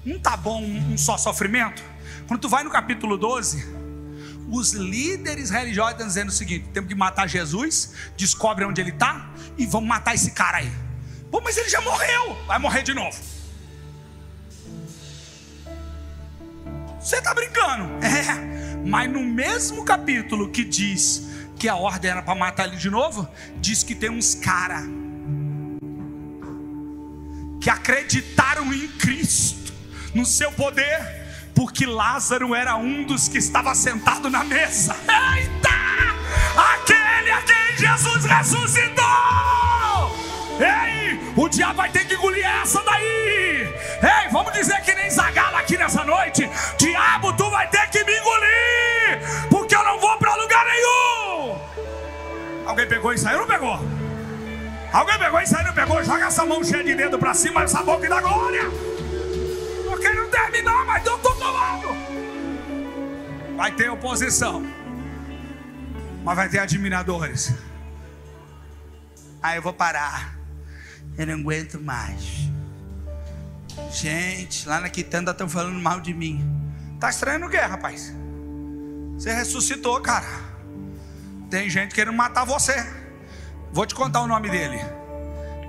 Não 0.06 0.20
tá 0.20 0.38
bom 0.38 0.62
um 0.62 0.96
só 0.96 1.18
sofrimento? 1.18 1.82
Quando 2.28 2.40
tu 2.40 2.50
vai 2.50 2.64
no 2.64 2.70
capítulo 2.70 3.18
12, 3.18 3.66
os 4.52 4.74
líderes 4.74 5.50
religiosos 5.50 5.94
estão 5.94 6.06
dizendo 6.06 6.30
o 6.30 6.32
seguinte: 6.32 6.70
temos 6.72 6.88
que 6.88 6.94
matar 6.94 7.28
Jesus, 7.28 7.94
descobre 8.16 8.64
onde 8.64 8.80
ele 8.80 8.92
está 8.92 9.28
e 9.58 9.66
vamos 9.66 9.90
matar 9.90 10.14
esse 10.14 10.30
cara 10.34 10.58
aí. 10.58 10.72
Pô, 11.32 11.42
mas 11.42 11.58
ele 11.58 11.68
já 11.68 11.82
morreu, 11.82 12.38
vai 12.46 12.60
morrer 12.60 12.84
de 12.84 12.94
novo. 12.94 13.18
Você 17.00 17.16
está 17.16 17.34
brincando? 17.34 17.90
É, 18.06 18.86
mas 18.86 19.12
no 19.12 19.24
mesmo 19.24 19.84
capítulo 19.84 20.52
que 20.52 20.64
diz 20.64 21.27
que 21.58 21.68
a 21.68 21.76
ordem 21.76 22.12
era 22.12 22.22
para 22.22 22.36
matar 22.36 22.68
ele 22.68 22.78
de 22.78 22.90
novo, 22.90 23.28
diz 23.58 23.84
que 23.84 23.96
tem 23.96 24.10
uns 24.10 24.36
cara 24.36 24.84
que 27.60 27.70
acreditaram 27.70 28.72
em 28.74 28.88
Cristo, 28.88 29.74
no 30.14 30.26
seu 30.26 30.52
poder, 30.52 31.52
porque 31.54 31.86
Lázaro 31.86 32.54
era 32.54 32.76
um 32.76 33.04
dos 33.04 33.28
que 33.28 33.38
estava 33.38 33.74
sentado 33.74 34.30
na 34.30 34.44
mesa. 34.44 34.96
Eita! 35.02 35.70
Aquele 36.56 37.32
a 37.32 37.42
quem 37.42 37.78
Jesus 37.78 38.26
ressuscitou! 38.26 39.06
Ei, 40.60 41.20
o 41.36 41.50
diabo 41.50 41.76
vai 41.76 41.90
ter 41.90 42.06
que 42.08 42.16
engolir 42.16 42.46
essa 42.46 42.82
daí. 42.84 43.74
Ei, 44.02 44.30
vamos 44.32 44.54
dizer 44.54 44.82
que 44.82 44.94
nem 44.94 45.10
Zagala 45.10 45.60
aqui 45.60 45.78
nessa 45.78 46.04
noite. 46.04 46.50
Diabo, 46.78 47.34
tu 47.34 47.50
vai 47.50 47.68
ter 47.70 47.90
que 47.90 48.04
me 48.04 48.18
engolir, 48.18 49.48
Alguém 52.68 52.86
pegou 52.86 53.12
aí 53.12 53.18
ou 53.34 53.40
não 53.40 53.48
pegou? 53.48 53.80
Alguém 54.92 55.18
pegou 55.18 55.40
isso 55.40 55.58
aí 55.58 55.64
não 55.64 55.74
pegou? 55.74 56.04
Joga 56.04 56.26
essa 56.26 56.46
mão 56.46 56.62
cheia 56.62 56.84
de 56.84 56.96
dedo 56.96 57.18
para 57.18 57.34
cima, 57.34 57.64
essa 57.64 57.82
boca 57.82 58.10
da 58.10 58.20
glória. 58.20 58.64
Eu 59.86 59.98
quero 59.98 60.30
terminar, 60.30 60.86
mas 60.86 61.06
eu 61.06 61.16
estou 61.16 61.34
tomando. 61.34 61.96
Vai 63.56 63.72
ter 63.72 63.90
oposição, 63.90 64.68
mas 66.26 66.36
vai 66.36 66.50
ter 66.50 66.60
admiradores. 66.60 67.54
Aí 69.42 69.58
eu 69.58 69.62
vou 69.62 69.72
parar. 69.72 70.38
Eu 71.18 71.26
não 71.26 71.36
aguento 71.36 71.80
mais. 71.80 72.50
Gente, 73.92 74.68
lá 74.68 74.82
na 74.82 74.90
quitanda 74.90 75.32
estão 75.32 75.48
falando 75.48 75.80
mal 75.80 76.02
de 76.02 76.14
mim. 76.14 76.46
Tá 77.00 77.10
estranho 77.10 77.46
o 77.46 77.50
quê, 77.50 77.58
rapaz? 77.58 78.14
Você 79.18 79.32
ressuscitou, 79.32 80.02
cara. 80.02 80.57
Tem 81.50 81.70
gente 81.70 81.96
querendo 81.96 82.16
matar 82.16 82.46
você. 82.46 82.76
Vou 83.72 83.86
te 83.86 83.96
contar 83.96 84.22
o 84.22 84.28
nome 84.28 84.50
dele. 84.50 84.80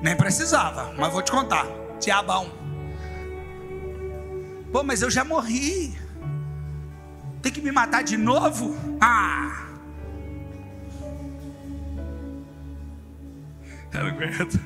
Nem 0.03 0.17
precisava, 0.17 0.93
mas 0.97 1.13
vou 1.13 1.23
te 1.23 1.31
contar. 1.31 1.67
Tiabão. 2.01 2.51
Pô, 4.73 4.83
mas 4.83 5.03
eu 5.03 5.11
já 5.11 5.25
morri. 5.25 5.97
Tem 7.43 7.53
que 7.53 7.61
me 7.61 7.73
matar 7.73 8.03
de 8.03 8.17
novo? 8.17 8.77
Ah! 9.01 9.67
Eu 13.93 14.01
não 14.01 14.09
aguento. 14.09 14.61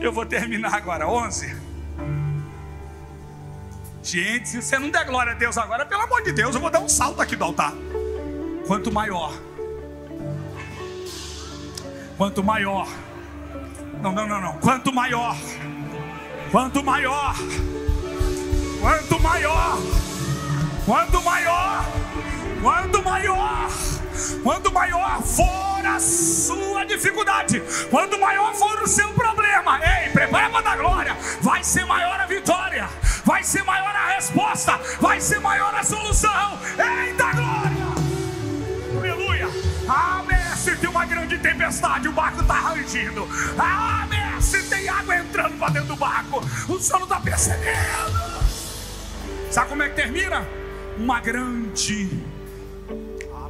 Eu 0.00 0.12
vou 0.12 0.26
terminar 0.26 0.74
agora, 0.74 1.08
11. 1.08 1.56
Gente, 4.02 4.48
se 4.48 4.60
você 4.60 4.78
não 4.78 4.90
der 4.90 5.04
glória 5.06 5.32
a 5.32 5.34
Deus 5.34 5.56
agora, 5.56 5.86
pelo 5.86 6.02
amor 6.02 6.22
de 6.22 6.32
Deus, 6.32 6.54
eu 6.54 6.60
vou 6.60 6.70
dar 6.70 6.80
um 6.80 6.88
salto 6.88 7.22
aqui 7.22 7.36
do 7.36 7.44
altar. 7.44 7.72
Quanto 8.66 8.92
maior, 8.92 9.32
quanto 12.22 12.44
maior, 12.44 12.86
não, 14.00 14.12
não, 14.12 14.28
não, 14.28 14.40
não, 14.40 14.52
quanto 14.58 14.92
maior, 14.92 15.36
quanto 16.52 16.80
maior, 16.80 17.34
quanto 18.80 19.20
maior, 19.20 19.78
quanto 20.86 21.20
maior, 21.20 21.84
quanto 22.62 23.02
maior, 23.02 23.68
quanto 24.40 24.72
maior 24.72 25.20
for 25.22 25.84
a 25.84 25.98
sua 25.98 26.84
dificuldade, 26.84 27.60
quanto 27.90 28.16
maior 28.20 28.54
for 28.54 28.80
o 28.80 28.86
seu 28.86 29.08
problema, 29.14 29.80
ei, 29.84 30.10
prepara 30.10 30.48
para 30.48 30.60
dar 30.60 30.76
glória, 30.76 31.16
vai 31.40 31.64
ser 31.64 31.84
maior 31.86 32.20
a 32.20 32.26
vitória, 32.26 32.88
vai 33.24 33.42
ser 33.42 33.64
maior 33.64 33.96
a 33.96 34.14
resposta, 34.14 34.78
vai 35.00 35.20
ser 35.20 35.40
maior 35.40 35.74
a 35.74 35.82
solução, 35.82 36.56
eita 36.78 37.32
glória, 37.32 37.86
aleluia, 38.96 39.48
ah, 39.88 40.22
grande 41.32 41.38
tempestade, 41.38 42.08
o 42.08 42.12
barco 42.12 42.40
está 42.42 42.54
rangindo, 42.54 43.28
ah, 43.58 44.06
mestre, 44.08 44.62
tem 44.64 44.88
água 44.88 45.16
entrando 45.16 45.58
para 45.58 45.72
dentro 45.72 45.88
do 45.88 45.96
barco, 45.96 46.40
o 46.68 46.78
senhor 46.78 46.98
não 46.98 47.06
está 47.06 47.20
percebendo, 47.20 48.20
sabe 49.50 49.68
como 49.68 49.82
é 49.82 49.88
que 49.88 49.96
termina? 49.96 50.46
Uma 50.98 51.20
grande 51.20 52.10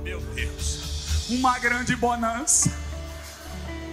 meu 0.02 0.20
Deus, 0.20 1.28
uma 1.30 1.60
grande 1.60 1.94
bonança. 1.94 2.72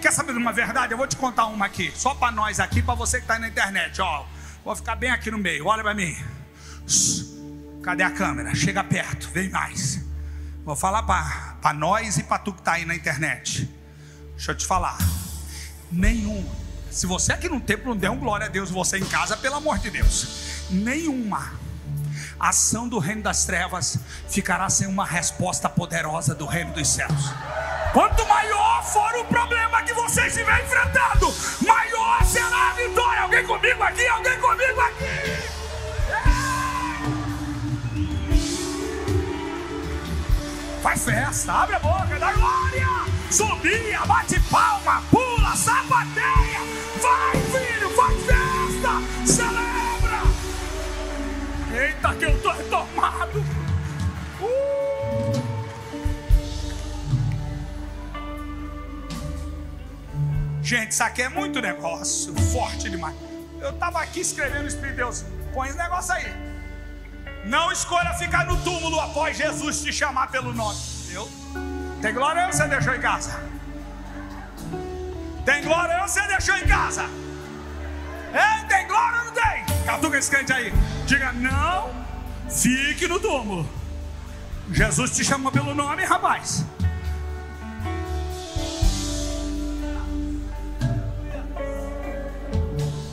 Quer 0.01 0.11
saber 0.11 0.31
de 0.31 0.39
uma 0.39 0.51
verdade? 0.51 0.91
Eu 0.91 0.97
vou 0.97 1.05
te 1.05 1.15
contar 1.15 1.45
uma 1.45 1.67
aqui, 1.67 1.91
só 1.95 2.15
para 2.15 2.31
nós 2.31 2.59
aqui, 2.59 2.81
para 2.81 2.95
você 2.95 3.17
que 3.17 3.25
está 3.25 3.37
na 3.37 3.47
internet. 3.47 4.01
Ó, 4.01 4.25
vou 4.65 4.75
ficar 4.75 4.95
bem 4.95 5.11
aqui 5.11 5.29
no 5.29 5.37
meio. 5.37 5.67
Olha 5.67 5.83
para 5.83 5.93
mim. 5.93 6.17
Cadê 7.83 8.01
a 8.01 8.09
câmera? 8.09 8.55
Chega 8.55 8.83
perto, 8.83 9.29
vem 9.29 9.51
mais. 9.51 10.03
Vou 10.65 10.75
falar 10.75 11.03
para 11.03 11.73
nós 11.73 12.17
e 12.17 12.23
para 12.23 12.39
tu 12.39 12.53
que 12.53 12.59
está 12.59 12.73
aí 12.73 12.85
na 12.85 12.95
internet. 12.95 13.69
Deixa 14.39 14.53
eu 14.53 14.55
te 14.55 14.65
falar. 14.65 14.97
Nenhum. 15.91 16.49
Se 16.89 17.05
você 17.05 17.33
aqui 17.33 17.49
no 17.49 17.59
templo 17.59 17.89
não 17.89 17.97
der 17.97 18.09
um 18.09 18.17
glória 18.17 18.45
a 18.45 18.49
Deus, 18.49 18.71
você 18.71 18.97
em 18.97 19.03
casa, 19.03 19.35
pelo 19.35 19.55
amor 19.55 19.79
de 19.79 19.89
Deus. 19.89 20.69
Nenhuma 20.69 21.51
ação 22.39 22.87
do 22.87 22.99
reino 22.99 23.21
das 23.21 23.43
trevas 23.43 23.99
ficará 24.29 24.69
sem 24.69 24.87
uma 24.87 25.05
resposta 25.05 25.67
poderosa 25.67 26.33
do 26.33 26.45
reino 26.45 26.71
dos 26.71 26.87
céus. 26.87 27.33
Quanto 27.91 28.25
maior 28.27 28.81
for 28.85 29.13
o 29.19 29.25
problema 29.25 29.83
que 29.83 29.91
você 29.91 30.27
estiver 30.27 30.63
enfrentando, 30.63 31.35
maior 31.67 32.23
será 32.23 32.69
a 32.69 32.73
vitória. 32.75 33.23
Alguém 33.23 33.45
comigo 33.45 33.83
aqui? 33.83 34.07
Alguém 34.07 34.39
comigo 34.39 34.79
aqui? 34.79 35.59
Faz 40.81 41.03
festa, 41.03 41.51
abre 41.51 41.75
a 41.75 41.79
boca, 41.79 42.17
dá 42.17 42.31
glória, 42.31 42.68
subia, 43.29 43.99
bate 44.05 44.39
palma, 44.49 45.03
pula, 45.09 45.55
sapateia, 45.55 46.61
vai 47.01 47.37
filho, 47.51 47.89
faz 47.95 48.17
festa, 48.25 49.33
celebra. 49.33 50.21
Eita, 51.73 52.15
que 52.15 52.25
eu 52.25 52.35
estou 52.35 52.51
retomado. 52.51 53.39
Uh! 54.41 55.49
Gente, 60.61 60.91
isso 60.91 61.03
aqui 61.03 61.21
é 61.23 61.29
muito 61.29 61.61
negócio, 61.61 62.35
forte 62.51 62.89
demais. 62.89 63.15
Eu 63.59 63.71
estava 63.71 64.01
aqui 64.01 64.21
escrevendo 64.21 64.65
o 64.65 64.67
Espírito 64.67 64.91
de 64.91 64.97
Deus. 64.97 65.25
Põe 65.53 65.69
esse 65.69 65.77
negócio 65.77 66.13
aí. 66.13 66.31
Não 67.45 67.71
escolha 67.71 68.13
ficar 68.13 68.45
no 68.45 68.57
túmulo 68.63 68.99
após 68.99 69.37
Jesus 69.37 69.81
te 69.81 69.91
chamar 69.91 70.29
pelo 70.29 70.53
nome. 70.53 70.98
Tem 72.01 72.13
glória 72.13 72.45
ou 72.45 72.53
você 72.53 72.65
deixou 72.67 72.95
em 72.95 73.01
casa? 73.01 73.39
Tem 75.45 75.61
glória 75.63 76.01
ou 76.01 76.07
você 76.07 76.21
deixou 76.27 76.55
em 76.55 76.65
casa? 76.65 77.03
Ei, 78.33 78.67
tem 78.67 78.87
glória 78.87 79.19
ou 79.19 79.25
não 79.25 79.33
tem? 79.33 79.85
Catuca 79.85 80.17
esse 80.17 80.31
crente 80.31 80.53
aí. 80.53 80.73
Diga, 81.05 81.33
não 81.33 81.89
fique 82.49 83.07
no 83.07 83.19
túmulo. 83.19 83.67
Jesus 84.71 85.11
te 85.11 85.25
chamou 85.25 85.51
pelo 85.51 85.75
nome, 85.75 86.05
rapaz. 86.05 86.63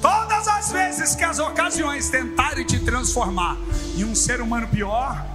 Todas 0.01 0.47
as 0.47 0.71
vezes 0.71 1.17
que 1.17 1.25
as 1.25 1.41
ocasiões 1.41 2.09
tentarem 2.09 2.65
te 2.65 2.79
transformar 2.79 3.57
em 3.97 4.05
um 4.05 4.15
ser 4.15 4.41
humano 4.41 4.69
pior, 4.69 5.27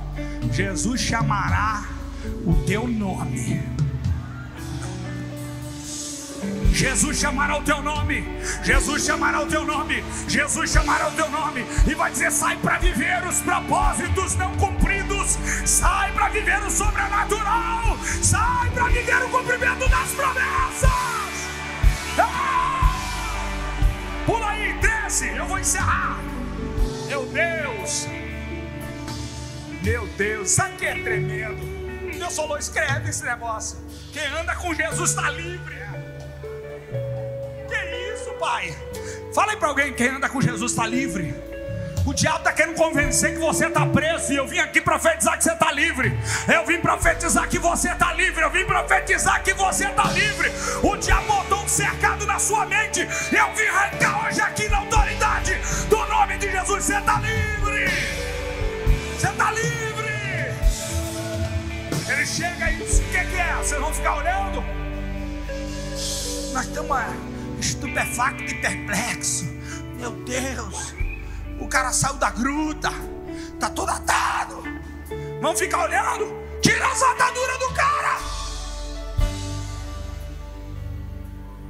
Jesus 0.52 1.02
chamará 1.02 2.01
o 2.46 2.54
teu 2.66 2.88
nome. 2.88 3.62
Jesus 6.74 7.20
chamará 7.20 7.58
o 7.58 7.64
teu 7.64 7.82
nome, 7.82 8.24
Jesus 8.64 9.06
chamará 9.06 9.42
o 9.42 9.46
teu 9.46 9.64
nome, 9.64 10.04
Jesus 10.28 10.72
chamará 10.72 11.10
o 11.10 11.12
teu 11.12 11.30
nome 11.30 11.64
e 11.86 11.94
vai 11.94 12.12
dizer: 12.12 12.32
sai 12.32 12.58
para 12.58 12.80
viver 12.80 13.24
os 13.28 13.42
propósitos 13.42 14.36
não 14.36 14.56
cumpridos, 14.58 15.38
sai 15.66 16.12
para 16.14 16.30
viver 16.30 16.64
o 16.64 16.72
sobrenatural, 16.72 17.98
sai 18.24 18.72
para 18.72 18.86
viver 18.86 19.24
o 19.24 19.30
cumprimento 19.30 19.88
das 19.90 20.12
promessas. 20.12 20.90
Ah! 22.18 22.96
Pula 24.26 24.50
aí, 24.50 24.74
desce, 24.80 25.28
eu 25.28 25.46
vou 25.46 25.60
encerrar. 25.60 26.20
Meu 27.08 27.26
Deus, 27.26 28.08
Meu 29.84 30.08
Deus, 30.18 30.50
sabe 30.50 30.78
que 30.78 30.86
é 30.86 30.96
tremendo? 30.96 31.71
Deus 32.22 32.36
falou: 32.36 32.58
escreve 32.58 33.10
esse 33.10 33.24
negócio. 33.24 33.78
Quem 34.14 34.24
anda 34.40 34.56
com 34.56 34.74
Jesus 34.76 35.10
está 35.10 35.28
livre. 35.32 35.76
Que 37.68 38.14
isso, 38.14 38.32
pai? 38.40 38.78
Fala 39.34 39.54
aí 39.54 39.58
para 39.58 39.70
alguém: 39.70 39.92
quem 39.94 40.10
anda 40.10 40.30
com 40.30 40.40
Jesus 40.40 40.72
está 40.72 40.86
livre. 40.86 41.34
O 42.06 42.14
diabo 42.14 42.38
está 42.38 42.54
querendo 42.54 42.76
convencer 42.76 43.34
que 43.34 43.40
você 43.40 43.66
está 43.66 43.88
preso. 43.88 44.34
E 44.34 44.36
eu 44.36 44.48
vim 44.48 44.60
aqui 44.60 44.80
profetizar 44.82 45.36
que 45.36 45.44
você 45.44 45.54
está 45.54 45.72
livre. 45.72 46.16
Eu 46.48 46.66
vim 46.66 46.80
profetizar 46.80 47.50
que 47.50 47.58
você 47.58 47.92
está 47.92 48.14
livre. 48.14 48.44
Eu 48.44 48.52
vim 48.52 48.66
profetizar 48.66 49.44
que 49.44 49.54
você 49.54 49.88
está 49.88 50.04
livre. 50.12 50.52
O 50.84 50.96
diabo 50.98 51.26
botou 51.26 51.64
um 51.64 51.68
cercado 51.68 52.26
na 52.28 52.38
sua 52.38 52.68
mente. 52.68 53.00
Eu 53.02 53.54
vim 53.56 53.66
arrancar 53.66 54.28
hoje 54.28 54.42
aqui 54.42 54.70
na 54.70 54.78
autoridade 54.78 55.56
do 55.90 56.06
nome 56.06 56.38
de 56.38 56.52
Jesus. 56.52 56.84
Você 56.84 56.98
está 56.98 57.20
livre. 57.20 57.90
Você 59.18 59.28
está 59.28 59.52
livre. 59.52 59.91
Ele 62.22 62.30
chega 62.30 62.72
e 62.72 62.76
diz: 62.76 63.00
O 63.00 63.04
que, 63.06 63.26
que 63.26 63.36
é? 63.36 63.56
Vocês 63.56 63.82
vão 63.82 63.92
ficar 63.92 64.18
olhando? 64.18 64.64
Nós 66.54 66.68
estamos 66.68 66.98
estupefactos 67.60 68.52
e 68.52 68.56
perplexos. 68.62 69.48
Meu 69.96 70.12
Deus. 70.24 70.94
O 71.60 71.68
cara 71.68 71.92
saiu 71.92 72.14
da 72.18 72.30
gruta, 72.30 72.92
tá 73.60 73.72
todo 73.72 73.90
atado. 73.90 74.62
Vamos 75.42 75.60
ficar 75.60 75.86
olhando? 75.86 76.32
Tira 76.62 76.86
as 76.92 77.02
ataduras 77.02 77.58
do 77.58 77.74
cara. 77.74 78.20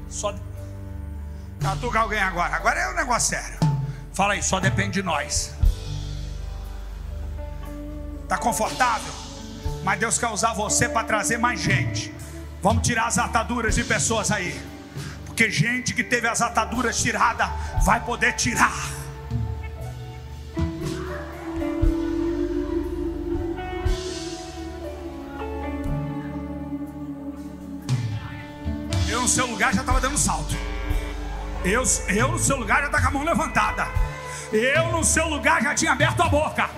Só 0.10 0.36
catuca 1.62 2.00
alguém 2.02 2.20
agora. 2.20 2.58
Agora 2.58 2.78
é 2.78 2.90
um 2.90 2.96
negócio 2.96 3.38
sério. 3.38 3.58
Fala 4.12 4.34
aí, 4.34 4.44
só 4.44 4.60
depende 4.60 5.00
de 5.00 5.04
nós. 5.04 5.54
Tá 8.28 8.38
confortável? 8.38 9.21
Mas 9.84 10.00
Deus 10.00 10.18
quer 10.18 10.30
usar 10.30 10.54
você 10.54 10.88
para 10.88 11.04
trazer 11.04 11.38
mais 11.38 11.60
gente. 11.60 12.14
Vamos 12.62 12.86
tirar 12.86 13.08
as 13.08 13.18
ataduras 13.18 13.76
de 13.76 13.84
pessoas 13.84 14.32
aí. 14.32 14.60
Porque 15.26 15.50
gente 15.50 15.94
que 15.94 16.04
teve 16.04 16.28
as 16.28 16.42
ataduras 16.42 17.02
tiradas 17.02 17.50
vai 17.84 18.00
poder 18.04 18.34
tirar. 18.34 19.02
no 29.22 29.28
seu 29.28 29.46
lugar 29.46 29.72
já 29.74 29.82
estava 29.82 30.02
dando 30.02 30.18
salto. 30.18 30.56
Eu, 31.64 31.84
eu 32.08 32.28
no 32.30 32.40
seu 32.40 32.58
lugar 32.58 32.80
já 32.80 32.88
estava 32.88 33.04
com 33.04 33.10
a 33.10 33.12
mão 33.12 33.24
levantada. 33.24 33.88
Eu 34.52 34.92
no 34.92 35.04
seu 35.04 35.28
lugar 35.30 35.62
já 35.62 35.76
tinha 35.76 35.92
aberto 35.92 36.22
a 36.22 36.28
boca. 36.28 36.70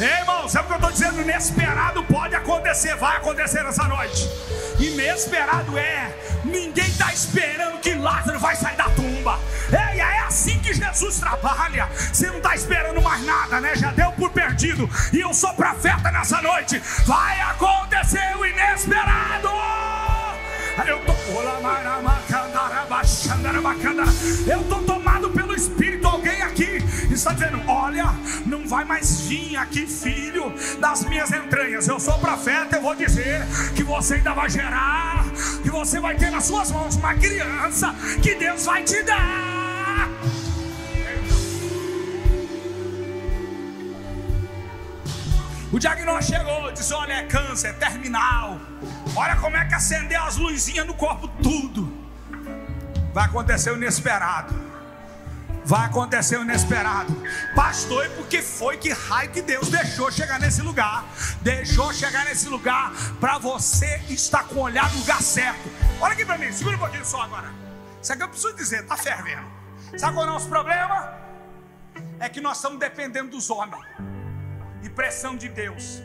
Ei, 0.00 0.06
irmão, 0.06 0.48
sabe 0.48 0.66
o 0.66 0.68
que 0.68 0.72
eu 0.74 0.76
estou 0.76 0.92
dizendo? 0.92 1.20
Inesperado 1.20 2.04
pode 2.04 2.32
acontecer, 2.32 2.94
vai 2.94 3.16
acontecer 3.16 3.64
nessa 3.64 3.82
noite. 3.82 4.30
Inesperado 4.78 5.76
é, 5.76 6.14
ninguém 6.44 6.86
está 6.86 7.12
esperando 7.12 7.80
que 7.80 7.94
Lázaro 7.94 8.38
vai 8.38 8.54
sair 8.54 8.76
da 8.76 8.84
tumba. 8.90 9.40
Ei, 9.72 10.00
é 10.00 10.20
assim 10.20 10.60
que 10.60 10.72
Jesus 10.72 11.18
trabalha. 11.18 11.88
Você 11.92 12.28
não 12.28 12.36
está 12.36 12.54
esperando 12.54 13.02
mais 13.02 13.24
nada, 13.26 13.60
né? 13.60 13.74
Já 13.74 13.90
deu 13.90 14.12
por 14.12 14.30
perdido. 14.30 14.88
E 15.12 15.18
eu 15.18 15.34
sou 15.34 15.52
profeta 15.54 16.12
nessa 16.12 16.40
noite. 16.40 16.80
Vai 17.04 17.40
acontecer 17.40 18.36
o 18.38 18.46
inesperado. 18.46 19.48
Eu 20.86 21.00
tô, 21.00 21.12
eu 24.46 24.62
tô 24.64 24.76
tomado 24.84 25.28
pelo 25.30 25.56
Espírito. 25.56 26.06
Alguém 26.06 26.40
aqui 26.40 26.87
está 27.18 27.32
dizendo: 27.32 27.60
Olha, 27.66 28.04
não 28.46 28.66
vai 28.66 28.84
mais 28.84 29.20
vir 29.22 29.56
aqui, 29.56 29.86
filho 29.86 30.52
das 30.80 31.04
minhas 31.04 31.30
entranhas. 31.32 31.86
Eu 31.88 32.00
sou 32.00 32.18
profeta, 32.18 32.76
eu 32.76 32.82
vou 32.82 32.94
dizer 32.94 33.44
que 33.74 33.82
você 33.82 34.14
ainda 34.14 34.32
vai 34.32 34.48
gerar, 34.48 35.24
que 35.62 35.70
você 35.70 36.00
vai 36.00 36.16
ter 36.16 36.30
nas 36.30 36.44
suas 36.44 36.70
mãos 36.70 36.96
uma 36.96 37.14
criança 37.14 37.94
que 38.22 38.34
Deus 38.34 38.64
vai 38.64 38.82
te 38.82 39.02
dar. 39.02 40.08
O 45.70 45.78
diagnóstico 45.78 46.38
chegou, 46.38 46.72
diz: 46.72 46.90
olha, 46.92 47.12
é 47.14 47.22
câncer, 47.24 47.68
é 47.68 47.72
terminal. 47.72 48.58
Olha 49.14 49.36
como 49.36 49.56
é 49.56 49.64
que 49.64 49.74
acendeu 49.74 50.22
as 50.22 50.36
luzinhas 50.36 50.86
no 50.86 50.94
corpo, 50.94 51.28
tudo. 51.42 51.92
Vai 53.12 53.24
acontecer 53.24 53.70
o 53.72 53.76
inesperado. 53.76 54.67
Vai 55.68 55.84
acontecer 55.84 56.38
o 56.38 56.42
inesperado. 56.44 57.14
Pastor, 57.54 58.06
e 58.06 58.08
por 58.08 58.26
que 58.26 58.40
foi 58.40 58.78
que 58.78 58.90
raio 58.90 59.30
que 59.30 59.42
Deus 59.42 59.68
deixou 59.68 60.10
chegar 60.10 60.40
nesse 60.40 60.62
lugar? 60.62 61.04
Deixou 61.42 61.92
chegar 61.92 62.24
nesse 62.24 62.48
lugar 62.48 62.90
para 63.20 63.36
você 63.36 64.00
estar 64.08 64.44
com 64.44 64.54
o 64.54 64.62
olhar 64.62 64.90
no 64.90 65.00
lugar 65.00 65.20
certo. 65.20 65.70
Olha 66.00 66.14
aqui 66.14 66.24
para 66.24 66.38
mim, 66.38 66.50
segura 66.52 66.76
um 66.76 66.78
pouquinho 66.78 67.04
só 67.04 67.20
agora. 67.20 67.52
Isso 68.02 68.10
aqui 68.10 68.22
eu 68.22 68.28
preciso 68.30 68.56
dizer, 68.56 68.86
tá 68.86 68.96
fervendo. 68.96 69.46
Sabe 69.98 70.14
qual 70.14 70.24
é 70.24 70.30
o 70.30 70.32
nosso 70.32 70.48
problema? 70.48 71.12
É 72.18 72.30
que 72.30 72.40
nós 72.40 72.56
estamos 72.56 72.78
dependendo 72.78 73.28
dos 73.28 73.50
homens 73.50 73.84
e 74.82 74.88
pressão 74.88 75.36
de 75.36 75.50
Deus. 75.50 76.02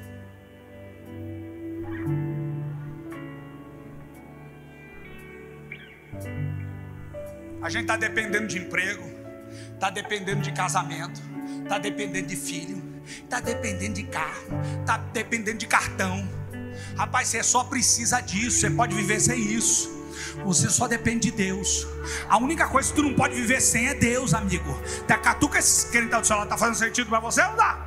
A 7.62 7.70
gente 7.70 7.84
está 7.84 7.96
dependendo 7.96 8.48
de 8.48 8.58
emprego, 8.58 9.13
está 9.84 9.90
dependendo 9.90 10.42
de 10.42 10.54
casamento, 10.54 11.22
está 11.62 11.78
dependendo 11.78 12.28
de 12.28 12.38
filho, 12.38 12.82
está 13.06 13.42
dependendo 13.42 13.96
de 13.96 14.04
carro, 14.04 14.62
está 14.80 14.98
dependendo 15.12 15.58
de 15.58 15.68
cartão. 15.68 16.26
Rapaz, 16.96 17.28
você 17.28 17.44
só 17.44 17.66
precisa 17.66 18.22
disso, 18.22 18.62
você 18.62 18.70
pode 18.70 18.96
viver 18.96 19.20
sem 19.20 19.38
isso. 19.38 19.92
Você 20.46 20.70
só 20.70 20.88
depende 20.88 21.30
de 21.30 21.38
Deus. 21.38 21.86
A 22.30 22.38
única 22.38 22.66
coisa 22.68 22.90
que 22.90 22.96
tu 22.96 23.04
não 23.04 23.14
pode 23.14 23.36
viver 23.36 23.60
sem 23.60 23.88
é 23.88 23.94
Deus, 23.94 24.34
amigo. 24.34 24.74
Tá 25.06 25.18
catuca 25.18 25.60
esses 25.60 25.84
que 25.92 25.98
está 25.98 26.22
do 26.22 26.30
lado, 26.30 26.48
tá 26.48 26.58
fazendo 26.58 26.76
sentido 26.76 27.10
para 27.10 27.20
você 27.20 27.42
ou 27.42 27.50
não 27.50 27.58
dá? 27.58 27.78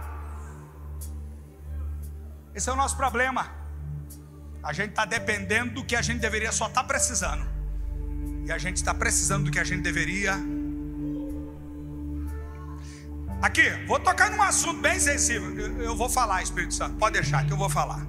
Esse 2.55 2.69
é 2.69 2.73
o 2.73 2.77
nosso 2.77 2.97
problema. 2.97 3.51
A 4.63 4.75
gente 4.75 4.91
está 4.91 5.07
dependendo 5.07 5.77
do 5.77 5.85
que 5.85 5.97
a 5.97 6.03
gente 6.03 6.21
deveria 6.21 6.53
só 6.53 6.67
estar 6.67 6.83
tá 6.83 6.87
precisando. 6.87 7.47
E 8.45 8.53
a 8.53 8.59
gente 8.59 8.77
está 8.77 8.93
precisando 8.93 9.47
do 9.47 9.51
que 9.51 9.59
a 9.59 9.65
gente 9.65 9.81
deveria. 9.81 10.39
Aqui, 13.43 13.69
vou 13.87 14.01
tocar 14.01 14.31
num 14.31 14.43
assunto 14.43 14.81
bem 14.81 14.99
sensível. 14.99 15.59
Eu, 15.59 15.83
eu 15.83 15.97
vou 15.97 16.09
falar, 16.09 16.43
Espírito 16.43 16.75
Santo. 16.75 16.97
Pode 16.97 17.15
deixar 17.15 17.47
que 17.47 17.53
eu 17.53 17.57
vou 17.57 17.69
falar. 17.69 18.07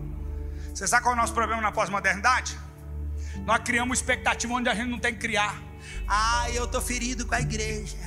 Você 0.74 0.88
sabe 0.88 1.04
qual 1.04 1.16
é 1.16 1.18
o 1.18 1.22
nosso 1.22 1.34
problema 1.34 1.62
na 1.62 1.72
pós-modernidade? 1.72 2.58
Nós 3.46 3.60
criamos 3.64 4.00
expectativa 4.00 4.54
onde 4.54 4.70
a 4.70 4.76
gente 4.76 4.90
não 4.90 5.00
tem 5.00 5.14
que 5.14 5.20
criar. 5.20 5.62
Ah, 6.08 6.46
eu 6.54 6.66
estou 6.66 6.82
ferido 6.82 7.26
com 7.26 7.36
a 7.36 7.42
igreja. 7.42 7.98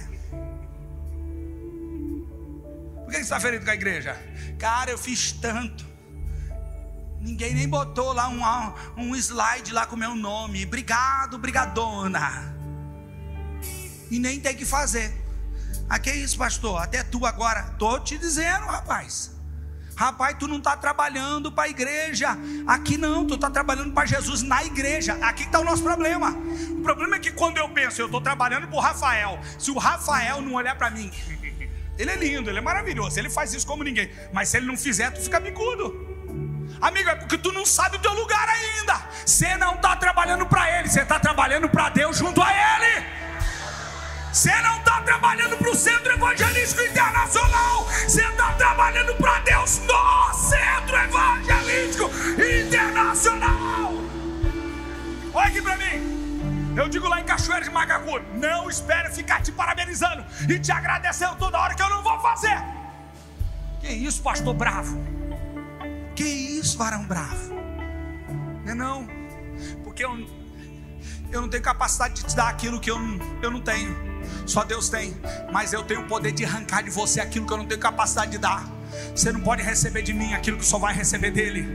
Por 3.05 3.11
que 3.11 3.16
você 3.16 3.23
está 3.23 3.41
ferido 3.41 3.64
com 3.64 3.71
a 3.71 3.75
igreja? 3.75 4.16
Cara, 4.59 4.91
eu 4.91 4.99
fiz 4.99 5.33
tanto. 5.33 5.85
Ninguém 7.21 7.55
nem 7.55 7.68
botou 7.68 8.12
lá 8.14 8.29
um, 8.29 9.03
um 9.03 9.14
slide 9.14 9.73
lá 9.73 9.85
com 9.85 9.95
meu 9.95 10.14
nome. 10.14 10.64
Obrigado, 10.64 11.39
brigadona. 11.39 12.57
E 14.11 14.18
nem 14.18 14.41
tem 14.41 14.57
que 14.57 14.64
fazer. 14.64 15.12
Ah, 15.91 15.99
que 15.99 16.12
isso, 16.12 16.38
pastor? 16.38 16.80
Até 16.80 17.03
tu 17.03 17.26
agora. 17.26 17.64
Tô 17.76 17.99
te 17.99 18.16
dizendo, 18.16 18.64
rapaz. 18.66 19.32
Rapaz, 19.97 20.36
tu 20.38 20.47
não 20.47 20.59
está 20.59 20.76
trabalhando 20.76 21.51
para 21.51 21.64
a 21.64 21.68
igreja. 21.68 22.28
Aqui 22.64 22.97
não, 22.97 23.26
tu 23.26 23.34
está 23.34 23.51
trabalhando 23.51 23.93
para 23.93 24.07
Jesus 24.07 24.41
na 24.41 24.64
igreja. 24.64 25.18
Aqui 25.20 25.43
está 25.43 25.59
o 25.59 25.64
nosso 25.64 25.82
problema. 25.82 26.30
O 26.70 26.80
problema 26.80 27.16
é 27.16 27.18
que 27.18 27.32
quando 27.32 27.59
eu 27.59 27.68
penso, 27.70 28.01
eu 28.01 28.07
estou 28.07 28.20
trabalhando 28.20 28.68
para 28.68 28.76
o 28.76 28.80
Rafael. 28.80 29.41
Se 29.59 29.72
o 29.72 29.78
Rafael 29.78 30.41
não 30.41 30.55
olhar 30.55 30.76
para 30.76 30.91
mim, 30.91 31.11
ele 31.99 32.11
é 32.11 32.16
lindo, 32.16 32.49
ele 32.49 32.59
é 32.59 32.62
maravilhoso, 32.62 33.18
ele 33.18 33.28
faz 33.28 33.53
isso 33.53 33.66
como 33.66 33.82
ninguém. 33.82 34.11
Mas 34.32 34.49
se 34.49 34.59
ele 34.59 34.66
não 34.66 34.76
fizer, 34.76 35.11
tu 35.11 35.20
fica 35.20 35.41
bicudo. 35.41 36.09
Amigo, 36.80 37.11
é 37.11 37.16
porque 37.16 37.36
tu 37.36 37.53
não 37.53 37.66
sabe 37.66 37.97
o 37.97 38.01
teu 38.01 38.14
lugar 38.14 38.49
ainda. 38.49 39.03
Você 39.26 39.57
não 39.57 39.74
está 39.74 39.97
trabalhando 39.97 40.47
para 40.47 40.78
Ele, 40.78 40.88
você 40.88 41.03
está 41.03 41.18
trabalhando 41.18 41.68
para 41.68 41.88
Deus 41.91 42.16
junto 42.16 42.41
a 42.41 42.49
Ele. 42.51 43.30
Você 44.33 44.55
não 44.62 44.78
está 44.78 45.01
trabalhando 45.03 45.57
para 45.57 45.70
o 45.70 45.74
Centro 45.74 46.12
Evangelístico 46.12 46.83
Internacional. 46.83 47.85
Você 47.85 48.24
está 48.24 48.53
trabalhando 48.53 49.12
para 49.16 49.41
Deus 49.41 49.81
no 49.81 50.35
Centro 50.35 50.97
Evangelístico 50.97 52.11
Internacional. 52.64 53.93
Olha 55.35 55.47
aqui 55.49 55.61
para 55.61 55.76
mim. 55.76 56.74
Eu 56.76 56.89
digo 56.89 57.09
lá 57.09 57.20
em 57.20 57.24
Cachoeira 57.24 57.64
de 57.64 57.70
Magacu: 57.70 58.20
não 58.35 58.70
espere 58.70 59.11
ficar 59.11 59.43
te 59.43 59.51
parabenizando 59.51 60.24
e 60.49 60.61
te 60.61 60.70
agradecendo 60.70 61.35
toda 61.35 61.59
hora 61.59 61.74
que 61.74 61.83
eu 61.83 61.91
não 61.91 62.01
vou 62.01 62.20
fazer. 62.20 62.57
Que 63.81 63.89
isso, 63.89 64.22
pastor 64.22 64.55
bravo? 64.55 64.97
Que 66.14 66.22
isso, 66.22 66.78
varão 66.78 67.03
bravo? 67.05 67.53
Não 68.64 68.72
é 68.72 68.74
não, 68.74 69.09
porque 69.83 70.05
eu, 70.05 70.16
eu 71.33 71.41
não 71.41 71.49
tenho 71.49 71.62
capacidade 71.64 72.14
de 72.14 72.24
te 72.28 72.37
dar 72.37 72.49
aquilo 72.49 72.78
que 72.78 72.91
eu, 72.91 72.99
eu 73.43 73.51
não 73.51 73.61
tenho. 73.61 74.10
Só 74.51 74.65
Deus 74.65 74.89
tem, 74.89 75.17
mas 75.53 75.73
eu 75.73 75.85
tenho 75.85 76.01
o 76.01 76.09
poder 76.09 76.33
de 76.33 76.45
arrancar 76.45 76.83
de 76.83 76.91
você 76.91 77.21
aquilo 77.21 77.47
que 77.47 77.53
eu 77.53 77.57
não 77.57 77.67
tenho 77.67 77.79
capacidade 77.79 78.33
de 78.33 78.39
dar. 78.39 78.69
Você 79.15 79.31
não 79.31 79.41
pode 79.41 79.63
receber 79.63 80.03
de 80.03 80.13
mim 80.13 80.35
aquilo 80.35 80.59
que 80.59 80.65
só 80.65 80.77
vai 80.77 80.93
receber 80.93 81.31
dele. 81.31 81.69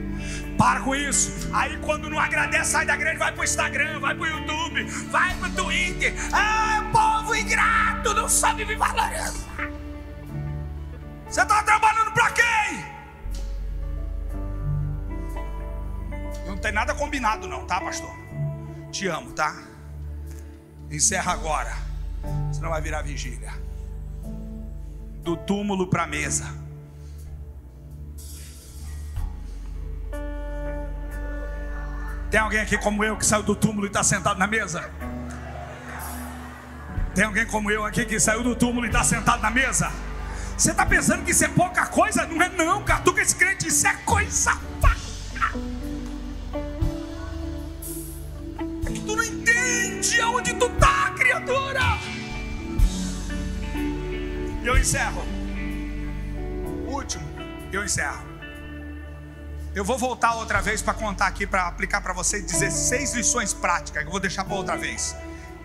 Para 0.58 0.82
com 0.82 0.94
isso. 0.94 1.50
Aí 1.54 1.78
quando 1.78 2.10
não 2.10 2.20
agradece, 2.20 2.72
sai 2.72 2.86
da 2.86 2.96
igreja, 2.96 3.18
vai 3.18 3.32
pro 3.32 3.46
Instagram, 3.46 4.02
vai 4.02 4.14
pro 4.14 4.26
YouTube, 4.26 4.84
vai 5.10 5.34
pro 5.36 5.50
Twitter. 5.52 6.14
Ah, 6.34 6.84
povo 6.92 7.34
ingrato, 7.34 8.14
não 8.14 8.28
sabe 8.28 8.66
me 8.66 8.76
valorizar. 8.76 9.32
Você 11.30 11.42
está 11.42 11.64
trabalhando 11.64 12.12
para 12.12 12.32
quem? 12.32 12.86
Não 16.46 16.58
tem 16.58 16.74
nada 16.74 16.94
combinado, 16.94 17.48
não, 17.48 17.66
tá, 17.66 17.80
pastor? 17.80 18.14
Te 18.92 19.08
amo, 19.08 19.32
tá? 19.32 19.64
Encerra 20.92 21.32
agora, 21.32 21.85
senão 22.52 22.70
vai 22.70 22.82
virar 22.82 23.02
vigília. 23.02 23.54
Do 25.24 25.36
túmulo 25.38 25.88
para 25.88 26.04
a 26.04 26.08
mesa. 26.08 26.46
Tem 32.30 32.40
alguém 32.40 32.60
aqui 32.60 32.78
como 32.78 33.04
eu 33.04 33.18
que 33.18 33.26
saiu 33.26 33.44
do 33.44 33.56
túmulo 33.56 33.86
e 33.86 33.88
está 33.88 34.04
sentado 34.04 34.38
na 34.38 34.48
mesa? 34.48 34.90
Tem 37.14 37.24
alguém 37.24 37.46
como 37.46 37.72
eu 37.72 37.86
aqui 37.86 38.06
que 38.06 38.20
saiu 38.20 38.44
do 38.44 38.56
túmulo 38.56 38.86
e 38.86 38.90
está 38.90 39.04
sentado 39.04 39.42
na 39.42 39.50
mesa? 39.50 39.90
Você 40.58 40.72
está 40.72 40.86
pensando 40.86 41.24
que 41.24 41.32
isso 41.32 41.46
é 41.46 41.48
pouca 41.48 41.86
coisa? 41.86 42.26
Não 42.26 42.42
é 42.42 42.50
não, 42.50 42.84
catuca 42.84 43.22
esse 43.22 43.36
crente, 43.36 43.68
isso 43.68 43.88
é 43.88 43.94
coisa 44.06 44.52
É 48.86 48.92
que 48.92 49.00
tu 49.00 49.16
não 49.16 49.24
entende 49.24 50.22
aonde 50.22 50.54
tu 50.54 50.70
tá, 50.72 51.05
E 54.66 54.68
eu 54.68 54.76
encerro. 54.76 55.24
Último, 56.88 57.24
eu 57.72 57.86
encerro. 57.86 58.26
Eu 59.76 59.86
vou 59.86 59.96
voltar 59.96 60.34
outra 60.38 60.60
vez 60.60 60.82
para 60.82 60.96
contar 60.96 61.28
aqui, 61.28 61.46
para 61.46 61.68
aplicar 61.68 62.02
para 62.02 62.14
vocês 62.14 62.44
16 62.44 63.14
lições 63.14 63.54
práticas, 63.54 64.02
que 64.02 64.08
eu 64.08 64.12
vou 64.12 64.20
deixar 64.20 64.44
para 64.44 64.56
outra 64.56 64.76
vez. 64.76 65.16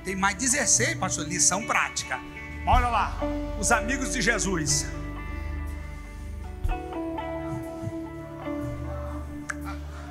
Tem 0.05 0.15
mais 0.15 0.37
16, 0.37 0.99
pastor, 0.99 1.27
lição 1.27 1.67
prática. 1.67 2.21
Olha 2.67 2.89
lá, 2.89 3.19
os 3.59 3.73
amigos 3.73 4.13
de 4.13 4.21
Jesus. 4.21 4.87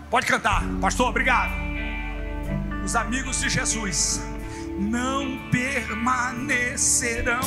Pode 0.10 0.26
cantar, 0.26 0.64
pastor, 0.82 1.10
obrigado. 1.10 1.54
Os 2.84 2.96
amigos 2.96 3.40
de 3.40 3.50
Jesus 3.50 4.20
não 4.80 5.48
permanecerão 5.52 7.42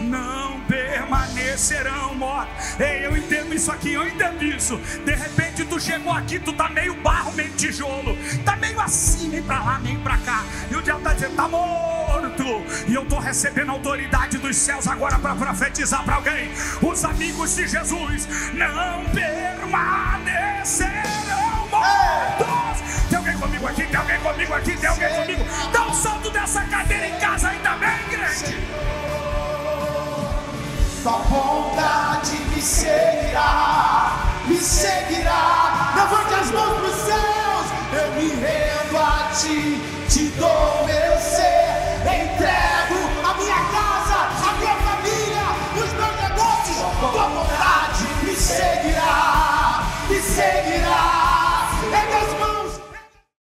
não 0.00 0.60
permanecerão 0.62 2.14
mortos. 2.14 2.80
Ei, 2.80 3.06
eu 3.06 3.16
entendo 3.16 3.54
isso 3.54 3.70
aqui, 3.70 3.92
eu 3.92 4.06
entendo 4.06 4.44
isso. 4.44 4.76
De 5.04 5.14
repente 5.14 5.64
tu 5.64 5.80
chegou 5.80 6.12
aqui, 6.12 6.38
tu 6.38 6.52
tá 6.52 6.68
meio 6.68 6.94
barro, 6.94 7.32
meio 7.32 7.50
tijolo, 7.50 8.16
tá 8.44 8.56
meio 8.56 8.80
assim, 8.80 9.28
nem 9.28 9.42
pra 9.42 9.62
lá, 9.62 9.78
nem 9.78 9.98
pra 9.98 10.16
cá. 10.18 10.42
E 10.70 10.74
o 10.74 10.82
diabo 10.82 11.02
tá 11.02 11.12
dizendo, 11.12 11.36
tá 11.36 11.48
morto. 11.48 12.42
E 12.88 12.94
eu 12.94 13.04
tô 13.06 13.18
recebendo 13.18 13.70
a 13.70 13.72
autoridade 13.72 14.38
dos 14.38 14.56
céus 14.56 14.86
agora 14.86 15.18
para 15.18 15.34
profetizar 15.34 16.04
para 16.04 16.16
alguém. 16.16 16.50
Os 16.80 17.04
amigos 17.04 17.54
de 17.54 17.68
Jesus 17.68 18.28
não 18.54 19.04
permanecerão 19.10 21.68
mortos. 21.70 22.82
Tem 23.08 23.18
alguém 23.18 23.38
comigo 23.38 23.66
aqui? 23.66 23.86
Tem 23.86 23.96
alguém 23.96 24.20
comigo 24.20 24.54
aqui? 24.54 24.76
Tem 24.76 24.88
alguém 24.88 25.14
comigo? 25.14 25.44
Dá 25.72 25.86
um 25.86 25.94
salto 25.94 26.30
dessa 26.30 26.62
cadeira 26.64 27.08
em 27.08 27.18
casa 27.18 27.48
aí 27.48 27.58
também, 27.58 27.94
igreja. 28.06 28.56
Sua 31.02 31.18
vontade 31.18 32.36
me 32.54 32.62
seguirá, 32.62 34.22
me 34.46 34.56
seguirá. 34.56 35.92
Levante 35.96 36.34
as 36.34 36.50
mãos 36.52 36.78
para 36.78 36.86
os 36.86 36.94
céus, 36.94 37.66
eu 37.92 38.12
me 38.12 38.28
rendo 38.28 38.98
a 38.98 39.32
ti, 39.34 39.82
te 40.08 40.28
dou 40.38 40.86
meu 40.86 41.18
ser, 41.18 42.04
entrega. 42.04 42.71